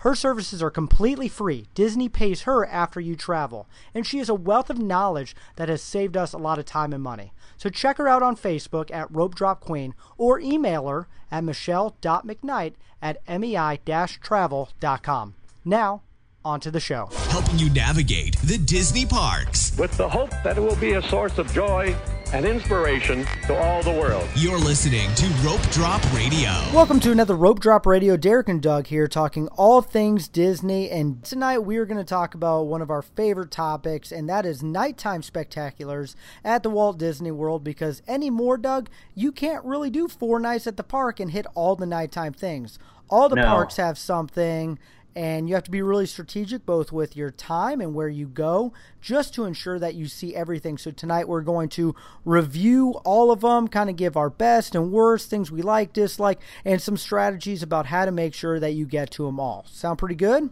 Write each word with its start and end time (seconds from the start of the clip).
Her 0.00 0.14
services 0.14 0.62
are 0.62 0.70
completely 0.70 1.28
free. 1.28 1.66
Disney 1.74 2.08
pays 2.08 2.42
her 2.42 2.64
after 2.64 3.00
you 3.00 3.16
travel, 3.16 3.66
and 3.94 4.06
she 4.06 4.16
has 4.16 4.30
a 4.30 4.34
wealth 4.34 4.70
of 4.70 4.78
knowledge 4.78 5.36
that 5.56 5.68
has 5.68 5.82
saved 5.82 6.16
us 6.16 6.32
a 6.32 6.38
lot 6.38 6.58
of 6.58 6.64
time 6.64 6.94
and 6.94 7.02
money. 7.02 7.34
So 7.58 7.68
check 7.68 7.98
her 7.98 8.08
out 8.08 8.22
on 8.22 8.34
Facebook 8.34 8.90
at 8.90 9.14
Rope 9.14 9.34
Drop 9.34 9.60
Queen 9.60 9.94
or 10.16 10.40
email 10.40 10.88
her 10.88 11.06
at 11.30 11.44
michelle.mcknight 11.44 12.72
at 13.02 13.18
mei-travel.com. 13.28 15.34
Now, 15.66 16.00
on 16.44 16.58
to 16.60 16.70
the 16.70 16.80
show. 16.80 17.08
helping 17.28 17.58
you 17.58 17.68
navigate 17.70 18.36
the 18.44 18.56
Disney 18.58 19.04
parks. 19.04 19.76
with 19.78 19.94
the 19.96 20.08
hope 20.08 20.30
that 20.42 20.56
it 20.56 20.60
will 20.60 20.76
be 20.76 20.92
a 20.94 21.02
source 21.02 21.36
of 21.38 21.52
joy 21.52 21.94
and 22.32 22.46
inspiration 22.46 23.26
to 23.46 23.56
all 23.58 23.82
the 23.82 23.90
world. 23.90 24.26
You're 24.36 24.58
listening 24.58 25.12
to 25.16 25.26
Rope 25.44 25.60
Drop 25.72 26.00
Radio. 26.14 26.48
Welcome 26.72 27.00
to 27.00 27.10
another 27.10 27.34
Rope 27.34 27.60
Drop 27.60 27.84
Radio. 27.86 28.16
Derek 28.16 28.48
and 28.48 28.62
Doug 28.62 28.86
here 28.86 29.06
talking 29.08 29.48
all 29.48 29.82
things 29.82 30.28
Disney. 30.28 30.88
And 30.90 31.22
tonight 31.24 31.58
we 31.58 31.76
are 31.76 31.84
going 31.84 31.98
to 31.98 32.04
talk 32.04 32.34
about 32.34 32.62
one 32.68 32.80
of 32.82 32.90
our 32.90 33.02
favorite 33.02 33.50
topics, 33.50 34.12
and 34.12 34.28
that 34.28 34.46
is 34.46 34.62
nighttime 34.62 35.22
spectaculars 35.22 36.14
at 36.44 36.62
the 36.62 36.70
Walt 36.70 36.98
Disney 36.98 37.32
World. 37.32 37.64
Because 37.64 38.00
anymore, 38.06 38.56
Doug, 38.56 38.88
you 39.14 39.32
can't 39.32 39.64
really 39.64 39.90
do 39.90 40.06
four 40.08 40.38
nights 40.38 40.66
at 40.68 40.76
the 40.76 40.84
park 40.84 41.18
and 41.20 41.32
hit 41.32 41.46
all 41.54 41.74
the 41.74 41.86
nighttime 41.86 42.32
things. 42.32 42.78
All 43.10 43.28
the 43.28 43.36
No. 43.36 43.42
parks 43.46 43.76
have 43.76 43.98
something. 43.98 44.78
And 45.16 45.48
you 45.48 45.54
have 45.54 45.64
to 45.64 45.70
be 45.70 45.82
really 45.82 46.06
strategic 46.06 46.64
both 46.64 46.92
with 46.92 47.16
your 47.16 47.30
time 47.30 47.80
and 47.80 47.94
where 47.94 48.08
you 48.08 48.26
go 48.26 48.72
just 49.00 49.34
to 49.34 49.44
ensure 49.44 49.78
that 49.78 49.94
you 49.94 50.06
see 50.06 50.36
everything. 50.36 50.78
So, 50.78 50.90
tonight 50.90 51.28
we're 51.28 51.40
going 51.40 51.68
to 51.70 51.94
review 52.24 52.92
all 53.04 53.32
of 53.32 53.40
them, 53.40 53.66
kind 53.66 53.90
of 53.90 53.96
give 53.96 54.16
our 54.16 54.30
best 54.30 54.74
and 54.74 54.92
worst, 54.92 55.28
things 55.28 55.50
we 55.50 55.62
like, 55.62 55.92
dislike, 55.92 56.40
and 56.64 56.80
some 56.80 56.96
strategies 56.96 57.62
about 57.62 57.86
how 57.86 58.04
to 58.04 58.12
make 58.12 58.34
sure 58.34 58.60
that 58.60 58.72
you 58.72 58.86
get 58.86 59.10
to 59.12 59.26
them 59.26 59.40
all. 59.40 59.64
Sound 59.68 59.98
pretty 59.98 60.14
good? 60.14 60.50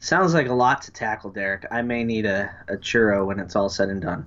Sounds 0.00 0.34
like 0.34 0.48
a 0.48 0.54
lot 0.54 0.82
to 0.82 0.90
tackle, 0.90 1.30
Derek. 1.30 1.64
I 1.70 1.82
may 1.82 2.04
need 2.04 2.26
a, 2.26 2.54
a 2.68 2.76
churro 2.76 3.26
when 3.26 3.40
it's 3.40 3.56
all 3.56 3.68
said 3.70 3.88
and 3.88 4.02
done. 4.02 4.26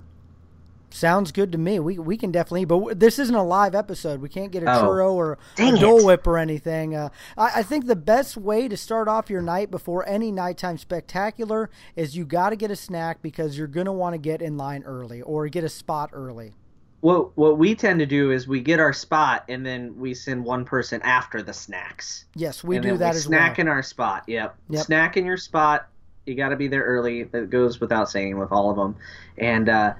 Sounds 0.90 1.32
good 1.32 1.52
to 1.52 1.58
me. 1.58 1.78
We, 1.80 1.98
we 1.98 2.16
can 2.16 2.32
definitely, 2.32 2.64
but 2.64 2.76
w- 2.78 2.94
this 2.94 3.18
isn't 3.18 3.34
a 3.34 3.42
live 3.42 3.74
episode. 3.74 4.20
We 4.22 4.28
can't 4.30 4.50
get 4.50 4.62
a 4.62 4.74
Oh. 4.78 4.82
churro 4.84 5.12
or 5.12 5.38
a 5.58 5.76
Dole. 5.78 6.04
Whip 6.06 6.26
or 6.26 6.38
anything. 6.38 6.94
Uh, 6.94 7.10
I, 7.36 7.50
I 7.56 7.62
think 7.62 7.86
the 7.86 7.94
best 7.96 8.36
way 8.38 8.68
to 8.68 8.76
start 8.76 9.06
off 9.06 9.28
your 9.28 9.42
night 9.42 9.70
before 9.70 10.08
any 10.08 10.32
nighttime 10.32 10.78
spectacular 10.78 11.68
is 11.94 12.16
you 12.16 12.24
got 12.24 12.50
to 12.50 12.56
get 12.56 12.70
a 12.70 12.76
snack 12.76 13.20
because 13.20 13.58
you're 13.58 13.66
going 13.66 13.84
to 13.86 13.92
want 13.92 14.14
to 14.14 14.18
get 14.18 14.40
in 14.40 14.56
line 14.56 14.82
early 14.84 15.20
or 15.22 15.46
get 15.48 15.62
a 15.62 15.68
spot 15.68 16.10
early. 16.14 16.54
What 17.00 17.36
what 17.36 17.58
we 17.58 17.76
tend 17.76 18.00
to 18.00 18.06
do 18.06 18.32
is 18.32 18.48
we 18.48 18.60
get 18.60 18.80
our 18.80 18.92
spot 18.92 19.44
and 19.48 19.64
then 19.64 19.96
we 20.00 20.14
send 20.14 20.44
one 20.44 20.64
person 20.64 21.00
after 21.02 21.42
the 21.42 21.52
snacks. 21.52 22.24
Yes, 22.34 22.64
we 22.64 22.76
and 22.76 22.82
do 22.84 22.96
that 22.96 23.12
we 23.12 23.16
as 23.18 23.24
snack 23.24 23.58
well. 23.58 23.66
in 23.66 23.68
our 23.68 23.82
spot. 23.84 24.24
Yep. 24.26 24.56
Yep. 24.70 24.84
Snack 24.86 25.16
in 25.16 25.24
your 25.24 25.36
spot. 25.36 25.86
You 26.26 26.34
got 26.34 26.48
to 26.48 26.56
be 26.56 26.66
there 26.66 26.82
early. 26.82 27.22
That 27.22 27.50
goes 27.50 27.78
without 27.80 28.10
saying 28.10 28.36
with 28.38 28.50
all 28.50 28.70
of 28.70 28.76
them. 28.76 28.96
And 29.38 29.68
uh, 29.68 29.94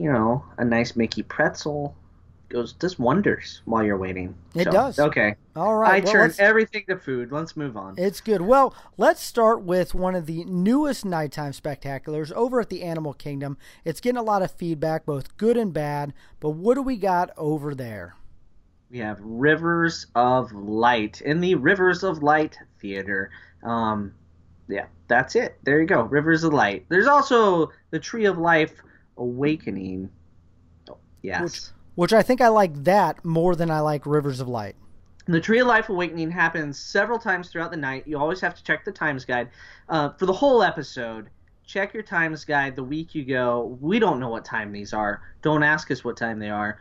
you 0.00 0.12
know, 0.12 0.44
a 0.58 0.64
nice 0.64 0.96
Mickey 0.96 1.22
pretzel 1.22 1.96
goes 2.48 2.72
does 2.72 2.98
wonders 2.98 3.62
while 3.66 3.84
you're 3.84 3.98
waiting. 3.98 4.36
It 4.54 4.66
So, 4.66 4.72
does. 4.72 4.98
Okay. 4.98 5.36
All 5.54 5.76
right. 5.76 6.02
I 6.02 6.04
well, 6.04 6.12
turn 6.12 6.34
everything 6.38 6.84
to 6.88 6.96
food. 6.98 7.30
Let's 7.32 7.56
move 7.56 7.76
on. 7.76 7.98
It's 7.98 8.20
good. 8.20 8.40
Well, 8.42 8.74
let's 8.96 9.22
start 9.22 9.62
with 9.62 9.94
one 9.94 10.16
of 10.16 10.26
the 10.26 10.44
newest 10.46 11.04
nighttime 11.04 11.52
spectaculars 11.52 12.32
over 12.32 12.60
at 12.60 12.70
the 12.70 12.82
Animal 12.82 13.14
Kingdom. 13.14 13.58
It's 13.84 14.00
getting 14.00 14.18
a 14.18 14.22
lot 14.24 14.42
of 14.42 14.50
feedback, 14.50 15.06
both 15.06 15.36
good 15.36 15.56
and 15.56 15.72
bad. 15.72 16.14
But 16.40 16.50
what 16.50 16.74
do 16.76 16.82
we 16.82 16.96
got 16.96 17.30
over 17.36 17.74
there? 17.74 18.16
we 18.90 18.98
have 18.98 19.20
Rivers 19.22 20.06
of 20.16 20.52
Light 20.52 21.20
in 21.20 21.40
the 21.40 21.54
Rivers 21.54 22.02
of 22.02 22.22
Light 22.22 22.58
Theater. 22.80 23.30
Um, 23.62 24.14
yeah, 24.68 24.86
that's 25.08 25.36
it. 25.36 25.58
There 25.64 25.80
you 25.80 25.86
go. 25.86 26.02
Rivers 26.02 26.44
of 26.44 26.52
Light. 26.52 26.86
There's 26.88 27.06
also 27.06 27.70
the 27.90 28.00
Tree 28.00 28.24
of 28.26 28.38
Life 28.38 28.72
Awakening. 29.20 30.10
Oh, 30.90 30.98
yes. 31.22 31.42
Which, 31.42 31.60
which 31.94 32.12
I 32.12 32.22
think 32.22 32.40
I 32.40 32.48
like 32.48 32.74
that 32.84 33.24
more 33.24 33.54
than 33.54 33.70
I 33.70 33.80
like 33.80 34.06
Rivers 34.06 34.40
of 34.40 34.48
Light. 34.48 34.74
The 35.26 35.40
Tree 35.40 35.60
of 35.60 35.68
Life 35.68 35.88
Awakening 35.88 36.30
happens 36.30 36.78
several 36.78 37.18
times 37.18 37.50
throughout 37.50 37.70
the 37.70 37.76
night. 37.76 38.04
You 38.06 38.18
always 38.18 38.40
have 38.40 38.56
to 38.56 38.64
check 38.64 38.84
the 38.84 38.90
times 38.90 39.24
guide. 39.24 39.50
Uh, 39.88 40.10
for 40.14 40.26
the 40.26 40.32
whole 40.32 40.62
episode, 40.62 41.28
check 41.64 41.94
your 41.94 42.02
times 42.02 42.44
guide 42.44 42.74
the 42.74 42.82
week 42.82 43.14
you 43.14 43.24
go. 43.24 43.78
We 43.80 44.00
don't 44.00 44.18
know 44.18 44.28
what 44.28 44.44
time 44.44 44.72
these 44.72 44.92
are. 44.92 45.22
Don't 45.42 45.62
ask 45.62 45.90
us 45.90 46.02
what 46.02 46.16
time 46.16 46.40
they 46.40 46.50
are. 46.50 46.78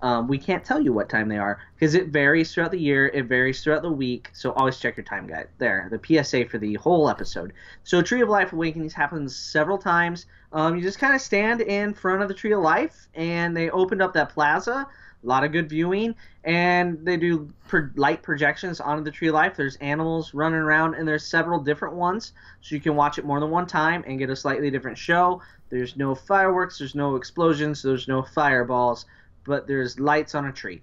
Um, 0.00 0.26
we 0.26 0.36
can't 0.36 0.64
tell 0.64 0.80
you 0.80 0.92
what 0.92 1.08
time 1.08 1.28
they 1.28 1.38
are 1.38 1.60
because 1.74 1.94
it 1.94 2.08
varies 2.08 2.52
throughout 2.52 2.72
the 2.72 2.80
year. 2.80 3.08
It 3.08 3.26
varies 3.26 3.62
throughout 3.62 3.82
the 3.82 3.92
week. 3.92 4.30
So 4.32 4.52
always 4.52 4.78
check 4.78 4.96
your 4.96 5.04
time 5.04 5.26
guide. 5.26 5.48
There, 5.58 5.88
the 5.90 6.24
PSA 6.24 6.46
for 6.46 6.58
the 6.58 6.74
whole 6.74 7.08
episode. 7.08 7.52
So 7.84 8.02
Tree 8.02 8.20
of 8.20 8.28
Life 8.28 8.52
Awakenings 8.52 8.94
happens 8.94 9.36
several 9.36 9.78
times. 9.78 10.26
Um, 10.52 10.76
you 10.76 10.82
just 10.82 10.98
kind 10.98 11.14
of 11.14 11.20
stand 11.20 11.60
in 11.60 11.94
front 11.94 12.22
of 12.22 12.28
the 12.28 12.34
Tree 12.34 12.52
of 12.52 12.60
Life, 12.60 13.08
and 13.14 13.56
they 13.56 13.70
opened 13.70 14.02
up 14.02 14.12
that 14.14 14.30
plaza. 14.30 14.86
A 15.24 15.26
lot 15.26 15.44
of 15.44 15.52
good 15.52 15.68
viewing, 15.68 16.16
and 16.42 16.98
they 17.06 17.16
do 17.16 17.52
pro- 17.68 17.88
light 17.94 18.24
projections 18.24 18.80
onto 18.80 19.04
the 19.04 19.10
Tree 19.10 19.28
of 19.28 19.34
Life. 19.34 19.56
There's 19.56 19.76
animals 19.76 20.34
running 20.34 20.58
around, 20.58 20.94
and 20.94 21.06
there's 21.06 21.24
several 21.24 21.60
different 21.60 21.94
ones, 21.94 22.32
so 22.60 22.74
you 22.74 22.80
can 22.80 22.96
watch 22.96 23.18
it 23.18 23.24
more 23.24 23.38
than 23.38 23.50
one 23.50 23.68
time 23.68 24.02
and 24.06 24.18
get 24.18 24.30
a 24.30 24.36
slightly 24.36 24.68
different 24.68 24.98
show. 24.98 25.40
There's 25.70 25.96
no 25.96 26.16
fireworks, 26.16 26.78
there's 26.78 26.96
no 26.96 27.14
explosions, 27.14 27.82
there's 27.82 28.08
no 28.08 28.22
fireballs, 28.22 29.06
but 29.46 29.68
there's 29.68 30.00
lights 30.00 30.34
on 30.34 30.46
a 30.46 30.52
tree. 30.52 30.82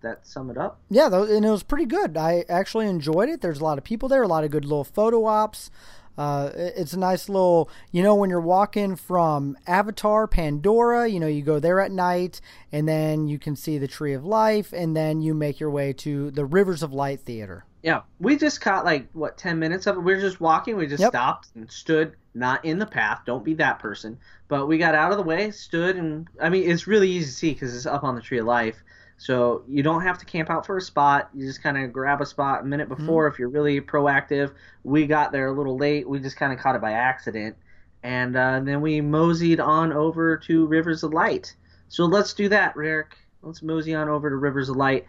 That 0.00 0.26
sum 0.26 0.48
it 0.48 0.56
up? 0.56 0.80
Yeah, 0.88 1.08
and 1.08 1.44
it 1.44 1.50
was 1.50 1.62
pretty 1.62 1.84
good. 1.84 2.16
I 2.16 2.46
actually 2.48 2.86
enjoyed 2.86 3.28
it. 3.28 3.42
There's 3.42 3.60
a 3.60 3.64
lot 3.64 3.76
of 3.76 3.84
people 3.84 4.08
there, 4.08 4.22
a 4.22 4.28
lot 4.28 4.44
of 4.44 4.50
good 4.50 4.64
little 4.64 4.84
photo 4.84 5.26
ops. 5.26 5.70
Uh, 6.18 6.50
it's 6.54 6.92
a 6.92 6.98
nice 6.98 7.28
little, 7.28 7.70
you 7.92 8.02
know, 8.02 8.14
when 8.14 8.28
you're 8.28 8.40
walking 8.40 8.96
from 8.96 9.56
Avatar, 9.66 10.26
Pandora, 10.26 11.06
you 11.06 11.20
know, 11.20 11.28
you 11.28 11.42
go 11.42 11.60
there 11.60 11.80
at 11.80 11.92
night, 11.92 12.40
and 12.72 12.88
then 12.88 13.28
you 13.28 13.38
can 13.38 13.54
see 13.54 13.78
the 13.78 13.86
Tree 13.86 14.12
of 14.12 14.24
Life, 14.24 14.72
and 14.72 14.96
then 14.96 15.22
you 15.22 15.32
make 15.32 15.60
your 15.60 15.70
way 15.70 15.92
to 15.92 16.32
the 16.32 16.44
Rivers 16.44 16.82
of 16.82 16.92
Light 16.92 17.20
Theater. 17.20 17.64
Yeah, 17.84 18.00
we 18.18 18.36
just 18.36 18.60
caught 18.60 18.84
like 18.84 19.08
what 19.12 19.38
ten 19.38 19.60
minutes 19.60 19.86
of 19.86 19.96
it. 19.96 20.00
We 20.00 20.12
were 20.12 20.20
just 20.20 20.40
walking. 20.40 20.76
We 20.76 20.88
just 20.88 21.00
Yep. 21.00 21.12
stopped 21.12 21.48
and 21.54 21.70
stood, 21.70 22.14
not 22.34 22.64
in 22.64 22.80
the 22.80 22.86
path. 22.86 23.20
Don't 23.24 23.44
be 23.44 23.54
that 23.54 23.78
person. 23.78 24.18
But 24.48 24.66
we 24.66 24.78
got 24.78 24.96
out 24.96 25.12
of 25.12 25.16
the 25.16 25.22
way, 25.22 25.52
stood, 25.52 25.94
and 25.94 26.26
I 26.42 26.48
mean 26.48 26.68
it's 26.68 26.88
really 26.88 27.08
easy 27.08 27.26
to 27.26 27.32
see 27.32 27.52
because 27.52 27.76
it's 27.76 27.86
up 27.86 28.02
on 28.02 28.16
the 28.16 28.20
Tree 28.20 28.38
of 28.38 28.46
Life. 28.46 28.82
So 29.18 29.64
you 29.68 29.82
don't 29.82 30.02
have 30.02 30.16
to 30.18 30.24
camp 30.24 30.48
out 30.48 30.64
for 30.64 30.76
a 30.76 30.80
spot. 30.80 31.28
You 31.34 31.44
just 31.44 31.60
kind 31.60 31.76
of 31.76 31.92
grab 31.92 32.20
a 32.20 32.26
spot 32.26 32.62
a 32.62 32.64
minute 32.64 32.88
before 32.88 33.26
if 33.26 33.38
you're 33.38 33.48
really 33.48 33.80
proactive. 33.80 34.52
We 34.84 35.08
got 35.08 35.32
there 35.32 35.48
a 35.48 35.52
little 35.52 35.76
late. 35.76 36.08
We 36.08 36.20
just 36.20 36.36
kind 36.36 36.52
of 36.52 36.60
caught 36.60 36.76
it 36.76 36.80
by 36.80 36.92
accident, 36.92 37.56
and 38.04 38.36
uh, 38.36 38.60
then 38.60 38.80
we 38.80 39.00
moseyed 39.00 39.58
on 39.58 39.92
over 39.92 40.36
to 40.36 40.66
Rivers 40.66 41.02
of 41.02 41.12
Light. 41.12 41.54
So 41.88 42.04
let's 42.04 42.32
do 42.32 42.48
that, 42.50 42.76
Rick. 42.76 43.16
Let's 43.42 43.60
mosey 43.60 43.92
on 43.94 44.08
over 44.08 44.30
to 44.30 44.36
Rivers 44.36 44.68
of 44.68 44.76
Light. 44.76 45.04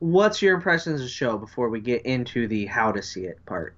What's 0.00 0.42
your 0.42 0.56
impressions 0.56 1.00
of 1.00 1.06
the 1.06 1.12
show 1.12 1.38
before 1.38 1.68
we 1.68 1.80
get 1.80 2.04
into 2.04 2.48
the 2.48 2.66
how 2.66 2.90
to 2.90 3.00
see 3.00 3.26
it 3.26 3.38
part? 3.46 3.76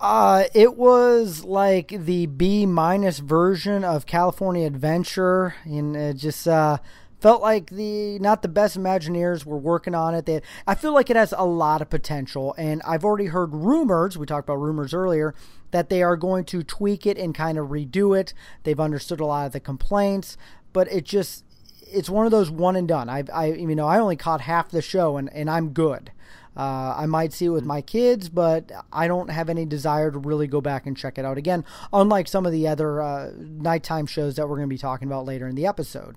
Uh, 0.00 0.44
it 0.54 0.76
was 0.76 1.44
like 1.44 1.88
the 1.88 2.26
B 2.26 2.64
minus 2.66 3.18
version 3.18 3.84
of 3.84 4.06
California 4.06 4.66
Adventure, 4.66 5.54
and 5.64 5.96
it 5.96 6.14
just 6.14 6.46
uh, 6.48 6.78
felt 7.20 7.42
like 7.42 7.70
the 7.70 8.18
not 8.18 8.42
the 8.42 8.48
best 8.48 8.78
Imagineers 8.78 9.44
were 9.44 9.58
working 9.58 9.94
on 9.94 10.14
it. 10.14 10.26
They, 10.26 10.40
I 10.66 10.74
feel 10.74 10.92
like 10.92 11.10
it 11.10 11.16
has 11.16 11.34
a 11.36 11.44
lot 11.44 11.82
of 11.82 11.90
potential, 11.90 12.54
and 12.58 12.82
I've 12.82 13.04
already 13.04 13.26
heard 13.26 13.54
rumors. 13.54 14.16
We 14.16 14.26
talked 14.26 14.48
about 14.48 14.60
rumors 14.60 14.94
earlier 14.94 15.34
that 15.70 15.88
they 15.88 16.02
are 16.02 16.16
going 16.16 16.44
to 16.46 16.62
tweak 16.62 17.06
it 17.06 17.18
and 17.18 17.34
kind 17.34 17.58
of 17.58 17.68
redo 17.68 18.18
it. 18.18 18.32
They've 18.62 18.80
understood 18.80 19.20
a 19.20 19.26
lot 19.26 19.46
of 19.46 19.52
the 19.52 19.60
complaints, 19.60 20.36
but 20.72 20.90
it 20.92 21.04
just 21.04 21.44
it's 21.90 22.10
one 22.10 22.26
of 22.26 22.32
those 22.32 22.50
one 22.50 22.76
and 22.76 22.86
done. 22.86 23.08
I, 23.08 23.24
I, 23.32 23.46
you 23.46 23.74
know, 23.74 23.86
I 23.86 23.98
only 23.98 24.16
caught 24.16 24.42
half 24.42 24.70
the 24.70 24.82
show, 24.82 25.16
and, 25.16 25.32
and 25.32 25.50
I'm 25.50 25.70
good. 25.70 26.12
Uh, 26.56 26.94
I 26.96 27.06
might 27.06 27.32
see 27.32 27.46
it 27.46 27.50
with 27.50 27.64
my 27.64 27.80
kids, 27.80 28.28
but 28.28 28.72
I 28.92 29.06
don't 29.06 29.30
have 29.30 29.48
any 29.48 29.64
desire 29.64 30.10
to 30.10 30.18
really 30.18 30.48
go 30.48 30.60
back 30.60 30.86
and 30.86 30.96
check 30.96 31.16
it 31.16 31.24
out 31.24 31.38
again. 31.38 31.64
Unlike 31.92 32.28
some 32.28 32.46
of 32.46 32.52
the 32.52 32.66
other 32.66 33.00
uh, 33.00 33.30
nighttime 33.38 34.06
shows 34.06 34.36
that 34.36 34.48
we're 34.48 34.56
going 34.56 34.68
to 34.68 34.74
be 34.74 34.78
talking 34.78 35.06
about 35.06 35.24
later 35.24 35.46
in 35.46 35.54
the 35.54 35.66
episode. 35.66 36.16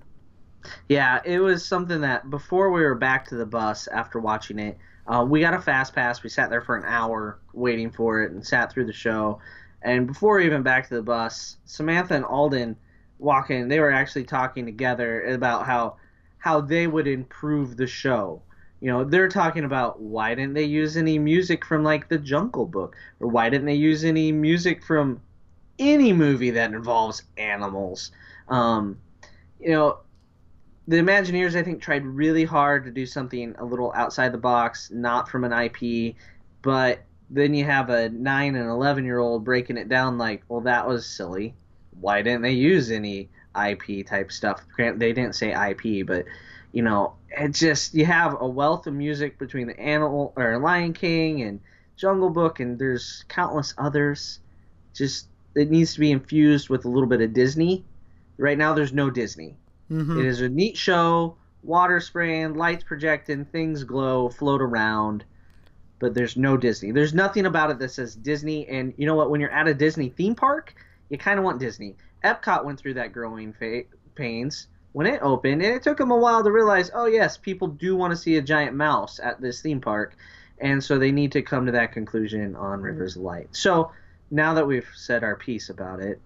Yeah, 0.88 1.20
it 1.24 1.40
was 1.40 1.64
something 1.64 2.00
that 2.02 2.30
before 2.30 2.70
we 2.70 2.82
were 2.82 2.94
back 2.94 3.26
to 3.28 3.36
the 3.36 3.46
bus 3.46 3.86
after 3.88 4.20
watching 4.20 4.58
it, 4.58 4.78
uh, 5.06 5.26
we 5.28 5.40
got 5.40 5.54
a 5.54 5.60
fast 5.60 5.94
pass. 5.94 6.22
We 6.22 6.30
sat 6.30 6.50
there 6.50 6.60
for 6.60 6.76
an 6.76 6.84
hour 6.86 7.38
waiting 7.52 7.90
for 7.90 8.22
it 8.22 8.32
and 8.32 8.46
sat 8.46 8.72
through 8.72 8.86
the 8.86 8.92
show. 8.92 9.40
And 9.82 10.06
before 10.06 10.36
we 10.36 10.46
even 10.46 10.62
back 10.62 10.88
to 10.88 10.94
the 10.94 11.02
bus, 11.02 11.56
Samantha 11.64 12.14
and 12.14 12.24
Alden 12.24 12.76
walking, 13.18 13.68
they 13.68 13.80
were 13.80 13.90
actually 13.90 14.24
talking 14.24 14.64
together 14.64 15.24
about 15.24 15.66
how 15.66 15.96
how 16.38 16.60
they 16.60 16.86
would 16.86 17.06
improve 17.06 17.76
the 17.76 17.86
show. 17.86 18.42
You 18.80 18.88
know, 18.90 19.04
they're 19.04 19.28
talking 19.28 19.64
about 19.64 20.00
why 20.00 20.34
didn't 20.34 20.54
they 20.54 20.64
use 20.64 20.96
any 20.96 21.18
music 21.18 21.64
from 21.64 21.84
like 21.84 22.08
the 22.08 22.18
Jungle 22.18 22.66
Book, 22.66 22.96
or 23.20 23.28
why 23.28 23.48
didn't 23.48 23.66
they 23.66 23.74
use 23.74 24.04
any 24.04 24.32
music 24.32 24.82
from 24.84 25.20
any 25.78 26.12
movie 26.12 26.50
that 26.50 26.72
involves 26.72 27.22
animals? 27.36 28.10
Um, 28.48 28.98
you 29.60 29.70
know, 29.70 29.98
the 30.92 30.98
Imagineers 30.98 31.56
I 31.56 31.62
think 31.62 31.80
tried 31.80 32.04
really 32.04 32.44
hard 32.44 32.84
to 32.84 32.90
do 32.90 33.06
something 33.06 33.54
a 33.56 33.64
little 33.64 33.94
outside 33.94 34.30
the 34.30 34.36
box, 34.36 34.90
not 34.90 35.26
from 35.26 35.42
an 35.44 35.50
IP, 35.50 36.16
but 36.60 37.02
then 37.30 37.54
you 37.54 37.64
have 37.64 37.88
a 37.88 38.10
nine 38.10 38.56
and 38.56 38.68
eleven 38.68 39.06
year 39.06 39.18
old 39.18 39.42
breaking 39.42 39.78
it 39.78 39.88
down 39.88 40.18
like, 40.18 40.42
well, 40.50 40.60
that 40.60 40.86
was 40.86 41.06
silly. 41.06 41.54
Why 41.98 42.20
didn't 42.20 42.42
they 42.42 42.52
use 42.52 42.90
any 42.90 43.30
IP 43.58 44.06
type 44.06 44.30
stuff? 44.30 44.62
They 44.76 45.14
didn't 45.14 45.34
say 45.34 45.54
IP, 45.70 46.06
but 46.06 46.26
you 46.72 46.82
know, 46.82 47.14
it 47.30 47.52
just 47.52 47.94
you 47.94 48.04
have 48.04 48.36
a 48.38 48.46
wealth 48.46 48.86
of 48.86 48.92
music 48.92 49.38
between 49.38 49.68
the 49.68 49.80
Animal 49.80 50.34
or 50.36 50.58
Lion 50.58 50.92
King 50.92 51.40
and 51.40 51.60
Jungle 51.96 52.28
Book, 52.28 52.60
and 52.60 52.78
there's 52.78 53.24
countless 53.28 53.72
others. 53.78 54.40
Just 54.92 55.26
it 55.54 55.70
needs 55.70 55.94
to 55.94 56.00
be 56.00 56.12
infused 56.12 56.68
with 56.68 56.84
a 56.84 56.88
little 56.90 57.08
bit 57.08 57.22
of 57.22 57.32
Disney. 57.32 57.82
Right 58.36 58.58
now, 58.58 58.74
there's 58.74 58.92
no 58.92 59.08
Disney. 59.08 59.56
Mm-hmm. 59.92 60.20
It 60.20 60.26
is 60.26 60.40
a 60.40 60.48
neat 60.48 60.76
show. 60.76 61.36
Water 61.62 62.00
spraying, 62.00 62.54
lights 62.54 62.82
projecting, 62.82 63.44
things 63.44 63.84
glow, 63.84 64.28
float 64.28 64.60
around, 64.60 65.24
but 66.00 66.12
there's 66.12 66.36
no 66.36 66.56
Disney. 66.56 66.90
There's 66.90 67.14
nothing 67.14 67.46
about 67.46 67.70
it 67.70 67.78
that 67.78 67.90
says 67.90 68.16
Disney. 68.16 68.66
And 68.66 68.94
you 68.96 69.06
know 69.06 69.14
what? 69.14 69.30
When 69.30 69.40
you're 69.40 69.52
at 69.52 69.68
a 69.68 69.74
Disney 69.74 70.08
theme 70.08 70.34
park, 70.34 70.74
you 71.08 71.18
kind 71.18 71.38
of 71.38 71.44
want 71.44 71.60
Disney. 71.60 71.94
Epcot 72.24 72.64
went 72.64 72.80
through 72.80 72.94
that 72.94 73.12
growing 73.12 73.52
fa- 73.52 73.84
pains 74.14 74.66
when 74.92 75.06
it 75.06 75.20
opened, 75.22 75.62
and 75.62 75.74
it 75.76 75.82
took 75.82 75.98
them 75.98 76.10
a 76.10 76.16
while 76.16 76.42
to 76.42 76.50
realize, 76.50 76.90
oh 76.94 77.06
yes, 77.06 77.36
people 77.36 77.68
do 77.68 77.96
want 77.96 78.10
to 78.10 78.16
see 78.16 78.36
a 78.36 78.42
giant 78.42 78.74
mouse 78.74 79.20
at 79.22 79.40
this 79.40 79.60
theme 79.62 79.80
park, 79.80 80.16
and 80.58 80.82
so 80.82 80.98
they 80.98 81.12
need 81.12 81.32
to 81.32 81.42
come 81.42 81.66
to 81.66 81.72
that 81.72 81.92
conclusion 81.92 82.56
on 82.56 82.80
Rivers 82.80 83.16
of 83.16 83.22
Light. 83.22 83.48
So 83.52 83.92
now 84.30 84.54
that 84.54 84.66
we've 84.66 84.88
said 84.94 85.22
our 85.22 85.36
piece 85.36 85.70
about 85.70 86.00
it, 86.00 86.20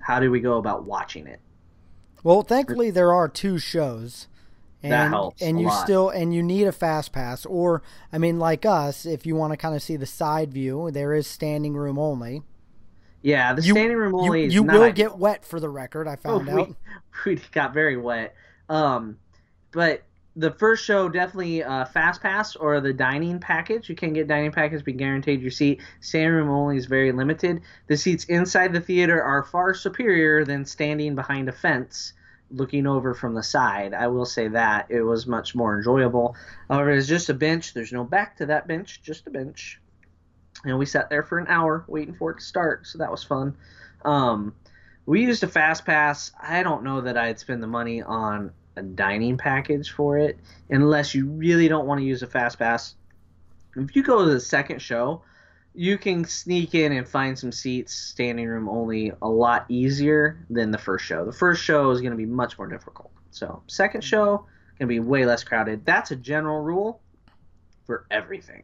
how 0.00 0.20
do 0.20 0.30
we 0.30 0.40
go 0.40 0.58
about 0.58 0.84
watching 0.84 1.26
it? 1.26 1.40
Well, 2.22 2.42
thankfully 2.42 2.90
there 2.90 3.12
are 3.12 3.28
two 3.28 3.58
shows. 3.58 4.26
And, 4.82 4.92
That 4.92 5.08
helps 5.10 5.42
and 5.42 5.60
you 5.60 5.66
lot. 5.66 5.84
still 5.84 6.08
and 6.08 6.32
you 6.34 6.42
need 6.42 6.66
a 6.66 6.72
fast 6.72 7.12
pass 7.12 7.44
or 7.44 7.82
I 8.14 8.16
mean 8.16 8.38
like 8.38 8.64
us 8.64 9.04
if 9.04 9.26
you 9.26 9.36
want 9.36 9.52
to 9.52 9.58
kind 9.58 9.74
of 9.76 9.82
see 9.82 9.96
the 9.96 10.06
side 10.06 10.54
view 10.54 10.90
there 10.90 11.12
is 11.12 11.26
standing 11.26 11.74
room 11.74 11.98
only. 11.98 12.42
Yeah, 13.20 13.52
the 13.52 13.60
You- 13.60 13.74
standing 13.74 13.98
room 13.98 14.14
only 14.14 14.44
is 14.46 14.54
you 14.54 14.64
not 14.64 14.74
will 14.76 14.82
ideal. 14.84 15.10
get 15.10 15.18
wet 15.18 15.44
for 15.44 15.60
the 15.60 15.68
record, 15.68 16.08
I 16.08 16.12
Oh, 16.24 16.38
found 16.38 16.46
we, 16.46 16.52
out. 16.62 16.74
we 17.26 17.36
got 17.52 17.74
very 17.74 17.98
wet. 17.98 18.34
Um, 18.70 19.18
but 19.70 20.02
the 20.36 20.50
first 20.52 20.84
show 20.84 21.08
definitely 21.08 21.62
uh, 21.62 21.84
fast 21.86 22.22
pass 22.22 22.56
or 22.56 22.80
the 22.80 22.92
dining 22.92 23.40
package. 23.40 23.88
You 23.88 23.94
can 23.94 24.12
get 24.12 24.28
dining 24.28 24.52
package, 24.52 24.84
be 24.84 24.92
guaranteed 24.92 25.40
your 25.40 25.50
seat. 25.50 25.80
Standing 26.00 26.32
room 26.32 26.50
only 26.50 26.76
is 26.76 26.86
very 26.86 27.12
limited. 27.12 27.62
The 27.88 27.96
seats 27.96 28.24
inside 28.24 28.72
the 28.72 28.80
theater 28.80 29.22
are 29.22 29.42
far 29.42 29.74
superior 29.74 30.44
than 30.44 30.64
standing 30.64 31.14
behind 31.14 31.48
a 31.48 31.52
fence 31.52 32.12
looking 32.50 32.86
over 32.86 33.14
from 33.14 33.34
the 33.34 33.42
side. 33.42 33.94
I 33.94 34.08
will 34.08 34.24
say 34.24 34.48
that 34.48 34.86
it 34.88 35.02
was 35.02 35.26
much 35.26 35.54
more 35.54 35.76
enjoyable. 35.76 36.36
However, 36.68 36.90
it's 36.90 37.06
just 37.06 37.28
a 37.28 37.34
bench. 37.34 37.74
There's 37.74 37.92
no 37.92 38.04
back 38.04 38.36
to 38.38 38.46
that 38.46 38.66
bench, 38.66 39.02
just 39.02 39.26
a 39.26 39.30
bench. 39.30 39.80
And 40.64 40.78
we 40.78 40.86
sat 40.86 41.10
there 41.10 41.22
for 41.22 41.38
an 41.38 41.46
hour 41.48 41.84
waiting 41.88 42.14
for 42.14 42.32
it 42.32 42.38
to 42.40 42.44
start, 42.44 42.86
so 42.86 42.98
that 42.98 43.10
was 43.10 43.24
fun. 43.24 43.56
Um, 44.04 44.54
we 45.06 45.22
used 45.22 45.42
a 45.42 45.48
fast 45.48 45.86
pass. 45.86 46.32
I 46.40 46.62
don't 46.62 46.82
know 46.82 47.00
that 47.02 47.16
I'd 47.16 47.38
spend 47.38 47.62
the 47.62 47.68
money 47.68 48.02
on 48.02 48.52
a 48.80 48.82
dining 48.82 49.36
package 49.36 49.90
for 49.90 50.18
it 50.18 50.38
unless 50.70 51.14
you 51.14 51.26
really 51.26 51.68
don't 51.68 51.86
want 51.86 52.00
to 52.00 52.04
use 52.04 52.22
a 52.22 52.26
fast 52.26 52.58
pass. 52.58 52.94
If 53.76 53.94
you 53.94 54.02
go 54.02 54.24
to 54.24 54.30
the 54.32 54.40
second 54.40 54.82
show, 54.82 55.22
you 55.74 55.98
can 55.98 56.24
sneak 56.24 56.74
in 56.74 56.92
and 56.92 57.08
find 57.08 57.38
some 57.38 57.52
seats 57.52 57.94
standing 57.94 58.48
room 58.48 58.68
only 58.68 59.12
a 59.22 59.28
lot 59.28 59.66
easier 59.68 60.44
than 60.50 60.72
the 60.72 60.78
first 60.78 61.04
show. 61.04 61.24
The 61.24 61.32
first 61.32 61.62
show 61.62 61.90
is 61.90 62.00
going 62.00 62.10
to 62.10 62.16
be 62.16 62.26
much 62.26 62.58
more 62.58 62.66
difficult. 62.66 63.12
So, 63.30 63.62
second 63.68 64.02
show 64.02 64.46
going 64.78 64.88
to 64.88 64.94
be 64.94 64.98
way 64.98 65.26
less 65.26 65.44
crowded. 65.44 65.84
That's 65.84 66.10
a 66.10 66.16
general 66.16 66.60
rule 66.60 67.00
for 67.84 68.06
everything. 68.10 68.62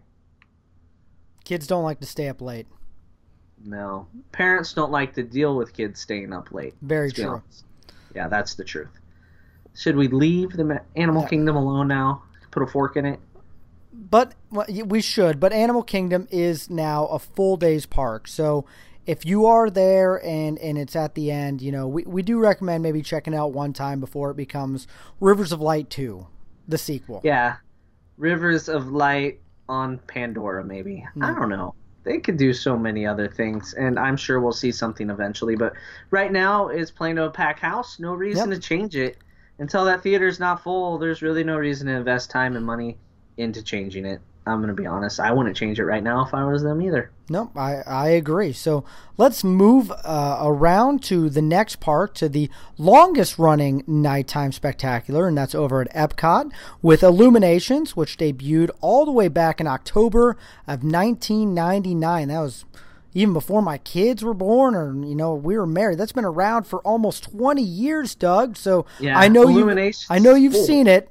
Kids 1.44 1.66
don't 1.66 1.84
like 1.84 2.00
to 2.00 2.06
stay 2.06 2.28
up 2.28 2.40
late. 2.40 2.66
No, 3.64 4.08
parents 4.32 4.72
don't 4.72 4.90
like 4.90 5.14
to 5.14 5.22
deal 5.22 5.56
with 5.56 5.72
kids 5.72 6.00
staying 6.00 6.32
up 6.32 6.50
late. 6.52 6.74
Very 6.82 7.12
true. 7.12 7.26
honest. 7.26 7.64
Yeah, 8.14 8.28
that's 8.28 8.54
the 8.54 8.64
truth. 8.64 8.88
Should 9.76 9.96
we 9.96 10.08
leave 10.08 10.52
the 10.52 10.80
Animal 10.96 11.22
Yeah. 11.22 11.28
Kingdom 11.28 11.56
alone 11.56 11.88
now? 11.88 12.22
Put 12.50 12.62
a 12.62 12.66
fork 12.66 12.96
in 12.96 13.04
it. 13.04 13.20
But 13.92 14.34
well, 14.50 14.66
we 14.86 15.00
should. 15.00 15.38
But 15.40 15.52
Animal 15.52 15.82
Kingdom 15.82 16.26
is 16.30 16.70
now 16.70 17.06
a 17.06 17.18
full 17.18 17.56
day's 17.56 17.86
park. 17.86 18.26
So 18.28 18.64
if 19.06 19.24
you 19.26 19.46
are 19.46 19.70
there 19.70 20.24
and 20.24 20.58
and 20.58 20.78
it's 20.78 20.96
at 20.96 21.14
the 21.14 21.30
end, 21.30 21.60
you 21.62 21.72
know, 21.72 21.86
we, 21.86 22.02
we 22.04 22.22
do 22.22 22.38
recommend 22.38 22.82
maybe 22.82 23.02
checking 23.02 23.34
out 23.34 23.52
one 23.52 23.72
time 23.72 24.00
before 24.00 24.30
it 24.30 24.36
becomes 24.36 24.86
Rivers 25.20 25.52
of 25.52 25.60
Light 25.60 25.90
2, 25.90 26.26
the 26.68 26.78
sequel. 26.78 27.20
Yeah, 27.24 27.56
Rivers 28.16 28.68
of 28.68 28.88
Light 28.90 29.40
on 29.68 29.98
Pandora, 30.06 30.64
maybe. 30.64 31.06
I 31.20 31.32
Hmm. 31.32 31.40
don't 31.40 31.48
know. 31.50 31.74
They 32.04 32.18
could 32.18 32.36
do 32.36 32.52
so 32.52 32.78
many 32.78 33.04
other 33.04 33.26
things, 33.28 33.74
and 33.74 33.98
I'm 33.98 34.16
sure 34.16 34.40
we'll 34.40 34.52
see 34.52 34.70
something 34.70 35.10
eventually. 35.10 35.56
But 35.56 35.72
right 36.10 36.30
now, 36.30 36.68
it's 36.68 36.90
playing 36.90 37.16
to 37.16 37.24
a 37.24 37.30
pack 37.30 37.58
house. 37.58 37.98
No 37.98 38.14
reason 38.14 38.50
Yep. 38.50 38.60
to 38.60 38.62
change 38.68 38.96
it 38.96 39.16
until 39.58 39.84
that 39.86 40.02
theater's 40.02 40.40
not 40.40 40.62
full. 40.62 40.98
There's 40.98 41.22
really 41.22 41.44
no 41.44 41.56
reason 41.56 41.86
to 41.86 41.94
invest 41.94 42.30
time 42.30 42.56
and 42.56 42.64
money 42.64 42.98
into 43.36 43.62
changing 43.62 44.04
it. 44.06 44.20
I'm 44.48 44.60
gonna 44.60 44.74
be 44.74 44.86
honest. 44.86 45.18
I 45.18 45.32
wouldn't 45.32 45.56
change 45.56 45.80
it 45.80 45.84
right 45.84 46.02
now 46.02 46.24
if 46.24 46.32
I 46.32 46.44
was 46.44 46.62
them 46.62 46.80
either. 46.80 47.10
Nope, 47.28 47.56
I, 47.56 47.82
I 47.84 48.10
agree. 48.10 48.52
So 48.52 48.84
let's 49.16 49.42
move 49.42 49.90
uh, 49.90 50.38
around 50.40 51.02
to 51.04 51.28
the 51.28 51.42
next 51.42 51.80
part, 51.80 52.14
to 52.16 52.28
the 52.28 52.48
longest 52.78 53.40
running 53.40 53.82
nighttime 53.88 54.52
spectacular, 54.52 55.26
and 55.26 55.36
that's 55.36 55.54
over 55.56 55.80
at 55.80 55.92
Epcot 55.92 56.52
with 56.80 57.02
Illuminations, 57.02 57.96
which 57.96 58.16
debuted 58.16 58.70
all 58.80 59.04
the 59.04 59.10
way 59.10 59.26
back 59.26 59.60
in 59.60 59.66
October 59.66 60.36
of 60.68 60.84
1999. 60.84 62.28
That 62.28 62.40
was 62.40 62.64
even 63.16 63.32
before 63.32 63.62
my 63.62 63.78
kids 63.78 64.22
were 64.22 64.34
born 64.34 64.74
or 64.74 64.94
you 65.06 65.14
know 65.14 65.34
we 65.34 65.56
were 65.56 65.66
married 65.66 65.98
that's 65.98 66.12
been 66.12 66.24
around 66.24 66.64
for 66.64 66.80
almost 66.80 67.24
20 67.24 67.62
years 67.62 68.14
doug 68.14 68.56
so 68.56 68.84
Yeah, 69.00 69.18
i 69.18 69.26
know 69.28 69.48
you 69.48 69.68
I 70.10 70.18
know 70.18 70.34
you've 70.34 70.54
seen 70.54 70.86
it 70.86 71.10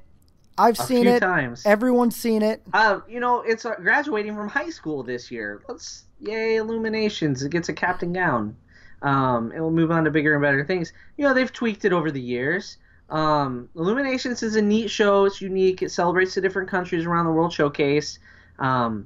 i've 0.57 0.79
A 0.79 0.83
seen 0.83 1.07
it 1.07 1.19
times. 1.19 1.65
everyone's 1.65 2.15
seen 2.15 2.41
it 2.41 2.61
Uh, 2.73 2.99
you 3.09 3.19
know, 3.19 3.41
it's 3.41 3.65
uh, 3.65 3.75
graduating 3.81 4.35
from 4.35 4.47
high 4.47 4.69
school 4.69 5.03
this 5.03 5.29
year. 5.31 5.63
Let's 5.67 6.03
yay 6.21 6.55
Illuminations! 6.57 7.43
It 7.43 7.51
gets 7.51 7.69
a 7.69 7.73
captain 7.73 8.13
gown. 8.13 8.55
Um, 9.01 9.51
it 9.51 9.59
will 9.59 9.71
move 9.71 9.91
on 9.91 10.05
to 10.05 10.11
bigger 10.11 10.33
and 10.33 10.41
better 10.41 10.63
things. 10.63 10.93
You 11.17 11.25
know, 11.27 11.33
they've 11.33 11.51
tweaked 11.51 11.85
it 11.85 11.91
over 11.93 12.09
the 12.11 12.21
years. 12.21 12.77
Um, 13.09 13.67
Illuminations 13.75 14.41
is 14.43 14.55
a 14.55 14.61
neat 14.61 14.89
show. 14.89 15.25
It's 15.25 15.41
unique. 15.41 15.81
It 15.81 15.91
celebrates 15.91 16.35
the 16.35 16.41
different 16.41 16.69
countries 16.69 17.05
around 17.05 17.25
the 17.25 17.31
world 17.31 17.51
showcase. 17.53 18.17
Um, 18.57 19.05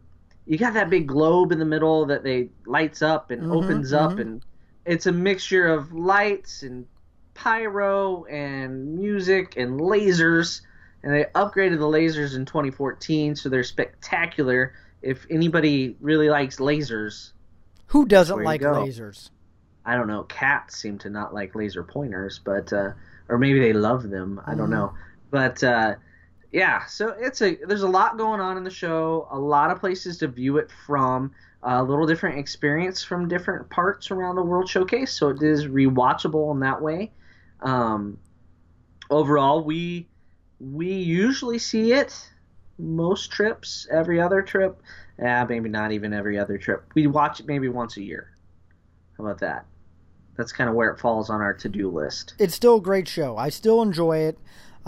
you 0.50 0.58
got 0.58 0.74
that 0.74 0.90
big 0.90 1.08
globe 1.08 1.52
in 1.52 1.60
the 1.60 1.66
middle 1.66 2.08
that 2.08 2.24
they 2.24 2.50
lights 2.66 3.04
up 3.04 3.30
and 3.30 3.44
Mhm, 3.44 3.52
opens 3.52 3.94
up, 3.94 4.14
mhm. 4.14 4.22
and 4.22 4.46
it's 4.84 5.06
a 5.06 5.12
mixture 5.12 5.68
of 5.68 5.94
lights 5.94 6.64
and 6.64 6.88
pyro 7.36 8.26
and 8.26 8.96
music 8.96 9.56
and 9.56 9.80
lasers 9.80 10.62
and 11.04 11.14
they 11.14 11.24
upgraded 11.36 11.78
the 11.78 11.86
lasers 11.86 12.36
in 12.36 12.46
2014 12.46 13.36
so 13.36 13.48
they're 13.48 13.64
spectacular. 13.64 14.74
If 15.02 15.26
anybody 15.30 15.96
really 16.02 16.30
likes 16.30 16.58
lasers 16.58 17.32
who 17.86 18.06
doesn't 18.06 18.44
like 18.44 18.62
lasers? 18.62 19.30
I 19.86 19.96
don't 19.96 20.08
know. 20.08 20.24
Cats 20.24 20.76
seem 20.78 20.98
to 21.00 21.10
not 21.10 21.34
like 21.34 21.56
laser 21.56 21.84
pointers 21.84 22.40
but 22.44 22.74
uh, 22.74 22.94
or 23.30 23.38
maybe 23.38 23.60
they 23.60 23.74
love 23.74 24.10
them. 24.10 24.42
I 24.46 24.56
don't 24.56 24.68
Mhm. 24.68 24.72
know. 24.72 24.94
But 25.30 25.64
uh, 25.64 25.96
yeah 26.52 26.86
so 26.86 27.16
it's 27.20 27.42
a 27.42 27.58
there's 27.68 27.84
a 27.84 27.88
lot 27.88 28.18
going 28.18 28.40
on 28.40 28.58
in 28.58 28.64
the 28.64 28.72
show 28.72 29.28
a 29.32 29.38
lot 29.38 29.70
of 29.70 29.80
places 29.80 30.18
to 30.18 30.28
view 30.28 30.58
it 30.58 30.70
from 30.86 31.32
a 31.64 31.84
little 31.84 32.06
different 32.06 32.40
experience 32.40 33.04
from 33.04 33.28
different 33.28 33.70
parts 33.70 34.12
around 34.12 34.36
the 34.36 34.44
world 34.44 34.68
showcase 34.70 35.12
so 35.12 35.30
it 35.30 35.42
is 35.42 35.68
rewatchable 35.68 36.52
in 36.54 36.62
that 36.62 36.82
way. 36.82 37.12
Um, 37.62 38.18
overall 39.10 39.64
we 39.64 40.08
we 40.60 40.92
usually 40.92 41.60
see 41.60 41.94
it 41.94 42.30
most 42.78 43.32
trips 43.32 43.88
every 43.92 44.22
other 44.22 44.42
trip. 44.42 44.82
Yeah 45.20 45.44
maybe 45.44 45.70
not 45.70 45.92
even 45.92 46.14
every 46.14 46.40
other 46.40 46.58
trip. 46.58 46.86
We 46.96 47.08
watch 47.08 47.42
it 47.42 47.46
maybe 47.46 47.68
once 47.68 47.98
a 47.98 48.04
year. 48.04 48.32
How 49.18 49.26
about 49.26 49.40
that? 49.40 49.66
That's 50.38 50.54
kind 50.54 50.70
of 50.70 50.76
where 50.78 50.90
it 50.90 51.00
falls 51.00 51.30
on 51.30 51.42
our 51.42 51.54
to-do 51.54 51.90
list. 51.90 52.36
It's 52.40 52.56
still 52.56 52.78
a 52.78 52.82
great 52.82 53.10
show. 53.10 53.36
I 53.36 53.50
still 53.50 53.82
enjoy 53.82 54.20
it. 54.20 54.40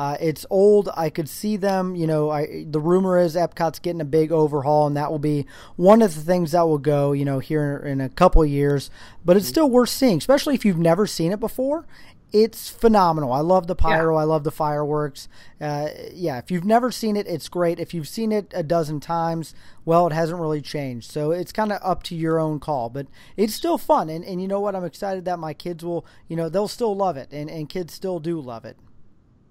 Uh, 0.02 0.18
it's 0.20 0.48
old. 0.50 0.90
I 0.98 1.12
could 1.12 1.30
see 1.30 1.58
them. 1.58 1.96
You 1.96 2.08
know, 2.08 2.32
I, 2.32 2.66
the 2.68 2.80
rumor 2.80 3.20
is 3.20 3.36
Epcot's 3.36 3.78
getting 3.78 4.02
a 4.02 4.06
big 4.20 4.32
overhaul, 4.32 4.88
and 4.88 4.98
that 4.98 5.12
will 5.12 5.20
be 5.20 5.46
one 5.76 6.02
of 6.02 6.16
the 6.16 6.22
things 6.22 6.54
that 6.54 6.64
will 6.68 6.80
go. 6.80 7.12
You 7.12 7.24
know, 7.24 7.38
here 7.38 7.78
in 7.78 8.02
a 8.02 8.10
couple 8.10 8.42
of 8.42 8.50
years. 8.50 8.90
But 9.24 9.38
it's 9.38 9.48
still 9.48 9.70
worth 9.70 9.90
seeing, 9.90 10.18
especially 10.18 10.56
if 10.56 10.66
you've 10.66 10.80
never 10.80 11.06
seen 11.06 11.32
it 11.32 11.40
before. 11.40 11.86
it's 12.34 12.70
phenomenal. 12.70 13.32
I 13.32 13.42
love 13.42 13.68
the 13.68 13.76
pyro. 13.76 14.16
Yeah. 14.16 14.22
I 14.22 14.24
love 14.24 14.44
the 14.44 14.52
fireworks. 14.52 15.28
Uh, 15.60 15.90
yeah, 16.14 16.38
if 16.38 16.50
you've 16.50 16.66
never 16.66 16.92
seen 16.92 17.18
it, 17.18 17.28
it's 17.28 17.50
great. 17.50 17.80
If 17.80 17.94
you've 17.94 18.08
seen 18.08 18.32
it 18.32 18.52
a 18.56 18.64
dozen 18.64 19.00
times, 19.00 19.54
well, 19.84 20.08
it 20.08 20.14
hasn't 20.14 20.40
really 20.40 20.62
changed. 20.62 21.12
So 21.12 21.32
it's 21.32 21.52
kind 21.52 21.72
of 21.72 21.80
up 21.84 22.04
to 22.04 22.16
your 22.16 22.40
own 22.40 22.60
call, 22.60 22.90
but 22.90 23.08
it's 23.36 23.54
still 23.54 23.78
fun. 23.78 24.10
And, 24.10 24.24
and 24.24 24.42
you 24.42 24.48
know 24.48 24.62
what? 24.62 24.76
I'm 24.76 24.86
excited 24.86 25.26
that 25.26 25.40
my 25.40 25.54
kids 25.54 25.84
will, 25.84 26.06
you 26.28 26.36
know, 26.36 26.50
they'll 26.50 26.68
still 26.68 26.96
love 26.96 27.18
it, 27.18 27.30
and, 27.32 27.50
and 27.50 27.68
kids 27.68 27.94
still 27.94 28.20
do 28.20 28.40
love 28.40 28.66
it. 28.66 28.78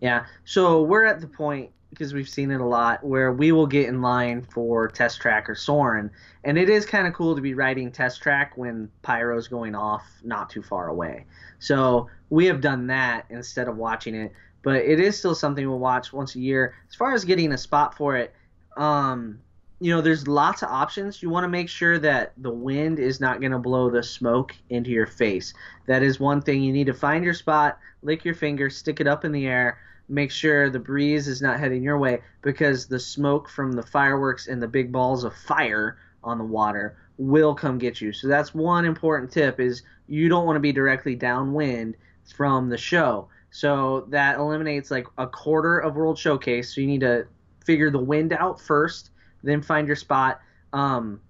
Yeah. 0.01 0.27
So 0.45 0.83
we're 0.83 1.05
at 1.05 1.21
the 1.21 1.27
point 1.27 1.71
because 1.91 2.15
we've 2.15 2.29
seen 2.29 2.51
it 2.51 2.61
a 2.61 2.65
lot 2.65 3.05
where 3.05 3.33
we 3.33 3.53
will 3.53 3.67
get 3.67 3.89
in 3.89 4.01
line 4.01 4.43
for 4.43 4.89
test 4.89 5.21
track 5.21 5.51
or 5.51 5.55
Soarin', 5.55 6.11
and 6.45 6.57
it 6.57 6.71
is 6.71 6.87
kind 6.87 7.07
of 7.07 7.13
cool 7.13 7.35
to 7.35 7.43
be 7.43 7.53
riding 7.55 7.91
test 7.91 8.23
track 8.23 8.57
when 8.57 8.89
pyro's 9.03 9.49
going 9.49 9.75
off 9.75 10.05
not 10.23 10.49
too 10.49 10.63
far 10.63 10.89
away. 10.89 11.27
So 11.59 12.09
we 12.31 12.47
have 12.47 12.61
done 12.61 12.87
that 12.87 13.27
instead 13.29 13.69
of 13.69 13.77
watching 13.77 14.15
it, 14.15 14.33
but 14.63 14.77
it 14.77 15.01
is 15.01 15.19
still 15.19 15.35
something 15.35 15.69
we'll 15.69 15.79
watch 15.79 16.13
once 16.13 16.37
a 16.37 16.41
year. 16.41 16.75
As 16.89 16.95
far 16.95 17.13
as 17.13 17.25
getting 17.25 17.53
a 17.53 17.59
spot 17.59 17.97
for 17.97 18.17
it, 18.17 18.33
um, 18.77 19.41
you 19.81 19.93
know, 19.95 20.03
there's 20.03 20.29
lots 20.29 20.63
of 20.63 20.69
options. 20.69 21.23
You 21.23 21.31
want 21.31 21.45
to 21.45 21.49
make 21.49 21.69
sure 21.69 21.99
that 21.99 22.35
the 22.37 22.51
wind 22.51 22.99
is 22.99 23.19
not 23.19 23.41
going 23.41 23.53
to 23.53 23.59
blow 23.59 23.91
the 23.91 24.03
smoke 24.03 24.55
into 24.69 24.91
your 24.91 25.07
face. 25.07 25.55
That 25.87 26.03
is 26.03 26.21
one 26.21 26.43
thing. 26.43 26.63
You 26.63 26.73
need 26.73 26.87
to 26.87 26.95
find 26.95 27.25
your 27.25 27.35
spot, 27.35 27.79
lick 28.03 28.25
your 28.25 28.35
finger, 28.35 28.69
stick 28.69 29.01
it 29.01 29.07
up 29.07 29.25
in 29.25 29.33
the 29.33 29.47
air, 29.47 29.79
make 30.11 30.31
sure 30.31 30.69
the 30.69 30.79
breeze 30.79 31.29
is 31.29 31.41
not 31.41 31.61
heading 31.61 31.83
your 31.83 31.99
way 31.99 32.21
because 32.43 32.87
the 32.87 32.99
smoke 32.99 33.49
from 33.49 33.73
the 33.73 33.83
fireworks 33.83 34.49
and 34.49 34.61
the 34.61 34.69
big 34.69 34.91
balls 34.91 35.25
of 35.25 35.35
fire 35.35 35.99
on 36.23 36.37
the 36.37 36.45
water 36.45 36.97
will 37.17 37.55
come 37.55 37.79
get 37.79 38.01
you. 38.01 38.13
So 38.13 38.29
that's 38.29 38.53
one 38.53 38.85
important 38.85 39.31
tip 39.31 39.61
is 39.61 39.83
you 40.09 40.29
don't 40.29 40.47
want 40.47 40.57
to 40.57 40.61
be 40.61 40.73
directly 40.73 41.15
downwind 41.15 41.97
from 42.35 42.69
the 42.69 42.77
show. 42.77 43.29
So 43.51 44.07
that 44.09 44.39
eliminates 44.39 44.91
like 44.91 45.07
a 45.17 45.27
quarter 45.27 45.79
of 45.79 45.97
World 45.97 46.19
Showcase. 46.19 46.75
So 46.75 46.81
you 46.81 46.87
need 46.87 47.01
to 47.01 47.27
figure 47.65 47.91
the 47.91 47.99
wind 47.99 48.33
out 48.33 48.61
first, 48.61 49.11
then 49.43 49.63
find 49.63 49.87
your 49.87 49.97
spot. 49.97 50.41
Um, 50.73 51.21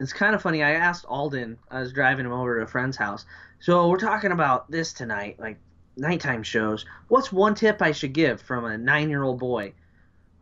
it's 0.00 0.12
kind 0.12 0.34
of 0.34 0.42
funny. 0.42 0.62
I 0.62 0.72
asked 0.72 1.06
Alden. 1.06 1.58
I 1.70 1.80
was 1.80 1.92
driving 1.92 2.26
him 2.26 2.32
over 2.32 2.58
to 2.58 2.64
a 2.64 2.66
friend's 2.66 2.96
house. 2.96 3.24
So 3.60 3.88
we're 3.88 3.96
talking 3.96 4.32
about 4.32 4.70
this 4.70 4.92
tonight, 4.92 5.38
like 5.38 5.58
nighttime 5.96 6.42
shows. 6.42 6.84
What's 7.08 7.32
one 7.32 7.54
tip 7.54 7.80
I 7.82 7.92
should 7.92 8.12
give 8.12 8.40
from 8.40 8.64
a 8.64 8.76
nine-year-old 8.78 9.38
boy? 9.38 9.72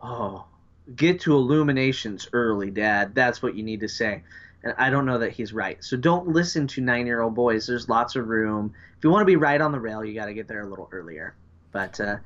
Oh, 0.00 0.46
get 0.96 1.20
to 1.20 1.34
illuminations 1.34 2.28
early, 2.32 2.70
Dad. 2.70 3.14
That's 3.14 3.42
what 3.42 3.54
you 3.54 3.62
need 3.62 3.80
to 3.80 3.88
say. 3.88 4.22
And 4.64 4.74
I 4.78 4.90
don't 4.90 5.06
know 5.06 5.18
that 5.18 5.32
he's 5.32 5.52
right. 5.52 5.82
So 5.82 5.96
don't 5.96 6.28
listen 6.28 6.66
to 6.68 6.80
nine-year-old 6.80 7.34
boys. 7.34 7.66
There's 7.66 7.88
lots 7.88 8.16
of 8.16 8.28
room. 8.28 8.72
If 8.96 9.04
you 9.04 9.10
want 9.10 9.22
to 9.22 9.26
be 9.26 9.36
right 9.36 9.60
on 9.60 9.72
the 9.72 9.80
rail, 9.80 10.04
you 10.04 10.14
got 10.14 10.26
to 10.26 10.34
get 10.34 10.48
there 10.48 10.62
a 10.62 10.68
little 10.68 10.88
earlier. 10.92 11.34
But 11.72 12.00
uh, 12.00 12.16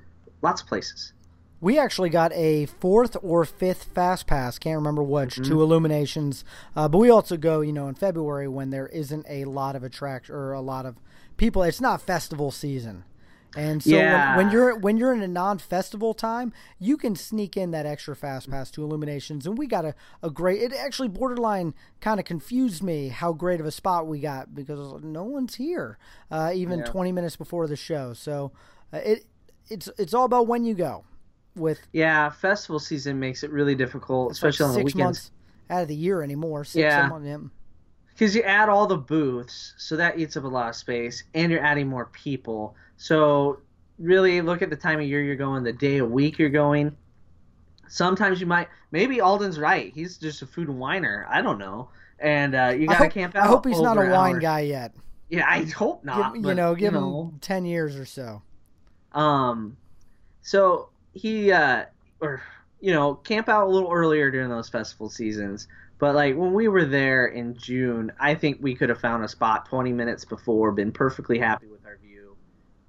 lots 0.43 0.63
of 0.63 0.69
places. 0.69 1.13
We 1.59 1.79
actually 1.79 2.11
got 2.11 2.33
a 2.35 2.67
fourth 2.67 3.17
or 3.23 3.47
fifth 3.47 3.85
fast 3.85 4.27
pass, 4.27 4.59
can't 4.59 4.77
remember 4.77 5.03
which, 5.03 5.37
mm-hmm. 5.37 5.45
to 5.45 5.63
Illuminations. 5.63 6.45
Uh, 6.75 6.87
but 6.89 6.99
we 6.99 7.09
also 7.09 7.39
go, 7.39 7.63
you 7.63 7.73
know, 7.73 7.89
in 7.89 7.95
February 7.95 8.47
when 8.47 8.69
there 8.69 8.89
isn't 8.89 9.25
a 9.27 9.47
lot 9.47 9.75
of 9.75 9.83
attraction 9.83 10.35
or 10.35 10.53
a 10.53 10.61
lot 10.61 10.85
of 10.85 10.97
people. 11.39 11.63
It's 11.63 11.81
not 11.81 12.03
festival 12.03 12.51
season. 12.51 13.05
And 13.57 13.83
so 13.83 13.91
yeah. 13.91 14.37
when, 14.37 14.47
when, 14.47 14.53
you're 14.53 14.79
when 14.79 14.97
you're 14.99 15.15
in 15.15 15.23
a 15.23 15.29
non-festival 15.29 16.13
time, 16.13 16.53
you 16.79 16.99
can 16.99 17.17
sneak 17.17 17.57
in 17.57 17.71
that 17.71 17.87
extra 17.87 18.15
fast 18.15 18.51
pass 18.51 18.71
to 18.73 18.83
Illuminations, 18.83 19.47
and 19.47 19.57
we 19.57 19.67
got 19.67 19.85
a, 19.85 19.95
a 20.23 20.31
great. 20.31 20.61
It 20.61 20.75
actually 20.75 21.09
borderline 21.09 21.75
kind 22.01 22.21
of 22.21 22.27
confused 22.27 22.83
me 22.83 23.09
how 23.09 23.33
great 23.33 23.59
of 23.59 23.67
a 23.67 23.71
spot 23.71 24.07
we 24.07 24.21
got 24.21 24.55
because 24.55 25.03
no 25.03 25.25
one's 25.25 25.55
here, 25.55 25.99
uh, 26.31 26.53
even 26.55 26.81
yeah. 26.81 26.85
20 26.85 27.13
minutes 27.13 27.37
before 27.37 27.67
the 27.67 27.77
show. 27.77 28.13
So 28.13 28.53
uh, 28.93 28.99
it 28.99 29.27
it's 29.69 29.89
it's 29.99 30.13
all 30.13 30.27
about 30.27 30.47
when 30.47 30.65
you 30.65 30.75
go. 30.75 31.05
With 31.55 31.81
yeah, 31.93 32.29
festival 32.29 32.79
season 32.79 33.19
makes 33.19 33.43
it 33.43 33.51
really 33.51 33.75
difficult, 33.75 34.33
especially 34.33 34.65
like 34.65 34.71
on 34.71 34.79
the 34.79 34.85
weekends. 34.85 34.99
Months 34.99 35.31
out 35.71 35.83
of 35.83 35.89
the 35.89 35.97
year 35.97 36.23
anymore. 36.23 36.65
Six 36.65 36.83
yeah. 36.83 37.09
Because 38.17 38.35
you 38.35 38.41
add 38.45 38.71
all 38.71 38.87
the 38.87 38.97
booths, 38.97 39.75
so 39.77 39.95
that 39.97 40.19
eats 40.19 40.39
up 40.39 40.45
a 40.45 40.49
lot 40.49 40.71
of 40.71 40.75
space, 40.75 41.25
and 41.35 41.53
you're 41.53 41.63
adding 41.63 41.87
more 41.87 42.07
people. 42.07 42.75
So 42.97 43.61
really 43.99 44.41
look 44.41 44.63
at 44.63 44.71
the 44.71 44.77
time 44.77 45.01
of 45.01 45.07
year 45.07 45.23
you're 45.23 45.37
going, 45.37 45.65
the 45.65 45.73
day 45.75 45.99
of 45.99 46.11
week 46.11 46.39
you're 46.39 46.49
going. 46.49 46.97
Sometimes 47.89 48.41
you 48.41 48.47
might, 48.47 48.69
maybe 48.91 49.21
Alden's 49.21 49.59
right. 49.59 49.93
He's 49.95 50.17
just 50.17 50.41
a 50.41 50.47
food 50.47 50.69
and 50.69 50.79
winer. 50.79 51.27
I 51.29 51.43
don't 51.43 51.59
know. 51.59 51.91
And 52.19 52.55
uh, 52.55 52.75
you 52.77 52.87
got 52.87 53.01
to 53.01 53.11
camp 53.11 53.37
out. 53.37 53.45
I 53.45 53.47
hope 53.49 53.67
he's 53.67 53.81
not 53.83 53.99
a 53.99 54.11
wine 54.11 54.39
guy 54.39 54.61
yet. 54.61 54.95
Yeah, 55.29 55.45
I 55.47 55.65
hope 55.65 56.03
not. 56.03 56.33
Give, 56.33 56.43
but, 56.43 56.49
you 56.49 56.55
know, 56.55 56.75
give 56.75 56.95
you 56.95 57.01
know. 57.01 57.31
him 57.33 57.39
ten 57.41 57.67
years 57.67 57.97
or 57.97 58.07
so. 58.07 58.41
Um, 59.13 59.77
so 60.41 60.89
he, 61.13 61.53
uh, 61.53 61.85
or 62.21 62.41
you 62.81 62.93
know, 62.93 63.15
camp 63.15 63.49
out 63.49 63.67
a 63.67 63.71
little 63.71 63.93
earlier 63.93 64.31
during 64.31 64.51
those 64.51 64.69
festival 64.69 65.09
seasons. 65.09 65.69
But 65.99 66.15
like 66.15 66.37
when 66.37 66.53
we 66.53 66.69
were 66.69 66.85
there 66.85 67.27
in 67.27 67.57
June, 67.57 68.13
I 68.21 68.35
think 68.35 68.59
we 68.61 68.75
could 68.75 68.91
have 68.91 69.01
found 69.01 69.25
a 69.25 69.29
spot 69.29 69.67
20 69.67 69.93
minutes 69.93 70.25
before, 70.25 70.73
been 70.73 70.93
perfectly 70.93 71.39
happy 71.39 71.67
with 71.67 71.87
our 71.87 71.97
view, 71.97 72.37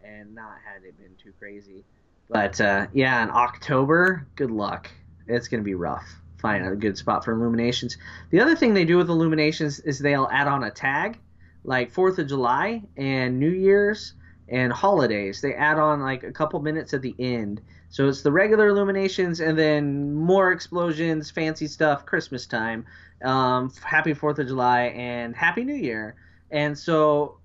and 0.03 0.35
not 0.35 0.57
had 0.65 0.83
it 0.83 0.97
been 0.97 1.15
too 1.21 1.31
crazy. 1.39 1.85
But 2.29 2.59
uh, 2.59 2.87
yeah, 2.93 3.23
in 3.23 3.29
October, 3.29 4.27
good 4.35 4.51
luck. 4.51 4.89
It's 5.27 5.47
gonna 5.47 5.63
be 5.63 5.75
rough. 5.75 6.05
Find 6.39 6.67
a 6.67 6.75
good 6.75 6.97
spot 6.97 7.23
for 7.23 7.31
illuminations. 7.31 7.97
The 8.29 8.41
other 8.41 8.55
thing 8.55 8.73
they 8.73 8.85
do 8.85 8.97
with 8.97 9.09
illuminations 9.09 9.79
is 9.79 9.99
they'll 9.99 10.29
add 10.31 10.47
on 10.47 10.63
a 10.63 10.71
tag, 10.71 11.17
like 11.63 11.91
Fourth 11.91 12.19
of 12.19 12.27
July 12.27 12.83
and 12.97 13.39
New 13.39 13.49
Year's 13.49 14.13
and 14.49 14.71
holidays. 14.71 15.41
They 15.41 15.53
add 15.53 15.79
on 15.79 16.01
like 16.01 16.23
a 16.23 16.31
couple 16.31 16.59
minutes 16.61 16.93
at 16.93 17.01
the 17.01 17.15
end. 17.17 17.61
So 17.89 18.07
it's 18.07 18.21
the 18.21 18.31
regular 18.31 18.67
illuminations 18.67 19.39
and 19.39 19.57
then 19.57 20.13
more 20.13 20.51
explosions, 20.51 21.31
fancy 21.31 21.67
stuff, 21.67 22.05
Christmas 22.05 22.45
time, 22.45 22.85
um, 23.23 23.71
Happy 23.83 24.13
Fourth 24.13 24.39
of 24.39 24.47
July, 24.47 24.87
and 24.87 25.35
Happy 25.35 25.63
New 25.63 25.75
Year. 25.75 26.15
And 26.51 26.77
so 26.77 27.37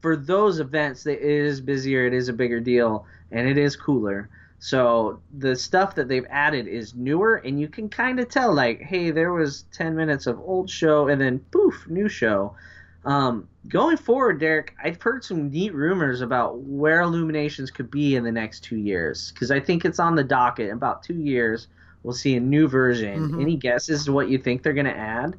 for 0.00 0.16
those 0.16 0.60
events, 0.60 1.06
it 1.06 1.20
is 1.20 1.60
busier, 1.60 2.06
it 2.06 2.14
is 2.14 2.28
a 2.28 2.32
bigger 2.32 2.60
deal, 2.60 3.06
and 3.30 3.48
it 3.48 3.58
is 3.58 3.76
cooler. 3.76 4.28
So 4.58 5.20
the 5.36 5.54
stuff 5.54 5.94
that 5.96 6.08
they've 6.08 6.26
added 6.30 6.66
is 6.66 6.94
newer, 6.94 7.36
and 7.36 7.60
you 7.60 7.68
can 7.68 7.88
kind 7.88 8.18
of 8.18 8.28
tell, 8.28 8.54
like, 8.54 8.80
hey, 8.80 9.10
there 9.10 9.32
was 9.32 9.64
10 9.72 9.94
minutes 9.94 10.26
of 10.26 10.40
old 10.40 10.70
show, 10.70 11.08
and 11.08 11.20
then 11.20 11.40
poof, 11.50 11.86
new 11.88 12.08
show. 12.08 12.56
Um, 13.04 13.48
going 13.68 13.96
forward, 13.96 14.40
Derek, 14.40 14.74
I've 14.82 15.00
heard 15.00 15.24
some 15.24 15.50
neat 15.50 15.74
rumors 15.74 16.20
about 16.20 16.58
where 16.60 17.00
Illuminations 17.00 17.70
could 17.70 17.90
be 17.90 18.16
in 18.16 18.24
the 18.24 18.32
next 18.32 18.60
two 18.60 18.76
years 18.76 19.32
because 19.32 19.50
I 19.50 19.60
think 19.60 19.84
it's 19.84 19.98
on 19.98 20.14
the 20.14 20.24
docket. 20.24 20.68
In 20.68 20.74
about 20.74 21.02
two 21.02 21.20
years, 21.20 21.68
we'll 22.02 22.14
see 22.14 22.36
a 22.36 22.40
new 22.40 22.68
version. 22.68 23.28
Mm-hmm. 23.28 23.40
Any 23.40 23.56
guesses 23.56 24.04
to 24.04 24.12
what 24.12 24.28
you 24.28 24.38
think 24.38 24.62
they're 24.62 24.72
going 24.72 24.86
to 24.86 24.96
add? 24.96 25.36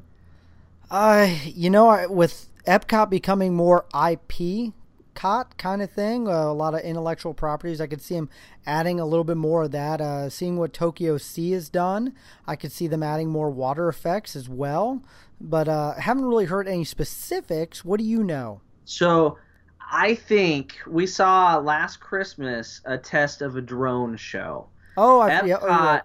Uh, 0.90 1.34
you 1.44 1.70
know, 1.70 2.06
with 2.08 2.48
Epcot 2.66 3.10
becoming 3.10 3.54
more 3.54 3.84
IP 3.94 4.72
cot 5.18 5.58
kind 5.58 5.82
of 5.82 5.90
thing, 5.90 6.28
uh, 6.28 6.30
a 6.30 6.52
lot 6.52 6.74
of 6.74 6.80
intellectual 6.80 7.34
properties. 7.34 7.80
I 7.80 7.86
could 7.86 8.02
see 8.02 8.14
them 8.14 8.30
adding 8.66 9.00
a 9.00 9.06
little 9.06 9.24
bit 9.24 9.36
more 9.36 9.64
of 9.64 9.72
that. 9.72 10.00
Uh, 10.00 10.28
seeing 10.30 10.56
what 10.56 10.72
Tokyo 10.72 11.18
Sea 11.18 11.52
has 11.52 11.68
done, 11.68 12.14
I 12.46 12.56
could 12.56 12.72
see 12.72 12.86
them 12.86 13.02
adding 13.02 13.28
more 13.28 13.50
water 13.50 13.88
effects 13.88 14.36
as 14.36 14.48
well 14.48 15.02
but 15.40 15.68
uh, 15.68 15.94
haven't 15.94 16.24
really 16.24 16.46
heard 16.46 16.68
any 16.68 16.84
specifics. 16.84 17.84
What 17.84 17.98
do 17.98 18.04
you 18.04 18.22
know? 18.22 18.60
So, 18.84 19.38
I 19.90 20.14
think 20.14 20.76
we 20.86 21.06
saw 21.06 21.58
last 21.58 21.98
Christmas 21.98 22.80
a 22.84 22.98
test 22.98 23.42
of 23.42 23.56
a 23.56 23.60
drone 23.60 24.16
show. 24.16 24.68
Oh, 24.96 25.20
I 25.20 25.44
yeah, 25.44 25.58
oh, 25.60 25.66
yeah. 25.66 26.00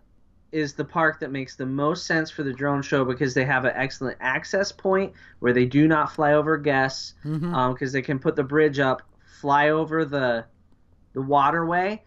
Is 0.54 0.74
the 0.74 0.86
park 0.86 1.20
that 1.20 1.32
makes 1.32 1.56
the 1.56 1.66
most 1.66 2.06
sense 2.06 2.30
for 2.30 2.44
the 2.44 2.54
drone 2.54 2.82
show 2.82 3.04
because 3.04 3.34
they 3.34 3.44
have 3.44 3.66
an 3.66 3.74
excellent 3.76 4.18
access 4.22 4.72
point 4.72 5.12
where 5.40 5.52
they 5.52 5.66
do 5.66 5.88
not 5.88 6.14
fly 6.14 6.34
over 6.34 6.58
guests 6.58 7.16
because 7.24 7.42
mm-hmm. 7.42 7.56
um, 7.56 7.76
they 7.92 8.02
can 8.02 8.20
put 8.20 8.36
the 8.36 8.44
bridge 8.44 8.80
up, 8.80 9.02
fly 9.42 9.70
over 9.70 10.06
the 10.06 10.46
the 11.14 11.22
waterway, 11.22 12.02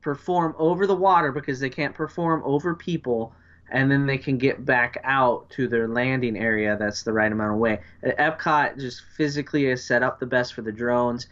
perform 0.00 0.54
over 0.58 0.86
the 0.86 0.94
water 0.94 1.32
because 1.32 1.60
they 1.60 1.70
can't 1.70 1.94
perform 1.94 2.42
over 2.44 2.74
people 2.74 3.34
and 3.70 3.90
then 3.90 4.06
they 4.06 4.18
can 4.18 4.36
get 4.36 4.64
back 4.64 4.98
out 5.02 5.48
to 5.50 5.66
their 5.66 5.88
landing 5.88 6.36
area 6.36 6.76
that's 6.78 7.02
the 7.02 7.12
right 7.12 7.32
amount 7.32 7.52
of 7.52 7.58
way. 7.58 7.80
Epcot 8.04 8.78
just 8.78 9.02
physically 9.16 9.66
is 9.66 9.84
set 9.84 10.02
up 10.02 10.20
the 10.20 10.26
best 10.26 10.54
for 10.54 10.62
the 10.62 10.72
drones. 10.72 11.26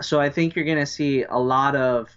So 0.00 0.18
I 0.18 0.30
think 0.30 0.56
you're 0.56 0.64
going 0.64 0.78
to 0.78 0.86
see 0.86 1.24
a 1.24 1.38
lot 1.38 1.76
of 1.76 2.08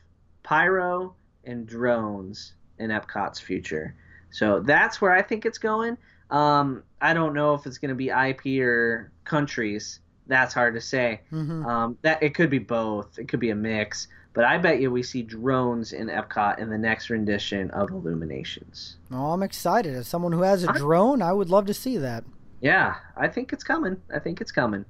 pyro 0.43 1.15
and 1.43 1.67
drones 1.67 2.53
in 2.79 2.89
Epcot's 2.89 3.39
future. 3.39 3.95
So 4.31 4.59
that's 4.59 4.99
where 5.01 5.11
I 5.11 5.21
think 5.21 5.45
it's 5.45 5.57
going. 5.57 5.97
Um, 6.29 6.83
I 7.01 7.13
don't 7.13 7.33
know 7.33 7.53
if 7.53 7.65
it's 7.65 7.77
going 7.77 7.89
to 7.89 7.95
be 7.95 8.09
IP 8.09 8.61
or 8.61 9.11
countries. 9.23 9.99
That's 10.27 10.53
hard 10.53 10.73
to 10.73 10.81
say. 10.81 11.21
Mm-hmm. 11.31 11.65
Um, 11.65 11.97
that 12.01 12.21
it 12.21 12.33
could 12.33 12.49
be 12.49 12.59
both. 12.59 13.19
It 13.19 13.27
could 13.27 13.39
be 13.39 13.51
a 13.51 13.55
mix. 13.55 14.07
But 14.33 14.43
I 14.43 14.57
bet 14.57 14.81
you 14.81 14.91
we 14.91 15.01
see 15.01 15.21
drones 15.21 15.93
in 15.93 16.07
Epcot 16.07 16.59
in 16.59 16.69
the 16.69 16.77
next 16.77 17.09
rendition 17.09 17.71
of 17.71 17.89
Illuminations. 17.91 18.97
Oh, 19.09 19.31
I'm 19.31 19.43
excited. 19.43 19.95
As 19.95 20.09
someone 20.09 20.33
who 20.33 20.41
has 20.41 20.65
a 20.65 20.73
drone, 20.73 21.21
I 21.21 21.31
would 21.31 21.49
love 21.49 21.67
to 21.67 21.73
see 21.73 21.97
that. 21.99 22.25
Yeah, 22.59 22.95
I 23.15 23.29
think 23.29 23.53
it's 23.53 23.63
coming. 23.63 24.01
I 24.13 24.19
think 24.19 24.41
it's 24.41 24.51
coming. 24.51 24.83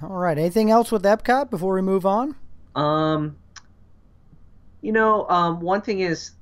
All 0.00 0.10
right. 0.10 0.38
Anything 0.38 0.70
else 0.70 0.92
with 0.92 1.02
Epcot 1.02 1.50
before 1.50 1.74
we 1.74 1.82
move 1.82 2.06
on? 2.06 2.36
Um, 2.76 3.36
you 4.80 4.92
know, 4.92 5.28
um, 5.28 5.60
one 5.60 5.80
thing 5.82 6.00
is 6.00 6.32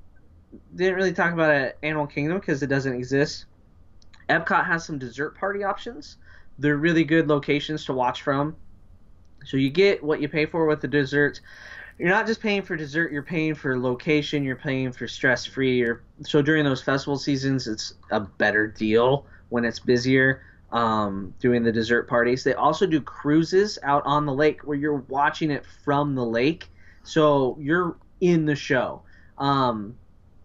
didn't 0.75 0.95
really 0.95 1.12
talk 1.12 1.33
about 1.33 1.50
it 1.50 1.79
Animal 1.83 2.07
Kingdom 2.07 2.38
because 2.38 2.62
it 2.62 2.69
doesn't 2.69 2.95
exist. 2.95 3.47
Epcot 4.29 4.67
has 4.67 4.85
some 4.85 4.99
dessert 4.99 5.37
party 5.37 5.62
options. 5.62 6.17
They're 6.59 6.76
really 6.76 7.05
good 7.05 7.29
locations 7.29 7.85
to 7.87 7.93
watch 7.93 8.23
from. 8.23 8.57
So 9.45 9.57
you 9.57 9.71
get 9.71 10.03
what 10.03 10.21
you 10.21 10.29
pay 10.29 10.47
for 10.47 10.67
with 10.67 10.81
the 10.81 10.88
desserts. 10.88 11.41
You're 11.99 12.11
not 12.11 12.26
just 12.26 12.41
paying 12.41 12.62
for 12.62 12.76
dessert, 12.76 13.11
you're 13.11 13.23
paying 13.23 13.55
for 13.55 13.79
location, 13.79 14.45
you're 14.45 14.57
paying 14.57 14.93
for 14.93 15.09
stress 15.09 15.47
free. 15.47 15.87
So 16.23 16.43
during 16.43 16.65
those 16.65 16.83
festival 16.83 17.17
seasons, 17.17 17.67
it's 17.67 17.95
a 18.11 18.21
better 18.21 18.67
deal 18.67 19.25
when 19.49 19.65
it's 19.65 19.79
busier 19.79 20.43
um, 20.73 21.33
doing 21.41 21.62
the 21.62 21.73
dessert 21.73 22.09
parties. 22.09 22.45
They 22.45 22.55
also 22.55 22.87
do 22.87 23.00
cruises 23.00 23.79
out 23.83 24.03
on 24.05 24.26
the 24.26 24.33
lake 24.33 24.62
where 24.62 24.76
you're 24.76 25.05
watching 25.09 25.50
it 25.50 25.65
from 25.85 26.15
the 26.15 26.25
lake. 26.25 26.69
So 27.03 27.57
you're 27.59 27.97
in 28.21 28.45
the 28.45 28.57
show. 28.57 29.03
Um, 29.38 29.97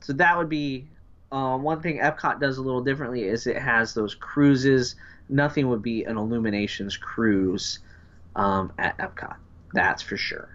so 0.02 0.14
that 0.14 0.38
would 0.38 0.50
be 0.50 0.88
uh, 1.32 1.58
one 1.58 1.82
thing 1.82 2.00
Epcot 2.00 2.40
does 2.40 2.58
a 2.58 2.62
little 2.62 2.82
differently 2.82 3.24
is 3.24 3.48
it 3.48 3.58
has 3.58 3.94
those 3.94 4.16
cruises. 4.16 4.96
Nothing 5.30 5.70
would 5.70 5.82
be 5.82 6.04
an 6.04 6.18
Illuminations 6.18 6.98
cruise 6.98 7.80
um, 8.36 8.74
at 8.78 8.98
Epcot. 8.98 9.38
That's 9.74 10.02
for 10.02 10.18
sure. 10.18 10.50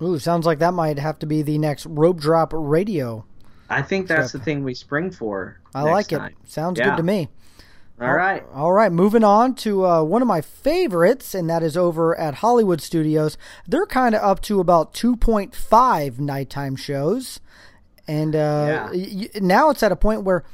Ooh, 0.00 0.18
sounds 0.18 0.46
like 0.46 0.58
that 0.60 0.74
might 0.74 0.98
have 0.98 1.18
to 1.20 1.26
be 1.26 1.42
the 1.42 1.58
next 1.58 1.86
rope 1.86 2.20
drop 2.20 2.52
radio. 2.54 3.24
I 3.68 3.82
think 3.82 4.06
that's 4.06 4.30
trip. 4.30 4.42
the 4.42 4.44
thing 4.44 4.62
we 4.62 4.74
spring 4.74 5.10
for. 5.10 5.58
I 5.74 5.82
like 5.82 6.12
it. 6.12 6.18
Time. 6.18 6.36
Sounds 6.44 6.78
yeah. 6.78 6.90
good 6.90 6.98
to 6.98 7.02
me. 7.02 7.28
All 8.00 8.12
right. 8.12 8.44
All 8.52 8.72
right. 8.72 8.92
Moving 8.92 9.24
on 9.24 9.54
to 9.56 9.86
uh, 9.86 10.02
one 10.02 10.20
of 10.20 10.28
my 10.28 10.42
favorites, 10.42 11.34
and 11.34 11.48
that 11.48 11.62
is 11.62 11.78
over 11.78 12.16
at 12.18 12.36
Hollywood 12.36 12.82
Studios. 12.82 13.38
They're 13.66 13.86
kind 13.86 14.14
of 14.14 14.22
up 14.22 14.42
to 14.42 14.60
about 14.60 14.92
2.5 14.92 16.18
nighttime 16.18 16.76
shows. 16.76 17.40
And 18.08 18.34
uh, 18.34 18.88
yeah. 18.92 19.18
y- 19.24 19.30
now 19.40 19.70
it's 19.70 19.82
at 19.82 19.92
a 19.92 19.96
point 19.96 20.22
where 20.22 20.44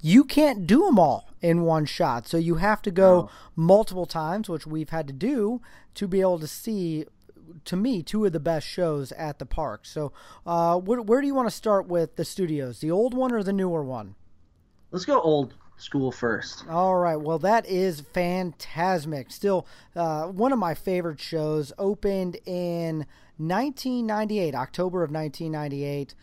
you 0.00 0.24
can't 0.24 0.66
do 0.66 0.84
them 0.86 0.98
all 0.98 1.28
in 1.40 1.62
one 1.62 1.84
shot. 1.84 2.26
So 2.26 2.36
you 2.36 2.56
have 2.56 2.82
to 2.82 2.90
go 2.90 3.14
oh. 3.14 3.30
multiple 3.56 4.06
times, 4.06 4.48
which 4.48 4.66
we've 4.66 4.90
had 4.90 5.06
to 5.06 5.12
do 5.12 5.60
to 5.94 6.08
be 6.08 6.20
able 6.20 6.38
to 6.38 6.46
see, 6.46 7.06
to 7.64 7.76
me, 7.76 8.02
two 8.02 8.24
of 8.24 8.32
the 8.32 8.40
best 8.40 8.66
shows 8.66 9.12
at 9.12 9.38
the 9.38 9.46
park. 9.46 9.84
So 9.84 10.12
uh, 10.46 10.78
wh- 10.78 11.06
where 11.06 11.20
do 11.20 11.26
you 11.26 11.34
want 11.34 11.48
to 11.48 11.54
start 11.54 11.86
with 11.86 12.16
the 12.16 12.24
studios? 12.24 12.80
The 12.80 12.90
old 12.90 13.14
one 13.14 13.32
or 13.32 13.42
the 13.42 13.52
newer 13.52 13.84
one? 13.84 14.14
Let's 14.90 15.04
go 15.04 15.20
old 15.20 15.54
school 15.76 16.12
first. 16.12 16.64
All 16.68 16.96
right. 16.96 17.16
Well, 17.16 17.38
that 17.40 17.66
is 17.66 18.02
Fantasmic. 18.02 19.32
Still 19.32 19.66
uh, 19.96 20.26
one 20.26 20.52
of 20.52 20.58
my 20.58 20.74
favorite 20.74 21.20
shows. 21.20 21.72
Opened 21.78 22.36
in 22.46 23.06
1998, 23.38 24.54
October 24.54 25.02
of 25.02 25.10
1998 25.10 26.14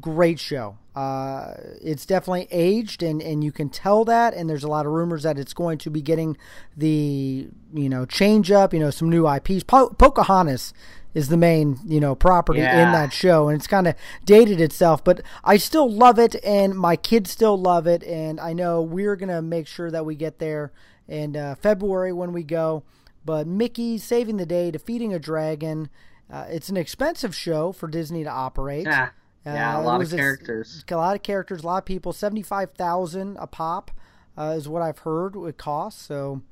great 0.00 0.38
show. 0.40 0.78
Uh, 0.94 1.54
it's 1.80 2.04
definitely 2.04 2.48
aged, 2.50 3.02
and, 3.02 3.22
and 3.22 3.42
you 3.42 3.50
can 3.52 3.68
tell 3.68 4.04
that. 4.04 4.34
And 4.34 4.48
there's 4.48 4.64
a 4.64 4.68
lot 4.68 4.86
of 4.86 4.92
rumors 4.92 5.22
that 5.22 5.38
it's 5.38 5.54
going 5.54 5.78
to 5.78 5.90
be 5.90 6.02
getting 6.02 6.36
the 6.76 7.48
you 7.72 7.88
know 7.88 8.04
change 8.04 8.50
up, 8.50 8.74
you 8.74 8.80
know, 8.80 8.90
some 8.90 9.08
new 9.08 9.28
IPs. 9.28 9.64
Po- 9.64 9.90
Pocahontas 9.90 10.74
is 11.14 11.28
the 11.28 11.36
main 11.36 11.78
you 11.84 12.00
know 12.00 12.14
property 12.14 12.60
yeah. 12.60 12.86
in 12.86 12.92
that 12.92 13.12
show, 13.12 13.48
and 13.48 13.58
it's 13.58 13.66
kind 13.66 13.86
of 13.86 13.94
dated 14.24 14.60
itself. 14.60 15.02
But 15.02 15.22
I 15.44 15.56
still 15.56 15.90
love 15.90 16.18
it, 16.18 16.36
and 16.44 16.74
my 16.74 16.96
kids 16.96 17.30
still 17.30 17.56
love 17.56 17.86
it, 17.86 18.02
and 18.04 18.38
I 18.38 18.52
know 18.52 18.82
we're 18.82 19.16
gonna 19.16 19.42
make 19.42 19.66
sure 19.66 19.90
that 19.90 20.04
we 20.04 20.14
get 20.14 20.38
there 20.38 20.72
in 21.08 21.36
uh, 21.36 21.54
February 21.54 22.12
when 22.12 22.32
we 22.32 22.42
go. 22.42 22.82
But 23.24 23.46
Mickey 23.46 23.98
saving 23.98 24.36
the 24.36 24.46
day, 24.46 24.70
defeating 24.70 25.14
a 25.14 25.18
dragon. 25.18 25.88
Uh, 26.30 26.46
it's 26.48 26.70
an 26.70 26.78
expensive 26.78 27.34
show 27.34 27.72
for 27.72 27.88
Disney 27.88 28.24
to 28.24 28.30
operate. 28.30 28.86
Yeah 28.86 29.10
yeah, 29.44 29.76
uh, 29.76 29.80
a 29.80 29.82
lot 29.82 30.00
of 30.00 30.10
characters. 30.10 30.84
A, 30.88 30.94
a, 30.94 30.96
lot 30.96 31.16
of 31.16 31.22
characters, 31.22 31.62
a 31.62 31.66
lot 31.66 31.78
of 31.78 31.84
people. 31.84 32.12
Seventy-five 32.12 32.72
thousand 32.72 33.36
a 33.38 33.46
pop 33.46 33.90
uh, 34.36 34.54
is 34.56 34.68
what 34.68 34.82
I've 34.82 34.98
heard 34.98 35.36
it 35.36 35.58
costs. 35.58 36.02
So, 36.02 36.42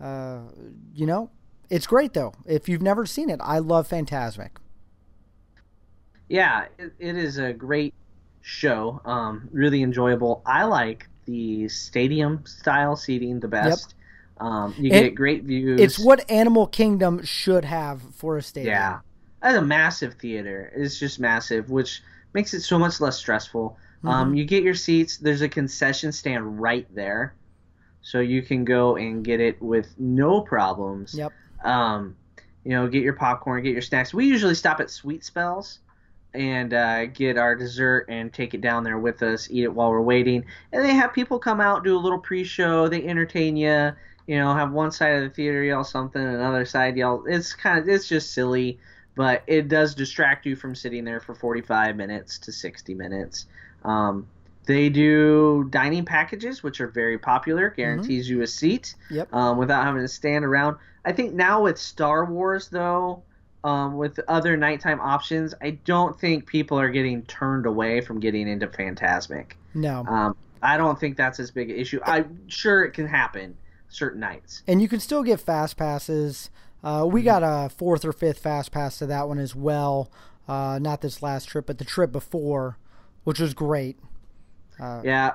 uh, 0.00 0.40
you 0.94 1.06
know, 1.06 1.30
it's 1.70 1.86
great 1.86 2.12
though. 2.12 2.34
If 2.46 2.68
you've 2.68 2.82
never 2.82 3.06
seen 3.06 3.30
it, 3.30 3.40
I 3.42 3.58
love 3.58 3.88
Fantasmic. 3.88 4.50
Yeah, 6.28 6.66
it, 6.78 6.92
it 6.98 7.16
is 7.16 7.38
a 7.38 7.52
great 7.52 7.94
show. 8.42 9.00
Um, 9.04 9.48
really 9.52 9.82
enjoyable. 9.82 10.42
I 10.44 10.64
like 10.64 11.08
the 11.24 11.68
stadium 11.68 12.44
style 12.46 12.96
seating 12.96 13.40
the 13.40 13.48
best. 13.48 13.94
Yep. 13.94 14.00
Um, 14.46 14.74
you 14.76 14.90
and 14.92 15.04
get 15.04 15.14
great 15.14 15.44
views. 15.44 15.80
It's 15.80 15.98
what 15.98 16.28
Animal 16.30 16.66
Kingdom 16.66 17.22
should 17.24 17.64
have 17.64 18.02
for 18.14 18.36
a 18.36 18.42
stadium. 18.42 18.74
Yeah, 18.74 18.98
as 19.42 19.56
a 19.56 19.62
massive 19.62 20.14
theater, 20.14 20.72
it's 20.74 20.98
just 20.98 21.20
massive, 21.20 21.70
which 21.70 22.02
makes 22.34 22.52
it 22.52 22.60
so 22.60 22.78
much 22.78 23.00
less 23.00 23.16
stressful. 23.16 23.76
Um, 24.02 24.10
mm-hmm. 24.10 24.20
Um, 24.20 24.34
you 24.34 24.44
get 24.44 24.62
your 24.62 24.74
seats. 24.74 25.16
There's 25.16 25.40
a 25.40 25.48
concession 25.48 26.12
stand 26.12 26.60
right 26.60 26.86
there, 26.94 27.34
so 28.02 28.20
you 28.20 28.42
can 28.42 28.64
go 28.64 28.96
and 28.96 29.24
get 29.24 29.40
it 29.40 29.60
with 29.62 29.94
no 29.98 30.40
problems. 30.42 31.14
Yep. 31.14 31.32
Um, 31.64 32.16
you 32.64 32.70
know, 32.72 32.88
get 32.88 33.02
your 33.02 33.14
popcorn, 33.14 33.62
get 33.62 33.72
your 33.72 33.82
snacks. 33.82 34.12
We 34.12 34.26
usually 34.26 34.54
stop 34.54 34.80
at 34.80 34.90
Sweet 34.90 35.24
Spells 35.24 35.80
and 36.32 36.74
uh, 36.74 37.06
get 37.06 37.38
our 37.38 37.54
dessert 37.54 38.06
and 38.08 38.32
take 38.32 38.54
it 38.54 38.60
down 38.60 38.82
there 38.82 38.98
with 38.98 39.22
us, 39.22 39.48
eat 39.50 39.64
it 39.64 39.72
while 39.72 39.90
we're 39.90 40.00
waiting. 40.00 40.44
And 40.72 40.84
they 40.84 40.94
have 40.94 41.12
people 41.12 41.38
come 41.38 41.60
out, 41.60 41.84
do 41.84 41.96
a 41.96 42.00
little 42.00 42.18
pre-show, 42.18 42.88
they 42.88 43.04
entertain 43.06 43.56
you. 43.56 43.92
You 44.26 44.38
know, 44.38 44.54
have 44.54 44.72
one 44.72 44.90
side 44.90 45.16
of 45.16 45.22
the 45.22 45.28
theater 45.28 45.62
yell 45.62 45.84
something, 45.84 46.20
another 46.20 46.64
side 46.64 46.96
yell. 46.96 47.24
It's 47.28 47.52
kind 47.52 47.78
of 47.78 47.86
it's 47.86 48.08
just 48.08 48.32
silly 48.32 48.78
but 49.14 49.42
it 49.46 49.68
does 49.68 49.94
distract 49.94 50.46
you 50.46 50.56
from 50.56 50.74
sitting 50.74 51.04
there 51.04 51.20
for 51.20 51.34
45 51.34 51.96
minutes 51.96 52.38
to 52.40 52.52
60 52.52 52.94
minutes. 52.94 53.46
Um, 53.84 54.26
they 54.66 54.88
do 54.88 55.66
dining 55.70 56.04
packages, 56.04 56.62
which 56.62 56.80
are 56.80 56.88
very 56.88 57.18
popular, 57.18 57.70
guarantees 57.70 58.26
mm-hmm. 58.26 58.36
you 58.36 58.42
a 58.42 58.46
seat 58.46 58.94
yep. 59.10 59.32
um, 59.32 59.58
without 59.58 59.84
having 59.84 60.00
to 60.00 60.08
stand 60.08 60.44
around. 60.44 60.76
I 61.04 61.12
think 61.12 61.34
now 61.34 61.62
with 61.62 61.78
Star 61.78 62.24
Wars, 62.24 62.68
though, 62.68 63.22
um, 63.62 63.96
with 63.96 64.18
other 64.28 64.56
nighttime 64.56 65.00
options, 65.00 65.54
I 65.60 65.70
don't 65.70 66.18
think 66.18 66.46
people 66.46 66.78
are 66.78 66.88
getting 66.90 67.22
turned 67.22 67.66
away 67.66 68.00
from 68.00 68.20
getting 68.20 68.48
into 68.48 68.66
Fantasmic. 68.66 69.52
No. 69.74 70.04
Um, 70.06 70.36
I 70.62 70.78
don't 70.78 70.98
think 70.98 71.16
that's 71.16 71.38
as 71.40 71.50
big 71.50 71.70
an 71.70 71.76
issue. 71.76 72.00
I'm 72.04 72.48
sure 72.48 72.84
it 72.84 72.92
can 72.92 73.06
happen 73.06 73.56
certain 73.90 74.20
nights. 74.20 74.62
And 74.66 74.80
you 74.80 74.88
can 74.88 75.00
still 75.00 75.22
get 75.22 75.40
fast 75.40 75.76
passes 75.76 76.50
uh, 76.84 77.06
we 77.06 77.22
got 77.22 77.42
a 77.42 77.70
fourth 77.70 78.04
or 78.04 78.12
fifth 78.12 78.38
fast 78.38 78.70
pass 78.70 78.98
to 78.98 79.06
that 79.06 79.26
one 79.26 79.38
as 79.38 79.54
well. 79.54 80.10
Uh, 80.46 80.78
not 80.80 81.00
this 81.00 81.22
last 81.22 81.46
trip, 81.46 81.66
but 81.66 81.78
the 81.78 81.84
trip 81.84 82.12
before, 82.12 82.78
which 83.24 83.40
was 83.40 83.54
great. 83.54 83.98
Uh, 84.78 85.00
yeah, 85.02 85.32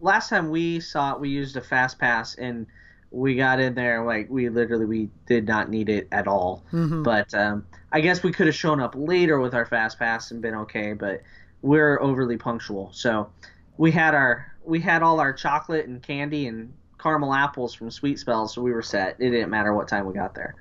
last 0.00 0.30
time 0.30 0.50
we 0.50 0.80
saw 0.80 1.14
it, 1.14 1.20
we 1.20 1.28
used 1.28 1.56
a 1.56 1.60
fast 1.60 1.98
pass 1.98 2.34
and 2.36 2.66
we 3.10 3.36
got 3.36 3.60
in 3.60 3.74
there 3.74 4.04
like 4.04 4.28
we 4.28 4.48
literally 4.48 4.84
we 4.84 5.10
did 5.26 5.46
not 5.46 5.70
need 5.70 5.88
it 5.88 6.08
at 6.12 6.26
all. 6.26 6.64
Mm-hmm. 6.72 7.02
But 7.02 7.32
um, 7.34 7.66
I 7.92 8.00
guess 8.00 8.22
we 8.22 8.32
could 8.32 8.46
have 8.46 8.56
shown 8.56 8.80
up 8.80 8.94
later 8.96 9.38
with 9.38 9.54
our 9.54 9.66
fast 9.66 9.98
pass 9.98 10.30
and 10.30 10.40
been 10.40 10.54
okay. 10.54 10.92
But 10.92 11.22
we're 11.62 12.00
overly 12.00 12.36
punctual, 12.36 12.90
so 12.92 13.30
we 13.76 13.90
had 13.90 14.14
our 14.14 14.52
we 14.64 14.80
had 14.80 15.02
all 15.02 15.20
our 15.20 15.32
chocolate 15.32 15.86
and 15.86 16.02
candy 16.02 16.46
and 16.46 16.72
caramel 16.98 17.32
apples 17.32 17.74
from 17.74 17.90
Sweet 17.90 18.18
Spells, 18.18 18.54
so 18.54 18.62
we 18.62 18.72
were 18.72 18.82
set. 18.82 19.16
It 19.18 19.30
didn't 19.30 19.50
matter 19.50 19.72
what 19.72 19.88
time 19.88 20.06
we 20.06 20.14
got 20.14 20.34
there. 20.34 20.54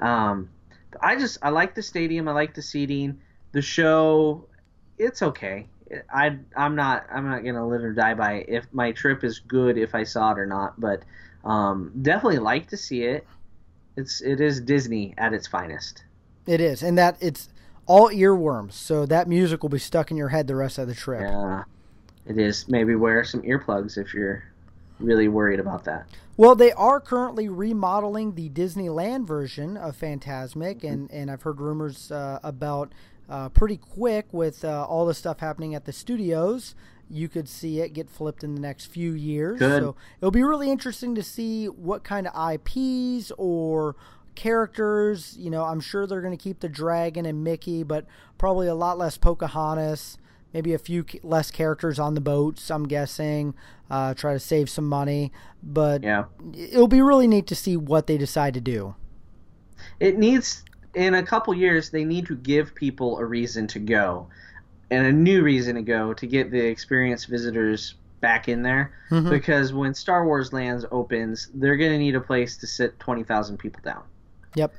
Um, 0.00 0.48
I 1.00 1.16
just 1.16 1.38
I 1.42 1.50
like 1.50 1.74
the 1.74 1.82
stadium. 1.82 2.28
I 2.28 2.32
like 2.32 2.54
the 2.54 2.62
seating. 2.62 3.20
The 3.52 3.62
show, 3.62 4.46
it's 4.98 5.22
okay. 5.22 5.66
I 6.12 6.38
I'm 6.56 6.76
not 6.76 7.06
I'm 7.12 7.28
not 7.28 7.44
gonna 7.44 7.66
live 7.66 7.82
or 7.82 7.92
die 7.92 8.14
by 8.14 8.34
it. 8.34 8.46
if 8.48 8.66
my 8.72 8.92
trip 8.92 9.24
is 9.24 9.40
good 9.40 9.76
if 9.76 9.94
I 9.94 10.04
saw 10.04 10.32
it 10.32 10.38
or 10.38 10.46
not. 10.46 10.80
But 10.80 11.02
um, 11.44 11.92
definitely 12.02 12.38
like 12.38 12.68
to 12.68 12.76
see 12.76 13.02
it. 13.02 13.26
It's 13.96 14.20
it 14.20 14.40
is 14.40 14.60
Disney 14.60 15.14
at 15.18 15.32
its 15.32 15.46
finest. 15.46 16.04
It 16.46 16.60
is, 16.60 16.82
and 16.82 16.96
that 16.98 17.16
it's 17.20 17.48
all 17.86 18.08
earworms. 18.08 18.72
So 18.72 19.04
that 19.06 19.28
music 19.28 19.62
will 19.62 19.70
be 19.70 19.78
stuck 19.78 20.10
in 20.10 20.16
your 20.16 20.28
head 20.28 20.46
the 20.46 20.56
rest 20.56 20.78
of 20.78 20.86
the 20.86 20.94
trip. 20.94 21.22
Yeah, 21.22 21.64
it 22.26 22.38
is. 22.38 22.68
Maybe 22.68 22.94
wear 22.94 23.24
some 23.24 23.42
earplugs 23.42 23.98
if 23.98 24.14
you're 24.14 24.44
really 25.00 25.28
worried 25.28 25.60
about 25.60 25.84
that. 25.84 26.06
Well, 26.36 26.54
they 26.54 26.72
are 26.72 27.00
currently 27.00 27.48
remodeling 27.48 28.34
the 28.34 28.48
Disneyland 28.48 29.26
version 29.26 29.76
of 29.76 29.98
Fantasmic, 29.98 30.84
and, 30.84 31.10
and 31.10 31.30
I've 31.30 31.42
heard 31.42 31.60
rumors 31.60 32.10
uh, 32.10 32.38
about 32.42 32.92
uh, 33.28 33.48
pretty 33.50 33.76
quick 33.76 34.26
with 34.32 34.64
uh, 34.64 34.86
all 34.86 35.06
the 35.06 35.14
stuff 35.14 35.40
happening 35.40 35.74
at 35.74 35.84
the 35.84 35.92
studios. 35.92 36.74
You 37.08 37.28
could 37.28 37.48
see 37.48 37.80
it 37.80 37.92
get 37.92 38.08
flipped 38.08 38.42
in 38.42 38.54
the 38.54 38.60
next 38.60 38.86
few 38.86 39.12
years. 39.12 39.58
Good. 39.58 39.82
So 39.82 39.96
it'll 40.20 40.30
be 40.30 40.42
really 40.42 40.70
interesting 40.70 41.14
to 41.16 41.22
see 41.22 41.66
what 41.66 42.04
kind 42.04 42.26
of 42.26 42.54
IPs 42.54 43.32
or 43.36 43.96
characters. 44.34 45.36
You 45.38 45.50
know, 45.50 45.64
I'm 45.64 45.80
sure 45.80 46.06
they're 46.06 46.22
going 46.22 46.36
to 46.36 46.42
keep 46.42 46.60
the 46.60 46.68
dragon 46.68 47.26
and 47.26 47.44
Mickey, 47.44 47.82
but 47.82 48.06
probably 48.38 48.68
a 48.68 48.74
lot 48.74 48.96
less 48.96 49.18
Pocahontas 49.18 50.18
maybe 50.52 50.74
a 50.74 50.78
few 50.78 51.04
less 51.22 51.50
characters 51.50 51.98
on 51.98 52.14
the 52.14 52.20
boats. 52.20 52.70
I'm 52.70 52.86
guessing, 52.88 53.54
uh, 53.90 54.14
try 54.14 54.32
to 54.32 54.40
save 54.40 54.68
some 54.70 54.86
money. 54.88 55.32
But 55.62 56.02
yeah, 56.02 56.24
it'll 56.54 56.88
be 56.88 57.00
really 57.02 57.26
neat 57.28 57.46
to 57.48 57.54
see 57.54 57.76
what 57.76 58.06
they 58.06 58.18
decide 58.18 58.54
to 58.54 58.60
do. 58.60 58.94
It 59.98 60.18
needs 60.18 60.64
in 60.94 61.14
a 61.14 61.22
couple 61.22 61.54
years 61.54 61.90
they 61.90 62.04
need 62.04 62.26
to 62.26 62.36
give 62.36 62.74
people 62.74 63.18
a 63.18 63.24
reason 63.24 63.66
to 63.68 63.78
go 63.78 64.26
and 64.90 65.06
a 65.06 65.12
new 65.12 65.42
reason 65.42 65.76
to 65.76 65.82
go 65.82 66.12
to 66.12 66.26
get 66.26 66.50
the 66.50 66.58
experienced 66.66 67.28
visitors 67.28 67.94
back 68.20 68.48
in 68.48 68.62
there 68.62 68.92
Mhm. 69.10 69.30
because 69.30 69.72
when 69.72 69.94
Star 69.94 70.26
Wars 70.26 70.52
Lands 70.52 70.84
opens, 70.90 71.48
they're 71.54 71.76
going 71.76 71.92
to 71.92 71.98
need 71.98 72.16
a 72.16 72.20
place 72.20 72.56
to 72.58 72.66
sit 72.66 72.98
20,000 72.98 73.56
people 73.56 73.80
down 73.84 74.02
Yep. 74.56 74.74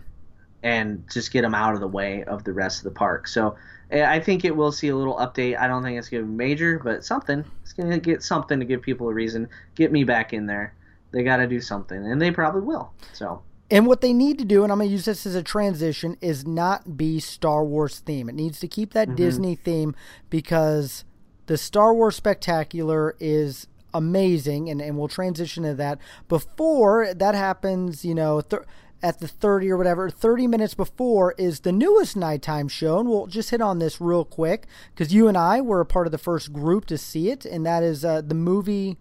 And 0.63 1.03
just 1.11 1.31
get 1.31 1.41
them 1.41 1.55
out 1.55 1.73
of 1.73 1.79
the 1.79 1.87
way 1.87 2.23
of 2.23 2.43
the 2.43 2.53
rest 2.53 2.79
of 2.79 2.83
the 2.85 2.91
park. 2.91 3.27
So 3.27 3.55
eh, 3.91 4.05
I 4.05 4.19
think 4.19 4.45
it 4.45 4.55
will 4.55 4.71
see 4.71 4.89
a 4.89 4.95
little 4.95 5.15
update. 5.17 5.57
I 5.57 5.67
don't 5.67 5.83
think 5.83 5.97
it's 5.97 6.09
going 6.09 6.23
to 6.23 6.27
be 6.27 6.35
major, 6.35 6.79
but 6.79 7.03
something. 7.03 7.43
It's 7.63 7.73
going 7.73 7.89
to 7.89 7.99
get 7.99 8.23
something 8.23 8.59
to 8.59 8.65
give 8.65 8.81
people 8.81 9.09
a 9.09 9.13
reason. 9.13 9.49
Get 9.75 9.91
me 9.91 10.03
back 10.03 10.33
in 10.33 10.45
there. 10.45 10.75
They 11.11 11.23
got 11.23 11.37
to 11.37 11.47
do 11.47 11.59
something, 11.59 11.97
and 12.05 12.21
they 12.21 12.31
probably 12.31 12.61
will. 12.61 12.93
So 13.13 13.41
And 13.69 13.85
what 13.85 14.01
they 14.01 14.13
need 14.13 14.37
to 14.39 14.45
do, 14.45 14.63
and 14.63 14.71
I'm 14.71 14.77
going 14.77 14.89
to 14.89 14.93
use 14.93 15.05
this 15.05 15.25
as 15.25 15.35
a 15.35 15.43
transition, 15.43 16.17
is 16.21 16.45
not 16.45 16.95
be 16.95 17.19
Star 17.19 17.65
Wars 17.65 17.99
theme. 17.99 18.29
It 18.29 18.35
needs 18.35 18.59
to 18.61 18.67
keep 18.67 18.93
that 18.93 19.15
Disney 19.15 19.55
theme 19.55 19.95
because 20.29 21.03
the 21.47 21.57
Star 21.57 21.93
Wars 21.93 22.15
Spectacular 22.15 23.15
is 23.19 23.67
amazing, 23.93 24.69
and, 24.69 24.81
and 24.81 24.97
we'll 24.97 25.07
transition 25.07 25.63
to 25.63 25.73
that. 25.75 25.99
Before 26.29 27.13
that 27.13 27.35
happens, 27.35 28.05
you 28.05 28.15
know, 28.15 28.41
th- 28.41 28.63
at 29.03 29.19
the 29.19 29.27
30 29.27 29.69
or 29.71 29.77
whatever, 29.77 30.09
30 30.09 30.47
minutes 30.47 30.73
before 30.73 31.33
is 31.37 31.61
the 31.61 31.71
newest 31.71 32.15
nighttime 32.15 32.67
show, 32.67 32.99
and 32.99 33.09
we'll 33.09 33.27
just 33.27 33.49
hit 33.49 33.61
on 33.61 33.79
this 33.79 33.99
real 33.99 34.23
quick 34.25 34.67
because 34.93 35.13
you 35.13 35.27
and 35.27 35.37
I 35.37 35.61
were 35.61 35.79
a 35.81 35.85
part 35.85 36.07
of 36.07 36.11
the 36.11 36.17
first 36.17 36.53
group 36.53 36.85
to 36.87 36.97
see 36.97 37.29
it, 37.29 37.45
and 37.45 37.65
that 37.65 37.83
is 37.83 38.05
uh, 38.05 38.21
the 38.21 38.35
movie. 38.35 38.97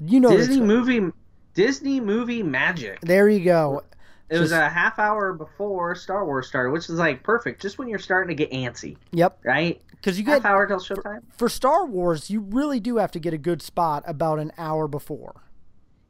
You 0.00 0.20
know, 0.20 0.30
Disney 0.30 0.60
movie, 0.60 1.12
Disney 1.54 1.98
movie 2.00 2.42
magic. 2.42 3.00
there 3.00 3.28
you 3.28 3.44
go. 3.44 3.82
It 4.30 4.38
was 4.38 4.52
a 4.52 4.68
half 4.68 4.98
hour 4.98 5.32
before 5.32 5.94
Star 5.94 6.26
Wars 6.26 6.46
started, 6.46 6.70
which 6.70 6.84
is 6.90 6.98
like 6.98 7.22
perfect, 7.22 7.62
just 7.62 7.78
when 7.78 7.88
you're 7.88 7.98
starting 7.98 8.28
to 8.36 8.46
get 8.46 8.52
antsy, 8.52 8.98
Yep, 9.12 9.38
right? 9.42 9.80
because 9.92 10.18
you 10.20 10.26
Half 10.26 10.42
get 10.42 10.50
hour 10.50 10.66
till 10.66 10.78
showtime. 10.78 11.22
for 11.36 11.48
Star 11.48 11.86
Wars, 11.86 12.28
you 12.28 12.40
really 12.40 12.78
do 12.78 12.98
have 12.98 13.10
to 13.12 13.18
get 13.18 13.32
a 13.32 13.38
good 13.38 13.62
spot 13.62 14.04
about 14.06 14.38
an 14.38 14.52
hour 14.58 14.86
before. 14.86 15.42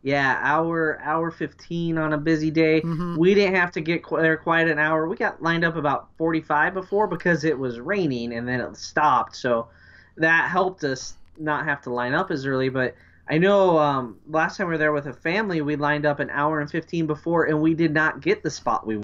Yeah, 0.03 0.39
hour 0.41 1.01
hour 1.03 1.31
fifteen 1.31 1.99
on 1.99 2.13
a 2.13 2.19
busy 2.19 2.51
day. 2.51 2.81
Mhm. 2.83 3.17
We 3.19 3.35
didn't 3.35 3.57
have 3.57 3.73
to 3.73 3.81
get 3.81 4.05
qu- 4.05 4.21
there 4.21 4.37
quite 4.37 4.69
an 4.69 4.79
hour. 4.79 5.09
We 5.09 5.17
got 5.17 5.43
lined 5.43 5.65
up 5.65 5.75
about 5.77 6.09
forty 6.17 6.41
five 6.41 6.73
before 6.73 7.09
because 7.09 7.45
it 7.45 7.59
was 7.59 7.81
raining 7.81 8.33
and 8.35 8.47
then 8.47 8.61
it 8.61 8.77
stopped. 8.77 9.35
So 9.37 9.69
that 10.17 10.49
helped 10.49 10.85
us 10.85 11.15
not 11.37 11.65
have 11.65 11.83
to 11.83 11.91
line 11.93 12.15
up 12.15 12.31
as 12.31 12.47
early. 12.47 12.69
But 12.69 12.95
I 13.29 13.39
know 13.39 13.77
um, 13.79 14.19
last 14.29 14.57
time 14.57 14.69
we 14.69 14.75
were 14.75 14.79
there 14.79 14.93
with 14.93 15.07
a 15.07 15.13
family, 15.13 15.61
we 15.63 15.75
lined 15.77 16.07
up 16.07 16.21
an 16.21 16.31
hour 16.31 16.61
and 16.61 16.71
fifteen 16.71 17.07
before, 17.07 17.45
and 17.47 17.61
we 17.61 17.75
did 17.75 17.93
not 17.93 18.21
get 18.21 18.43
the 18.45 18.51
spot 18.51 18.87
we 18.87 19.03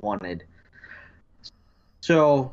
wanted. 0.00 0.44
So 2.00 2.52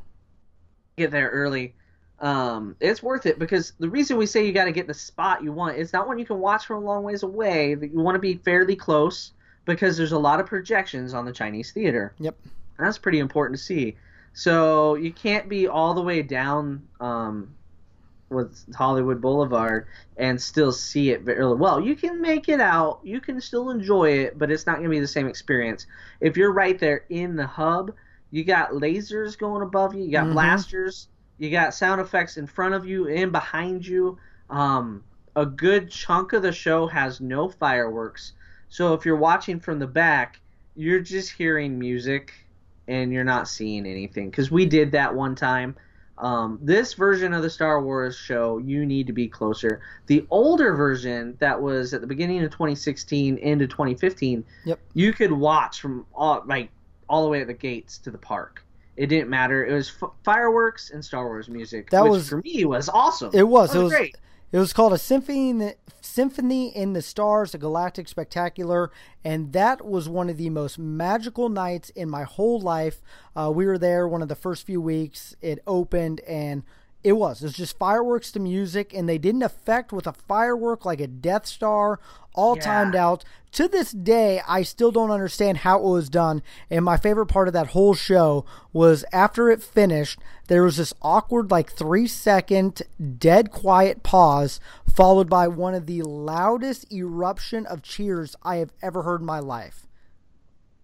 get 0.98 1.10
there 1.10 1.30
early. 1.30 1.74
Um, 2.22 2.76
it's 2.80 3.02
worth 3.02 3.26
it 3.26 3.40
because 3.40 3.74
the 3.80 3.90
reason 3.90 4.18
we 4.18 4.26
say 4.26 4.46
you 4.46 4.52
got 4.52 4.66
to 4.66 4.72
get 4.72 4.88
the 4.88 4.94
spot 4.94 5.44
you 5.44 5.54
want 5.54 5.78
is 5.78 5.94
not 5.94 6.08
one 6.08 6.20
you 6.20 6.26
can 6.26 6.40
watch 6.40 6.66
from 6.66 6.84
a 6.84 6.86
long 6.86 7.04
ways 7.04 7.24
away. 7.24 7.76
That 7.76 7.92
you 7.92 8.00
want 8.00 8.16
to 8.16 8.20
be 8.20 8.36
fairly 8.36 8.76
close 8.76 9.32
because 9.66 9.96
there's 9.98 10.12
a 10.12 10.20
lot 10.20 10.40
of 10.40 10.46
projections 10.46 11.14
on 11.14 11.26
the 11.26 11.32
Chinese 11.32 11.72
theater. 11.72 12.14
Yep. 12.20 12.36
And 12.78 12.88
that's 12.88 12.98
pretty 12.98 13.20
important 13.20 13.58
to 13.58 13.64
see. 13.64 13.96
So 14.34 14.96
you 14.96 15.12
can't 15.12 15.48
be 15.50 15.68
all 15.68 15.94
the 15.94 16.02
way 16.02 16.22
down 16.22 16.88
um, 17.00 17.54
with 18.30 18.74
Hollywood 18.76 19.22
Boulevard 19.22 19.88
and 20.18 20.42
still 20.42 20.72
see 20.72 21.12
it 21.12 21.22
very 21.22 21.54
well. 21.54 21.80
You 21.80 21.96
can 21.96 22.22
make 22.22 22.48
it 22.50 22.62
out, 22.62 23.00
you 23.04 23.22
can 23.22 23.42
still 23.42 23.70
enjoy 23.70 24.12
it, 24.12 24.38
but 24.38 24.52
it's 24.52 24.66
not 24.66 24.74
going 24.74 24.84
to 24.84 24.90
be 24.90 25.00
the 25.00 25.08
same 25.08 25.28
experience. 25.28 25.88
If 26.20 26.38
you're 26.38 26.52
right 26.52 26.78
there 26.78 27.06
in 27.10 27.36
the 27.36 27.48
hub, 27.48 27.94
you 28.32 28.44
got 28.44 28.72
lasers 28.72 29.38
going 29.38 29.64
above 29.64 29.96
you, 29.96 30.04
you 30.04 30.12
got 30.12 30.28
Mhm. 30.28 30.34
blasters, 30.34 31.08
you 31.40 31.50
got 31.50 31.74
sound 31.74 32.02
effects 32.02 32.38
in 32.38 32.46
front 32.46 32.76
of 32.76 32.86
you 32.86 33.08
and 33.08 33.32
behind 33.32 33.88
you. 33.88 34.18
Um, 34.50 35.04
a 35.36 35.46
good 35.46 35.90
chunk 35.90 36.34
of 36.34 36.42
the 36.42 36.52
show 36.52 36.86
has 36.88 37.22
no 37.22 37.50
fireworks. 37.50 38.34
So 38.68 38.94
if 38.94 39.06
you're 39.06 39.16
watching 39.16 39.60
from 39.60 39.80
the 39.80 39.88
back, 39.88 40.40
you're 40.76 41.00
just 41.00 41.32
hearing 41.32 41.80
music 41.80 42.34
and 42.88 43.12
you're 43.12 43.24
not 43.24 43.48
seeing 43.48 43.86
anything. 43.86 44.30
Because 44.30 44.52
we 44.52 44.66
did 44.66 44.92
that 44.92 45.16
one 45.16 45.36
time. 45.36 45.76
Um, 46.18 46.60
this 46.62 46.94
version 46.96 47.34
of 47.34 47.42
the 47.44 47.50
Star 47.50 47.82
Wars 47.82 48.18
show, 48.18 48.58
you 48.58 48.86
need 48.86 49.08
to 49.08 49.14
be 49.14 49.30
closer. 49.30 49.80
The 50.08 50.26
older 50.30 50.76
version 50.76 51.38
that 51.40 51.62
was 51.62 51.94
at 51.94 52.02
the 52.02 52.08
beginning 52.08 52.44
of 52.44 52.52
2016 52.52 53.38
into 53.38 53.68
2015, 53.68 54.44
Yep. 54.66 54.80
you 54.94 55.14
could 55.14 55.32
watch 55.32 55.80
from 55.80 56.06
all 56.14 56.44
like 56.46 56.72
all 57.08 57.24
the 57.24 57.30
way 57.30 57.40
at 57.42 57.48
the 57.48 57.54
gates 57.54 57.98
to 58.00 58.12
the 58.12 58.18
park. 58.18 58.64
It 59.00 59.08
didn't 59.08 59.30
matter. 59.30 59.66
It 59.66 59.74
was 59.74 59.92
f- 60.02 60.10
fireworks 60.24 60.92
and 60.92 61.04
Star 61.04 61.26
Wars 61.26 61.48
music. 61.48 61.90
That 61.90 62.04
which 62.04 62.12
was- 62.12 62.30
for 62.30 62.38
me 62.44 62.66
was 62.66 62.90
awesome. 62.90 63.32
It 63.34 63.48
was. 63.48 63.72
That 63.72 63.80
it 63.80 63.84
was. 63.84 63.92
great. 63.94 64.18
It 64.52 64.58
was 64.58 64.74
called 64.74 64.94
a 64.94 64.98
symphony 64.98 65.50
in 65.52 65.60
the 65.60 65.76
symphony 66.02 66.76
in 66.76 66.94
the 66.94 67.02
stars, 67.02 67.54
a 67.54 67.58
galactic 67.58 68.08
spectacular, 68.08 68.92
and 69.24 69.54
that 69.54 69.86
was 69.86 70.10
one 70.10 70.30
of 70.30 70.38
the 70.38 70.50
most 70.50 70.78
magical 70.80 71.50
nights 71.50 71.92
in 71.92 72.10
my 72.10 72.24
whole 72.24 72.60
life. 72.60 73.02
Uh, 73.36 73.52
we 73.54 73.66
were 73.66 73.78
there 73.78 74.08
one 74.08 74.22
of 74.22 74.28
the 74.28 74.36
first 74.36 74.66
few 74.66 74.82
weeks. 74.82 75.36
It 75.42 75.60
opened 75.66 76.20
and. 76.22 76.64
It 77.04 77.14
was. 77.14 77.42
It 77.42 77.46
was 77.46 77.54
just 77.54 77.78
fireworks 77.78 78.30
to 78.34 78.40
music, 78.42 78.94
and 78.94 79.08
they 79.08 79.18
didn't 79.18 79.44
affect 79.44 79.94
with 79.94 80.06
a 80.06 80.12
firework 80.14 80.84
like 80.86 81.00
a 81.00 81.08
Death 81.08 81.46
Star, 81.46 82.00
all 82.36 82.56
Yeah. 82.58 82.62
timed 82.64 82.96
out. 82.96 83.24
To 83.54 83.68
this 83.70 83.92
day, 83.94 84.42
I 84.48 84.64
still 84.64 84.92
don't 84.92 85.10
understand 85.10 85.60
how 85.60 85.78
it 85.80 85.84
was 85.84 86.10
done. 86.10 86.44
And 86.70 86.84
my 86.84 86.98
favorite 86.98 87.28
part 87.28 87.48
of 87.48 87.54
that 87.54 87.68
whole 87.68 87.94
show 87.94 88.46
was 88.74 89.06
after 89.14 89.50
it 89.50 89.64
finished, 89.64 90.20
there 90.50 90.62
was 90.64 90.76
this 90.78 90.94
awkward, 91.02 91.50
like 91.50 91.72
three 91.72 92.06
second, 92.06 92.82
dead 93.18 93.50
quiet 93.50 94.04
pause, 94.04 94.60
followed 94.94 95.30
by 95.30 95.48
one 95.48 95.74
of 95.74 95.86
the 95.86 96.02
loudest 96.02 96.92
eruption 96.92 97.66
of 97.66 97.82
cheers 97.82 98.36
I 98.44 98.58
have 98.58 98.74
ever 98.82 99.04
heard 99.04 99.22
in 99.22 99.26
my 99.26 99.40
life. 99.40 99.88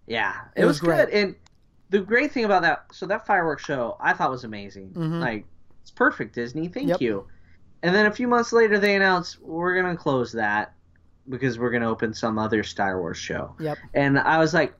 Yeah, 0.07 0.33
it, 0.55 0.61
It 0.61 0.65
was, 0.65 0.75
was 0.75 0.87
great. 0.87 1.05
good. 1.05 1.09
And 1.09 1.35
the 1.89 1.99
great 1.99 2.31
thing 2.31 2.45
about 2.45 2.61
that, 2.63 2.85
so 2.93 3.05
that 3.07 3.25
fireworks 3.27 3.65
show, 3.65 3.97
I 3.99 4.13
thought 4.13 4.31
was 4.31 4.43
amazing. 4.43 4.91
Mhm. 4.91 5.19
Like, 5.19 5.45
it's 5.85 5.91
perfect, 5.91 6.33
Disney. 6.33 6.67
Thank 6.67 6.87
Yep. 6.87 7.01
you. 7.01 7.27
And 7.83 7.93
then 7.93 8.07
a 8.07 8.11
few 8.11 8.27
months 8.27 8.51
later, 8.51 8.79
they 8.79 8.95
announced 8.95 9.39
we're 9.39 9.79
gonna 9.79 9.95
close 9.95 10.31
that 10.31 10.73
because 11.29 11.59
we're 11.59 11.69
gonna 11.69 11.87
open 11.87 12.11
some 12.11 12.39
other 12.39 12.63
Star 12.63 12.99
Wars 12.99 13.19
show. 13.19 13.53
Yep. 13.59 13.77
And 13.93 14.17
I 14.17 14.39
was 14.39 14.51
like, 14.51 14.73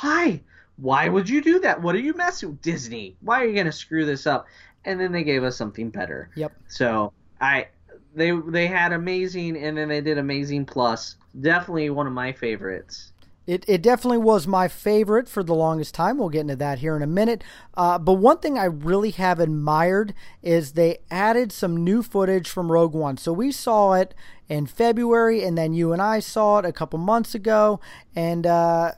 why? 0.00 0.40
Why 0.78 1.10
would 1.10 1.28
you 1.28 1.42
do 1.42 1.58
that? 1.60 1.82
What 1.82 1.94
are 1.94 1.98
you 2.00 2.14
messing 2.14 2.52
with 2.52 2.62
Disney? 2.62 3.18
Why 3.20 3.42
are 3.42 3.46
you 3.46 3.54
gonna 3.54 3.70
screw 3.70 4.06
this 4.06 4.26
up? 4.26 4.46
And 4.86 4.98
then 4.98 5.12
they 5.12 5.24
gave 5.24 5.44
us 5.44 5.56
something 5.58 5.90
better. 5.90 6.30
Yep. 6.36 6.52
So 6.68 7.12
I 7.38 7.68
they 8.14 8.30
they 8.30 8.66
had 8.66 8.94
amazing, 8.94 9.58
and 9.58 9.76
then 9.76 9.90
they 9.90 10.00
did 10.00 10.16
amazing 10.16 10.64
plus. 10.64 11.16
Definitely 11.38 11.90
one 11.90 12.06
of 12.06 12.14
my 12.14 12.32
favorites. 12.32 13.12
It, 13.46 13.64
it 13.68 13.80
definitely 13.80 14.18
was 14.18 14.46
my 14.46 14.66
favorite 14.66 15.28
for 15.28 15.44
the 15.44 15.54
longest 15.54 15.94
time. 15.94 16.18
We'll 16.18 16.30
get 16.30 16.40
into 16.40 16.56
that 16.56 16.80
here 16.80 16.96
in 16.96 17.02
a 17.02 17.06
minute. 17.06 17.44
Uh, 17.74 17.96
but 17.98 18.14
one 18.14 18.38
thing 18.38 18.58
I 18.58 18.64
really 18.64 19.12
have 19.12 19.38
admired 19.38 20.14
is 20.42 20.72
they 20.72 20.98
added 21.10 21.52
some 21.52 21.84
new 21.84 22.02
footage 22.02 22.48
from 22.48 22.72
Rogue 22.72 22.94
One. 22.94 23.16
So 23.16 23.32
we 23.32 23.52
saw 23.52 23.92
it 23.92 24.14
in 24.48 24.66
February, 24.66 25.44
and 25.44 25.56
then 25.56 25.74
you 25.74 25.92
and 25.92 26.02
I 26.02 26.18
saw 26.18 26.58
it 26.58 26.64
a 26.64 26.72
couple 26.72 26.98
months 26.98 27.34
ago. 27.34 27.80
And 28.16 28.46
uh, 28.46 28.92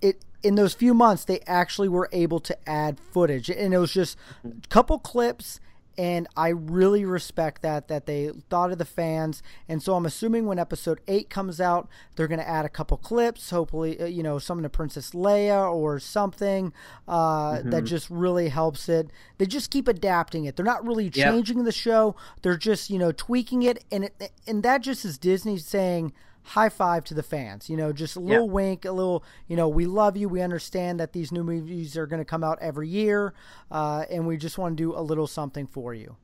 it 0.00 0.24
in 0.42 0.54
those 0.54 0.74
few 0.74 0.94
months, 0.94 1.24
they 1.24 1.40
actually 1.46 1.88
were 1.88 2.08
able 2.12 2.40
to 2.40 2.68
add 2.68 2.98
footage, 2.98 3.50
and 3.50 3.74
it 3.74 3.78
was 3.78 3.92
just 3.92 4.16
a 4.44 4.68
couple 4.68 4.98
clips 4.98 5.60
and 6.00 6.26
I 6.34 6.48
really 6.48 7.04
respect 7.04 7.60
that 7.60 7.88
that 7.88 8.06
they 8.06 8.30
thought 8.48 8.72
of 8.72 8.78
the 8.78 8.86
fans. 8.86 9.42
And 9.68 9.82
so 9.82 9.94
I'm 9.96 10.06
assuming 10.06 10.46
when 10.46 10.58
episode 10.58 11.02
eight 11.06 11.28
comes 11.28 11.60
out, 11.60 11.90
they're 12.16 12.26
going 12.26 12.40
to 12.40 12.48
add 12.48 12.64
a 12.64 12.70
couple 12.70 12.96
clips, 12.96 13.50
hopefully, 13.50 14.00
uh, 14.00 14.06
you 14.06 14.22
know, 14.22 14.38
something 14.38 14.62
to 14.62 14.70
Princess 14.70 15.10
Leia 15.10 15.70
or 15.70 16.00
something 16.00 16.72
uh, 17.06 17.60
that 17.64 17.84
just 17.84 18.08
really 18.08 18.48
helps 18.48 18.88
it. 18.88 19.10
They 19.36 19.44
just 19.44 19.70
keep 19.70 19.88
adapting 19.88 20.46
it. 20.46 20.56
They're 20.56 20.64
not 20.64 20.86
really 20.86 21.10
changing 21.10 21.64
the 21.64 21.72
show. 21.72 22.16
They're 22.40 22.56
just 22.56 22.88
you 22.88 22.98
know 22.98 23.12
tweaking 23.12 23.62
it, 23.62 23.84
and 23.92 24.04
it, 24.04 24.32
and 24.46 24.62
that 24.62 24.80
just 24.80 25.04
is 25.04 25.18
Disney 25.18 25.58
saying 25.58 26.14
high 26.42 26.68
five 26.68 27.04
to 27.04 27.14
the 27.14 27.22
fans. 27.22 27.68
You 27.70 27.76
know, 27.76 27.92
just 27.92 28.16
a 28.16 28.20
little 28.20 28.46
Yeah. 28.46 28.52
wink, 28.52 28.84
a 28.84 28.92
little, 28.92 29.22
you 29.46 29.56
know, 29.56 29.68
we 29.68 29.86
love 29.86 30.16
you. 30.16 30.28
We 30.28 30.40
understand 30.42 30.98
that 31.00 31.12
these 31.12 31.30
new 31.32 31.44
movies 31.44 31.96
are 31.96 32.06
going 32.06 32.20
to 32.20 32.24
come 32.24 32.42
out 32.42 32.58
every 32.60 32.88
year, 32.88 33.34
uh, 33.70 34.04
and 34.10 34.26
we 34.26 34.36
just 34.36 34.58
want 34.58 34.76
to 34.76 34.82
do 34.82 34.96
a 34.96 35.02
little 35.02 35.26
something 35.26 35.66
for 35.66 35.94
you. 35.94 36.16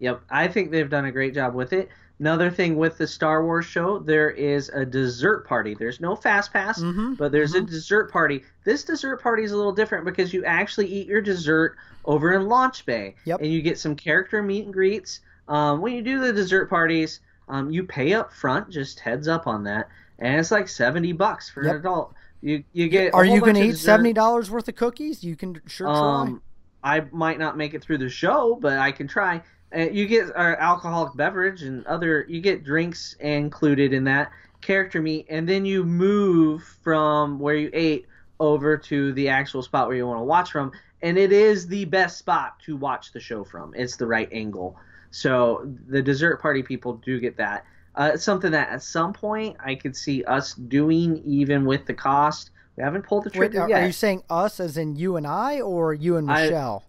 Yep, 0.00 0.20
I 0.30 0.46
think 0.48 0.70
they've 0.70 0.88
done 0.88 1.06
a 1.06 1.12
great 1.12 1.34
job 1.34 1.54
with 1.54 1.72
it. 1.72 1.88
Another 2.20 2.50
thing 2.50 2.76
with 2.76 2.98
the 2.98 3.06
Star 3.06 3.44
Wars 3.44 3.64
show, 3.64 3.98
there 3.98 4.30
is 4.30 4.68
a 4.70 4.84
dessert 4.84 5.46
party. 5.46 5.74
There's 5.74 6.00
no 6.00 6.14
fast 6.16 6.52
pass, 6.52 6.80
Mhm, 6.80 7.16
but 7.16 7.30
there's 7.32 7.54
a 7.54 7.60
dessert 7.60 8.10
party. 8.12 8.42
This 8.64 8.84
dessert 8.84 9.20
party 9.22 9.42
is 9.44 9.52
a 9.52 9.56
little 9.56 9.72
different 9.72 10.04
because 10.04 10.32
you 10.32 10.44
actually 10.44 10.86
eat 10.86 11.06
your 11.08 11.20
dessert 11.20 11.76
over 12.04 12.32
in 12.32 12.46
Launch 12.48 12.84
Bay, 12.86 13.14
Yep. 13.24 13.40
and 13.40 13.50
you 13.52 13.62
get 13.62 13.78
some 13.78 13.94
character 13.96 14.42
meet 14.42 14.64
and 14.64 14.72
greets. 14.74 15.20
Um, 15.48 15.80
when 15.80 15.94
you 15.94 16.02
do 16.02 16.20
the 16.20 16.32
dessert 16.32 16.68
parties, 16.68 17.20
um, 17.48 17.70
you 17.70 17.84
pay 17.84 18.14
up 18.14 18.32
front. 18.32 18.70
Just 18.70 19.00
heads 19.00 19.28
up 19.28 19.46
on 19.46 19.64
that, 19.64 19.88
and 20.18 20.38
it's 20.38 20.50
like 20.50 20.68
seventy 20.68 21.12
bucks 21.12 21.48
for 21.50 21.62
Yep. 21.64 21.74
an 21.74 21.80
adult. 21.80 22.14
You 22.40 22.62
you 22.72 22.88
get. 22.88 23.14
Are 23.14 23.24
you 23.24 23.40
going 23.40 23.54
to 23.54 23.62
eat 23.62 23.70
dessert. 23.72 23.84
seventy 23.84 24.12
dollars 24.12 24.50
worth 24.50 24.68
of 24.68 24.76
cookies? 24.76 25.24
You 25.24 25.36
can 25.36 25.60
sure 25.66 25.86
try. 25.88 25.96
Um, 26.22 26.42
I 26.84 27.00
might 27.10 27.38
not 27.38 27.56
make 27.56 27.74
it 27.74 27.82
through 27.82 27.98
the 27.98 28.08
show, 28.08 28.56
but 28.60 28.78
I 28.78 28.92
can 28.92 29.08
try. 29.08 29.42
Uh, 29.76 29.80
you 29.80 30.06
get 30.06 30.30
uh, 30.30 30.56
alcoholic 30.58 31.16
beverage 31.16 31.62
and 31.62 31.84
other. 31.86 32.24
You 32.28 32.40
get 32.40 32.64
drinks 32.64 33.16
included 33.20 33.92
in 33.92 34.04
that 34.04 34.30
character 34.60 35.02
meet, 35.02 35.26
and 35.28 35.48
then 35.48 35.64
you 35.64 35.84
move 35.84 36.62
from 36.82 37.38
where 37.38 37.54
you 37.56 37.70
ate 37.72 38.06
over 38.40 38.76
to 38.76 39.12
the 39.14 39.28
actual 39.28 39.62
spot 39.62 39.88
where 39.88 39.96
you 39.96 40.06
want 40.06 40.20
to 40.20 40.24
watch 40.24 40.52
from, 40.52 40.70
and 41.02 41.18
it 41.18 41.32
is 41.32 41.66
the 41.66 41.84
best 41.86 42.18
spot 42.18 42.58
to 42.60 42.76
watch 42.76 43.12
the 43.12 43.20
show 43.20 43.42
from. 43.44 43.74
It's 43.74 43.96
the 43.96 44.06
right 44.06 44.28
angle. 44.32 44.76
So 45.10 45.70
the 45.88 46.02
dessert 46.02 46.40
party 46.40 46.62
people 46.62 46.94
do 46.94 47.18
get 47.18 47.36
that. 47.38 47.64
Uh, 47.94 48.12
it's 48.14 48.24
something 48.24 48.52
that 48.52 48.68
at 48.70 48.82
some 48.82 49.12
point 49.12 49.56
I 49.64 49.74
could 49.74 49.96
see 49.96 50.22
us 50.24 50.54
doing, 50.54 51.22
even 51.24 51.64
with 51.64 51.86
the 51.86 51.94
cost. 51.94 52.50
We 52.76 52.84
haven't 52.84 53.02
pulled 53.02 53.24
the 53.24 53.30
Wait, 53.30 53.38
trigger 53.38 53.62
are, 53.62 53.68
yet. 53.68 53.82
are 53.82 53.86
you 53.86 53.92
saying 53.92 54.22
us 54.30 54.60
as 54.60 54.76
in 54.76 54.94
you 54.94 55.16
and 55.16 55.26
I, 55.26 55.60
or 55.60 55.94
you 55.94 56.16
and 56.16 56.26
Michelle? 56.26 56.84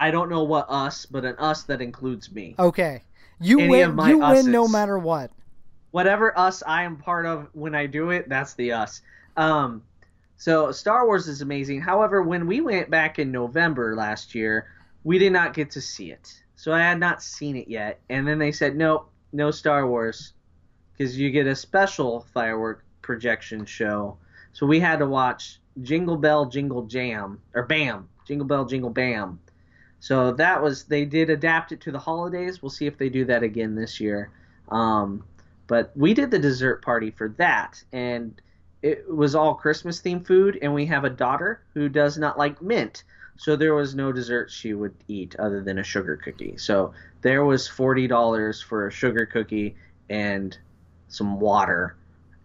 I 0.00 0.10
don't 0.10 0.30
know 0.30 0.44
what 0.44 0.66
us, 0.68 1.04
but 1.04 1.24
an 1.24 1.36
us 1.38 1.64
that 1.64 1.82
includes 1.82 2.32
me. 2.32 2.54
okay, 2.58 3.02
you 3.40 3.60
Any 3.60 3.68
win. 3.68 3.98
You 4.08 4.18
win 4.18 4.50
no 4.50 4.68
matter 4.68 4.98
what. 4.98 5.30
Whatever 5.90 6.38
us 6.38 6.62
I 6.66 6.84
am 6.84 6.96
part 6.96 7.26
of 7.26 7.48
when 7.52 7.74
I 7.74 7.86
do 7.86 8.10
it, 8.10 8.28
that's 8.28 8.54
the 8.54 8.72
us. 8.72 9.02
Um, 9.36 9.82
so 10.36 10.70
Star 10.70 11.04
Wars 11.06 11.28
is 11.28 11.42
amazing. 11.42 11.80
However, 11.80 12.22
when 12.22 12.46
we 12.46 12.60
went 12.60 12.90
back 12.90 13.18
in 13.18 13.32
November 13.32 13.96
last 13.96 14.34
year, 14.34 14.68
we 15.04 15.18
did 15.18 15.32
not 15.32 15.52
get 15.54 15.70
to 15.72 15.80
see 15.80 16.10
it. 16.12 16.42
So 16.58 16.72
I 16.72 16.80
had 16.80 16.98
not 16.98 17.22
seen 17.22 17.54
it 17.54 17.68
yet. 17.68 18.00
And 18.10 18.26
then 18.26 18.40
they 18.40 18.50
said, 18.50 18.76
nope, 18.76 19.08
no 19.32 19.52
Star 19.52 19.86
Wars, 19.86 20.32
because 20.92 21.16
you 21.16 21.30
get 21.30 21.46
a 21.46 21.54
special 21.54 22.26
firework 22.34 22.84
projection 23.00 23.64
show. 23.64 24.18
So 24.52 24.66
we 24.66 24.80
had 24.80 24.98
to 24.98 25.06
watch 25.06 25.60
Jingle 25.82 26.16
Bell 26.16 26.46
Jingle 26.46 26.82
Jam 26.86 27.40
or 27.54 27.62
Bam, 27.62 28.08
Jingle 28.26 28.46
Bell 28.48 28.64
Jingle 28.64 28.90
Bam. 28.90 29.38
So 30.00 30.32
that 30.32 30.60
was 30.60 30.82
they 30.82 31.04
did 31.04 31.30
adapt 31.30 31.70
it 31.70 31.80
to 31.82 31.92
the 31.92 31.98
holidays. 32.00 32.60
We'll 32.60 32.70
see 32.70 32.86
if 32.86 32.98
they 32.98 33.08
do 33.08 33.24
that 33.26 33.44
again 33.44 33.76
this 33.76 34.00
year. 34.00 34.32
Um, 34.68 35.22
but 35.68 35.92
we 35.96 36.12
did 36.12 36.32
the 36.32 36.40
dessert 36.40 36.82
party 36.82 37.12
for 37.12 37.28
that, 37.38 37.80
and 37.92 38.34
it 38.82 39.08
was 39.08 39.36
all 39.36 39.54
Christmas 39.54 40.02
themed 40.02 40.26
food. 40.26 40.58
And 40.60 40.74
we 40.74 40.86
have 40.86 41.04
a 41.04 41.10
daughter 41.10 41.62
who 41.74 41.88
does 41.88 42.18
not 42.18 42.36
like 42.36 42.60
mint, 42.60 43.04
so 43.38 43.56
there 43.56 43.74
was 43.74 43.94
no 43.94 44.12
dessert 44.12 44.50
she 44.50 44.74
would 44.74 44.94
eat 45.08 45.34
other 45.38 45.62
than 45.62 45.78
a 45.78 45.82
sugar 45.82 46.16
cookie. 46.16 46.56
So 46.58 46.92
there 47.22 47.44
was 47.44 47.66
forty 47.66 48.06
dollars 48.06 48.60
for 48.60 48.86
a 48.86 48.90
sugar 48.92 49.24
cookie 49.24 49.74
and 50.10 50.56
some 51.08 51.40
water 51.40 51.96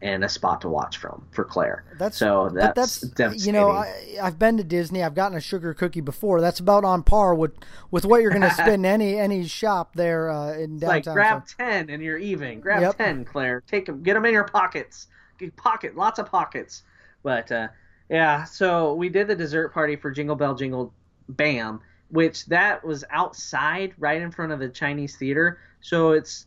and 0.02 0.24
a 0.26 0.28
spot 0.30 0.60
to 0.62 0.68
watch 0.70 0.98
from 0.98 1.26
for 1.32 1.46
Claire. 1.46 1.86
That's 1.98 2.18
so 2.18 2.50
that's, 2.54 3.00
that's 3.12 3.46
you 3.46 3.54
know 3.54 3.70
I, 3.72 4.18
I've 4.22 4.38
been 4.38 4.58
to 4.58 4.64
Disney. 4.64 5.02
I've 5.02 5.16
gotten 5.16 5.38
a 5.38 5.42
sugar 5.42 5.74
cookie 5.74 6.02
before. 6.02 6.42
That's 6.42 6.60
about 6.60 6.84
on 6.84 7.04
par 7.04 7.34
with 7.36 7.54
with 7.90 8.06
what 8.06 8.22
you're 8.22 8.32
going 8.32 8.42
to 8.50 8.52
spend 8.54 8.86
any 8.86 9.18
any 9.18 9.46
shop 9.48 9.96
there 9.96 10.30
uh, 10.30 10.54
in 10.58 10.76
It's 10.76 10.84
like 10.84 11.06
grab 11.06 11.44
So- 11.48 11.56
ten 11.58 11.90
and 11.90 12.04
you're 12.04 12.18
even. 12.18 12.60
Grab 12.60 12.82
Yep. 12.82 12.98
ten, 12.98 13.26
Claire. 13.26 13.64
Take 13.66 13.86
them, 13.86 14.04
get 14.04 14.14
them 14.16 14.26
in 14.26 14.34
your 14.34 14.44
pockets. 14.44 15.08
Get 15.40 15.56
pocket, 15.56 15.96
lots 15.96 16.20
of 16.20 16.30
pockets. 16.30 16.84
But 17.24 17.50
uh, 17.52 17.70
yeah, 18.10 18.44
so 18.44 18.94
we 18.94 19.10
did 19.10 19.28
the 19.28 19.36
dessert 19.36 19.74
party 19.74 19.96
for 19.96 20.12
Jingle 20.12 20.36
Bell 20.36 20.56
Jingle 20.56 20.94
Bam, 21.30 21.80
which 22.10 22.46
that 22.48 22.84
was 22.84 23.04
outside, 23.10 23.94
right 23.98 24.22
in 24.22 24.32
front 24.32 24.52
of 24.52 24.60
the 24.60 24.70
Chinese 24.70 25.16
theater. 25.18 25.60
So 25.82 26.12
it's 26.12 26.46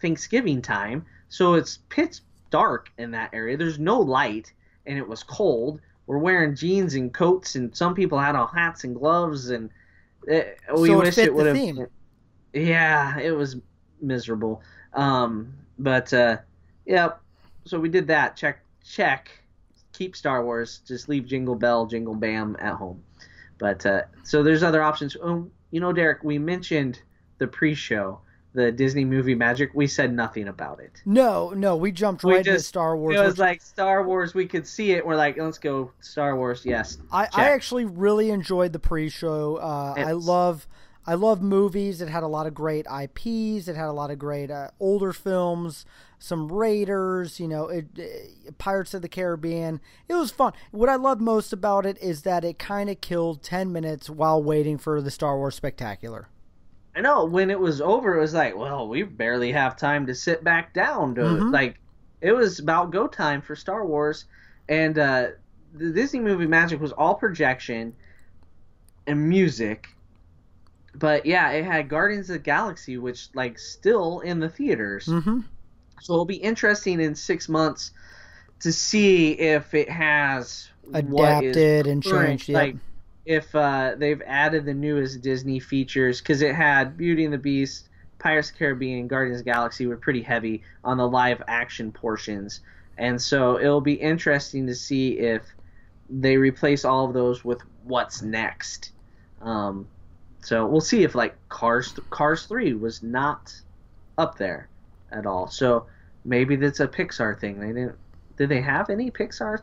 Thanksgiving 0.00 0.62
time, 0.62 1.04
so 1.28 1.54
it's 1.54 1.78
pitch 1.88 2.20
dark 2.50 2.90
in 2.98 3.10
that 3.12 3.30
area. 3.32 3.56
There's 3.56 3.78
no 3.78 3.98
light, 3.98 4.52
and 4.86 4.96
it 4.98 5.06
was 5.08 5.22
cold. 5.22 5.80
We're 6.06 6.18
wearing 6.18 6.54
jeans 6.54 6.94
and 6.94 7.12
coats, 7.12 7.54
and 7.54 7.74
some 7.74 7.94
people 7.94 8.18
had 8.18 8.36
on 8.36 8.48
hats 8.48 8.84
and 8.84 8.94
gloves, 8.94 9.50
and 9.50 9.70
it, 10.26 10.58
we 10.76 10.88
So 10.88 11.00
it 11.00 11.04
wish 11.04 11.14
fit 11.14 11.24
it 11.24 11.30
the 11.30 11.32
would 11.34 11.46
have. 11.46 11.56
theme. 11.56 11.86
Yeah, 12.52 13.18
it 13.18 13.32
was 13.32 13.56
miserable. 14.00 14.62
Um, 14.92 15.52
but 15.78 16.12
uh, 16.12 16.38
yeah, 16.86 17.12
so 17.64 17.80
we 17.80 17.88
did 17.88 18.06
that. 18.08 18.36
Check, 18.36 18.60
check. 18.84 19.30
Keep 19.94 20.14
Star 20.14 20.44
Wars. 20.44 20.82
Just 20.86 21.08
leave 21.08 21.24
Jingle 21.24 21.54
Bell, 21.54 21.86
Jingle 21.86 22.14
Bam 22.14 22.56
at 22.60 22.74
home. 22.74 23.02
But 23.58 23.86
uh, 23.86 24.02
so 24.24 24.42
there's 24.42 24.62
other 24.62 24.82
options. 24.82 25.16
Oh, 25.22 25.48
you 25.70 25.80
know, 25.80 25.92
Derek, 25.92 26.22
we 26.22 26.38
mentioned 26.38 27.00
the 27.38 27.46
pre-show, 27.46 28.20
the 28.52 28.70
Disney 28.70 29.04
movie 29.04 29.34
Magic. 29.34 29.70
We 29.74 29.86
said 29.86 30.12
nothing 30.12 30.48
about 30.48 30.80
it. 30.80 31.00
No, 31.06 31.50
no, 31.50 31.76
we 31.76 31.92
jumped 31.92 32.24
We 32.24 32.34
right 32.34 32.46
into 32.46 32.60
Star 32.60 32.96
Wars. 32.96 33.16
It 33.16 33.20
was 33.20 33.32
which 33.34 33.38
like 33.38 33.62
Star 33.62 34.04
Wars. 34.04 34.34
We 34.34 34.46
could 34.46 34.66
see 34.66 34.92
it. 34.92 35.06
We're 35.06 35.16
like, 35.16 35.38
let's 35.38 35.58
go 35.58 35.92
Star 36.00 36.36
Wars. 36.36 36.62
Yes. 36.64 36.98
I, 37.12 37.28
I 37.32 37.50
actually 37.50 37.84
really 37.84 38.30
enjoyed 38.30 38.72
the 38.72 38.78
pre-show. 38.80 39.56
Uh, 39.56 39.94
I 39.96 40.12
love 40.12 40.66
I 41.06 41.14
love 41.14 41.42
movies. 41.42 42.00
It 42.00 42.08
had 42.08 42.22
a 42.22 42.26
lot 42.28 42.46
of 42.46 42.54
great 42.54 42.86
IPs. 42.86 43.68
It 43.68 43.76
had 43.76 43.88
a 43.88 43.92
lot 43.92 44.10
of 44.10 44.18
great 44.18 44.50
uh, 44.50 44.68
older 44.80 45.12
films, 45.12 45.84
some 46.18 46.50
Raiders. 46.50 47.38
You 47.38 47.48
know, 47.48 47.68
it, 47.68 47.86
uh, 47.98 48.52
Pirates 48.56 48.94
of 48.94 49.02
the 49.02 49.08
Caribbean. 49.08 49.80
It 50.08 50.14
was 50.14 50.30
fun. 50.30 50.52
What 50.70 50.88
I 50.88 50.96
love 50.96 51.20
most 51.20 51.52
about 51.52 51.84
it 51.84 51.98
is 52.02 52.22
that 52.22 52.44
it 52.44 52.58
kind 52.58 52.88
of 52.88 53.00
killed 53.02 53.42
ten 53.42 53.70
minutes 53.72 54.08
while 54.08 54.42
waiting 54.42 54.78
for 54.78 55.02
the 55.02 55.10
Star 55.10 55.36
Wars 55.36 55.54
Spectacular. 55.54 56.28
I 56.96 57.00
know 57.00 57.24
when 57.24 57.50
it 57.50 57.58
was 57.58 57.80
over, 57.80 58.16
it 58.16 58.20
was 58.20 58.34
like, 58.34 58.56
well, 58.56 58.88
we 58.88 59.02
barely 59.02 59.50
have 59.52 59.76
time 59.76 60.06
to 60.06 60.14
sit 60.14 60.44
back 60.44 60.72
down. 60.72 61.16
To 61.16 61.22
Mhm. 61.22 61.52
like, 61.52 61.80
it 62.20 62.32
was 62.32 62.60
about 62.60 62.92
go 62.92 63.08
time 63.08 63.42
for 63.42 63.56
Star 63.56 63.84
Wars, 63.84 64.26
and 64.68 64.98
uh, 64.98 65.26
the 65.74 65.90
Disney 65.90 66.20
movie 66.20 66.46
Magic 66.46 66.80
was 66.80 66.92
all 66.92 67.14
projection 67.16 67.94
and 69.06 69.28
music. 69.28 69.88
But 70.94 71.26
yeah, 71.26 71.50
it 71.50 71.64
had 71.64 71.88
Guardians 71.88 72.30
of 72.30 72.34
the 72.34 72.38
Galaxy, 72.40 72.98
which 72.98 73.28
like 73.34 73.58
still 73.58 74.20
in 74.20 74.40
the 74.40 74.48
theaters. 74.48 75.06
Mm-hmm. 75.06 75.40
So 76.00 76.12
it'll 76.12 76.24
be 76.24 76.36
interesting 76.36 77.00
in 77.00 77.14
six 77.14 77.48
months 77.48 77.92
to 78.60 78.72
see 78.72 79.32
if 79.32 79.74
it 79.74 79.90
has 79.90 80.68
Adapted 80.92 81.86
and 81.86 82.02
changed. 82.02 82.48
Yep. 82.48 82.54
Like 82.54 82.76
if 83.24 83.54
uh, 83.54 83.94
they've 83.96 84.22
added 84.26 84.66
the 84.66 84.74
newest 84.74 85.22
Disney 85.22 85.58
features, 85.58 86.20
because 86.20 86.42
it 86.42 86.54
had 86.54 86.96
Beauty 86.96 87.24
and 87.24 87.32
the 87.32 87.38
Beast, 87.38 87.88
Pirates 88.18 88.50
of 88.50 88.54
the 88.54 88.58
Caribbean, 88.58 89.08
Guardians 89.08 89.40
of 89.40 89.46
the 89.46 89.50
Galaxy 89.50 89.86
were 89.86 89.96
pretty 89.96 90.22
heavy 90.22 90.62
on 90.84 90.98
the 90.98 91.08
live 91.08 91.42
action 91.48 91.90
portions, 91.90 92.60
and 92.98 93.20
so 93.20 93.58
it'll 93.58 93.80
be 93.80 93.94
interesting 93.94 94.66
to 94.66 94.74
see 94.74 95.18
if 95.18 95.42
they 96.10 96.36
replace 96.36 96.84
all 96.84 97.06
of 97.06 97.14
those 97.14 97.44
with 97.44 97.62
what's 97.84 98.20
next. 98.20 98.92
Um, 99.40 99.88
so 100.44 100.66
we'll 100.66 100.80
see 100.80 101.02
if 101.02 101.14
like 101.14 101.34
Cars 101.48 101.94
Cars 102.10 102.46
Three 102.46 102.74
was 102.74 103.02
not 103.02 103.52
up 104.18 104.38
there 104.38 104.68
at 105.12 105.26
all. 105.26 105.48
So 105.48 105.86
maybe 106.24 106.56
that's 106.56 106.80
a 106.80 106.88
Pixar 106.88 107.38
thing. 107.38 107.58
They 107.60 107.68
didn't. 107.68 107.96
Did 108.36 108.48
they 108.48 108.60
have 108.60 108.90
any 108.90 109.10
Pixar? 109.10 109.60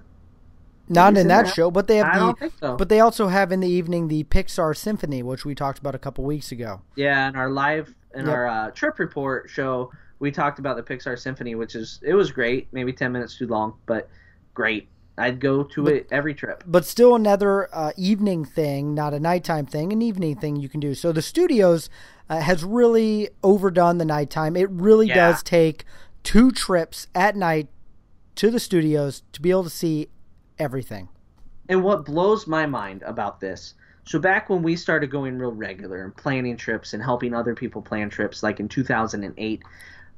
Not 0.89 1.15
in 1.15 1.27
that 1.29 1.45
that? 1.45 1.53
show, 1.53 1.71
but 1.71 1.87
they 1.87 1.97
have 1.97 2.07
I 2.07 2.13
the. 2.19 2.25
don't 2.25 2.39
think 2.39 2.53
so. 2.59 2.75
But 2.75 2.89
they 2.89 2.99
also 2.99 3.27
have 3.27 3.51
in 3.51 3.59
the 3.61 3.69
evening 3.69 4.07
the 4.09 4.23
Pixar 4.25 4.75
Symphony, 4.75 5.23
which 5.23 5.45
we 5.45 5.55
talked 5.55 5.79
about 5.79 5.95
a 5.95 5.99
couple 5.99 6.23
weeks 6.25 6.51
ago. 6.51 6.81
Yeah, 6.95 7.29
in 7.29 7.35
our 7.35 7.49
live 7.49 7.93
in 8.13 8.25
Yep. 8.25 8.35
our 8.35 8.47
uh, 8.47 8.71
trip 8.71 8.99
report 8.99 9.49
show, 9.49 9.91
we 10.19 10.31
talked 10.31 10.59
about 10.59 10.75
the 10.75 10.83
Pixar 10.83 11.17
Symphony, 11.17 11.55
which 11.55 11.75
is 11.75 11.99
it 12.03 12.13
was 12.13 12.31
great. 12.31 12.67
Maybe 12.73 12.91
ten 12.91 13.11
minutes 13.13 13.37
too 13.37 13.47
long, 13.47 13.75
but 13.85 14.09
great. 14.53 14.89
I'd 15.17 15.39
go 15.39 15.63
to 15.63 15.87
it 15.87 16.07
every 16.11 16.33
trip. 16.33 16.63
but 16.65 16.85
still 16.85 17.15
another 17.15 17.69
uh, 17.75 17.91
evening 17.97 18.45
thing, 18.45 18.93
not 18.95 19.13
a 19.13 19.19
nighttime 19.19 19.65
thing, 19.65 19.91
an 19.93 20.01
evening 20.01 20.35
thing 20.37 20.55
you 20.55 20.69
can 20.69 20.79
do. 20.79 20.95
So 20.95 21.11
the 21.11 21.21
studios 21.21 21.89
uh, 22.29 22.39
has 22.39 22.63
really 22.63 23.29
overdone 23.43 23.97
the 23.97 24.05
nighttime. 24.05 24.55
It 24.55 24.69
really 24.71 25.07
Yeah. 25.07 25.15
does 25.31 25.43
take 25.43 25.85
two 26.23 26.51
trips 26.51 27.07
at 27.13 27.35
night 27.35 27.67
to 28.35 28.49
the 28.49 28.59
studios 28.59 29.23
to 29.33 29.41
be 29.41 29.51
able 29.51 29.65
to 29.65 29.69
see 29.69 30.07
everything. 30.57 31.09
And 31.69 31.83
what 31.83 32.05
blows 32.05 32.47
my 32.47 32.65
mind 32.65 33.03
about 33.03 33.39
this, 33.41 33.73
so 34.05 34.17
back 34.17 34.49
when 34.49 34.63
we 34.63 34.75
started 34.75 35.11
going 35.11 35.37
real 35.37 35.51
regular 35.51 36.03
and 36.03 36.15
planning 36.15 36.57
trips 36.57 36.93
and 36.93 37.03
helping 37.03 37.33
other 37.33 37.53
people 37.53 37.81
plan 37.81 38.09
trips, 38.09 38.41
like 38.41 38.59
in 38.59 38.67
2008, 38.67 39.61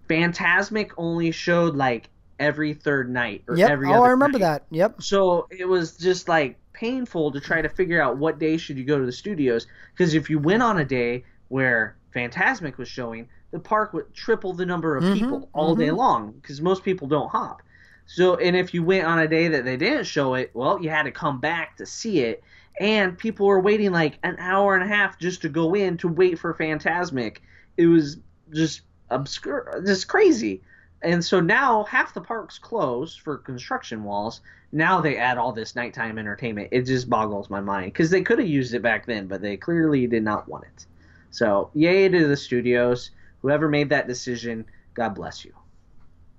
Fantasmic 0.09 0.91
only 0.97 1.31
showed 1.31 1.75
like 1.75 2.09
every 2.43 2.73
third 2.73 3.09
night 3.09 3.43
or 3.47 3.57
Yep. 3.57 3.65
every 3.65 3.93
Oh, 3.93 3.93
other 3.93 4.03
I 4.03 4.09
remember 4.09 4.39
night. 4.39 4.39
that. 4.39 4.65
Yep. 4.71 4.99
So 4.99 5.47
it 5.51 5.65
was 5.65 5.97
just 5.97 6.27
like 6.27 6.59
painful 6.73 7.31
to 7.31 7.39
try 7.41 7.61
to 7.61 7.69
figure 7.69 8.01
out 8.01 8.17
what 8.17 8.39
day 8.39 8.57
should 8.57 8.77
you 8.77 8.83
go 8.85 8.99
to 8.99 9.05
the 9.05 9.11
studios 9.11 9.67
because 9.93 10.13
if 10.13 10.29
you 10.29 10.39
went 10.39 10.63
on 10.63 10.79
a 10.79 10.85
day 10.85 11.25
where 11.49 11.97
Fantasmic 12.15 12.77
was 12.77 12.87
showing, 12.89 13.27
the 13.51 13.59
park 13.59 13.93
would 13.93 14.13
triple 14.13 14.53
the 14.53 14.65
number 14.65 14.97
of 14.97 15.07
Mhm, 15.07 15.09
people 15.09 15.49
all 15.53 15.75
day 15.75 15.91
long 15.91 16.31
because 16.33 16.61
most 16.61 16.83
people 16.83 17.07
don't 17.07 17.29
hop. 17.31 17.61
So 18.05 18.35
and 18.37 18.55
if 18.55 18.73
you 18.73 18.83
went 18.83 19.05
on 19.05 19.19
a 19.19 19.27
day 19.27 19.47
that 19.49 19.65
they 19.65 19.77
didn't 19.77 20.05
show 20.05 20.35
it, 20.35 20.51
well, 20.53 20.81
you 20.81 20.89
had 20.89 21.03
to 21.03 21.11
come 21.11 21.39
back 21.39 21.77
to 21.77 21.85
see 21.85 22.19
it, 22.21 22.43
and 22.79 23.17
people 23.17 23.47
were 23.47 23.59
waiting 23.61 23.91
like 23.91 24.19
an 24.23 24.35
hour 24.39 24.75
and 24.75 24.83
a 24.83 24.87
half 24.95 25.19
just 25.19 25.41
to 25.43 25.49
go 25.49 25.73
in 25.75 25.97
to 25.97 26.07
wait 26.07 26.39
for 26.39 26.53
Fantasmic. 26.53 27.37
It 27.77 27.87
was 27.87 28.17
just 28.51 28.81
obscure, 29.09 29.81
just 29.85 30.07
crazy. 30.07 30.63
And 31.03 31.23
so 31.23 31.39
now 31.39 31.83
half 31.83 32.13
the 32.13 32.21
park's 32.21 32.57
closed 32.57 33.21
for 33.21 33.37
construction 33.37 34.03
walls. 34.03 34.41
Now 34.71 35.01
they 35.01 35.17
add 35.17 35.37
all 35.37 35.51
this 35.51 35.75
nighttime 35.75 36.17
entertainment. 36.17 36.69
It 36.71 36.83
just 36.83 37.09
boggles 37.09 37.49
my 37.49 37.61
mind 37.61 37.93
because 37.93 38.09
they 38.09 38.21
could 38.21 38.39
have 38.39 38.47
used 38.47 38.73
it 38.73 38.81
back 38.81 39.05
then, 39.05 39.27
but 39.27 39.41
they 39.41 39.57
clearly 39.57 40.07
did 40.07 40.23
not 40.23 40.47
want 40.47 40.63
it. 40.65 40.85
So 41.31 41.69
yay 41.73 42.09
to 42.09 42.27
the 42.27 42.37
studios. 42.37 43.11
Whoever 43.41 43.67
made 43.67 43.89
that 43.89 44.07
decision, 44.07 44.65
God 44.93 45.15
bless 45.15 45.43
you. 45.43 45.53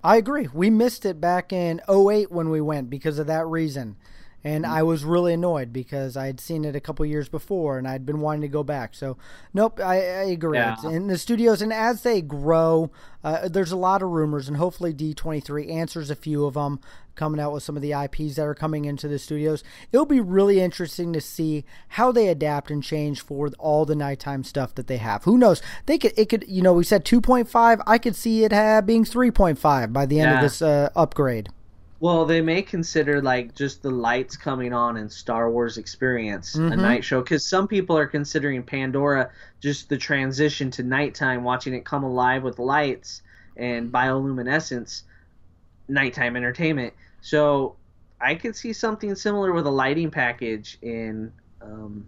I 0.03 0.17
agree. 0.17 0.47
We 0.53 0.69
missed 0.69 1.05
it 1.05 1.19
back 1.19 1.51
in 1.51 1.81
08 1.89 2.31
when 2.31 2.49
we 2.49 2.61
went 2.61 2.89
because 2.89 3.19
of 3.19 3.27
that 3.27 3.47
reason. 3.47 3.95
And 4.45 4.63
I 4.63 4.83
was 4.83 5.03
really 5.03 5.33
annoyed 5.33 5.73
because 5.73 6.15
I 6.15 6.27
had 6.27 6.39
seen 6.39 6.65
it 6.65 6.75
a 6.75 6.79
couple 6.79 7.03
years 7.03 7.27
before 7.27 7.79
and 7.79 7.87
I'd 7.87 8.05
been 8.05 8.21
wanting 8.21 8.41
to 8.41 8.47
go 8.47 8.61
back. 8.63 8.93
So, 8.93 9.17
nope, 9.55 9.79
I, 9.79 9.95
I 9.95 10.23
agree. 10.25 10.59
Yeah. 10.59 10.75
In 10.87 11.07
the 11.07 11.17
studios, 11.17 11.63
and 11.63 11.73
as 11.73 12.03
they 12.03 12.21
grow, 12.21 12.91
uh, 13.23 13.49
there's 13.49 13.71
a 13.71 13.75
lot 13.75 14.03
of 14.03 14.09
rumors, 14.09 14.47
and 14.47 14.57
hopefully 14.57 14.93
D23 14.93 15.71
answers 15.71 16.11
a 16.11 16.15
few 16.15 16.45
of 16.45 16.53
them, 16.53 16.79
coming 17.15 17.39
out 17.41 17.53
with 17.53 17.63
some 17.63 17.75
of 17.75 17.81
the 17.81 17.91
IPs 17.93 18.35
that 18.35 18.43
are 18.45 18.53
coming 18.53 18.85
into 18.85 19.07
the 19.07 19.17
studios. 19.17 19.63
It'll 19.91 20.05
be 20.05 20.19
really 20.21 20.59
interesting 20.59 21.11
to 21.13 21.21
see 21.21 21.65
how 21.87 22.11
they 22.11 22.27
adapt 22.27 22.69
and 22.69 22.83
change 22.83 23.21
for 23.21 23.49
all 23.57 23.83
the 23.85 23.95
nighttime 23.95 24.43
stuff 24.43 24.75
that 24.75 24.85
they 24.85 24.97
have. 24.97 25.23
Who 25.23 25.39
knows? 25.39 25.59
They 25.87 25.97
could, 25.97 26.13
it 26.17 26.29
could, 26.29 26.45
you 26.47 26.61
know, 26.61 26.73
we 26.73 26.83
said 26.83 27.03
2.5. 27.03 27.81
I 27.87 27.97
could 27.97 28.15
see 28.15 28.43
it 28.43 28.51
being 28.85 29.05
3.5 29.05 29.91
by 29.91 30.05
the 30.05 30.19
end 30.19 30.29
Yeah. 30.29 30.35
of 30.35 30.41
this 30.43 30.61
uh, 30.61 30.89
upgrade. 30.95 31.49
Well, 32.05 32.25
they 32.25 32.39
may 32.39 32.61
consider 32.61 33.19
like 33.19 33.55
just 33.55 33.81
the 33.81 33.89
lights 33.89 34.37
coming 34.37 34.73
on 34.73 34.95
in 34.95 35.09
Star 35.09 35.49
Wars 35.49 35.79
Experience 35.79 36.53
a 36.53 36.59
Mhm. 36.59 36.77
night 36.79 37.03
show 37.03 37.19
because 37.19 37.43
some 37.43 37.67
people 37.67 37.97
are 37.97 38.05
considering 38.05 38.61
Pandora 38.61 39.31
just 39.59 39.89
the 39.89 39.97
transition 39.97 40.69
to 40.69 40.83
nighttime, 40.83 41.43
watching 41.43 41.73
it 41.73 41.83
come 41.83 42.03
alive 42.03 42.43
with 42.43 42.59
lights 42.59 43.23
and 43.57 43.91
bioluminescence, 43.91 45.01
nighttime 45.87 46.35
entertainment. 46.35 46.93
So 47.21 47.75
I 48.21 48.35
could 48.35 48.55
see 48.55 48.71
something 48.71 49.15
similar 49.15 49.51
with 49.51 49.65
a 49.65 49.71
lighting 49.71 50.11
package 50.11 50.77
in 50.83 51.31
um, 51.59 52.05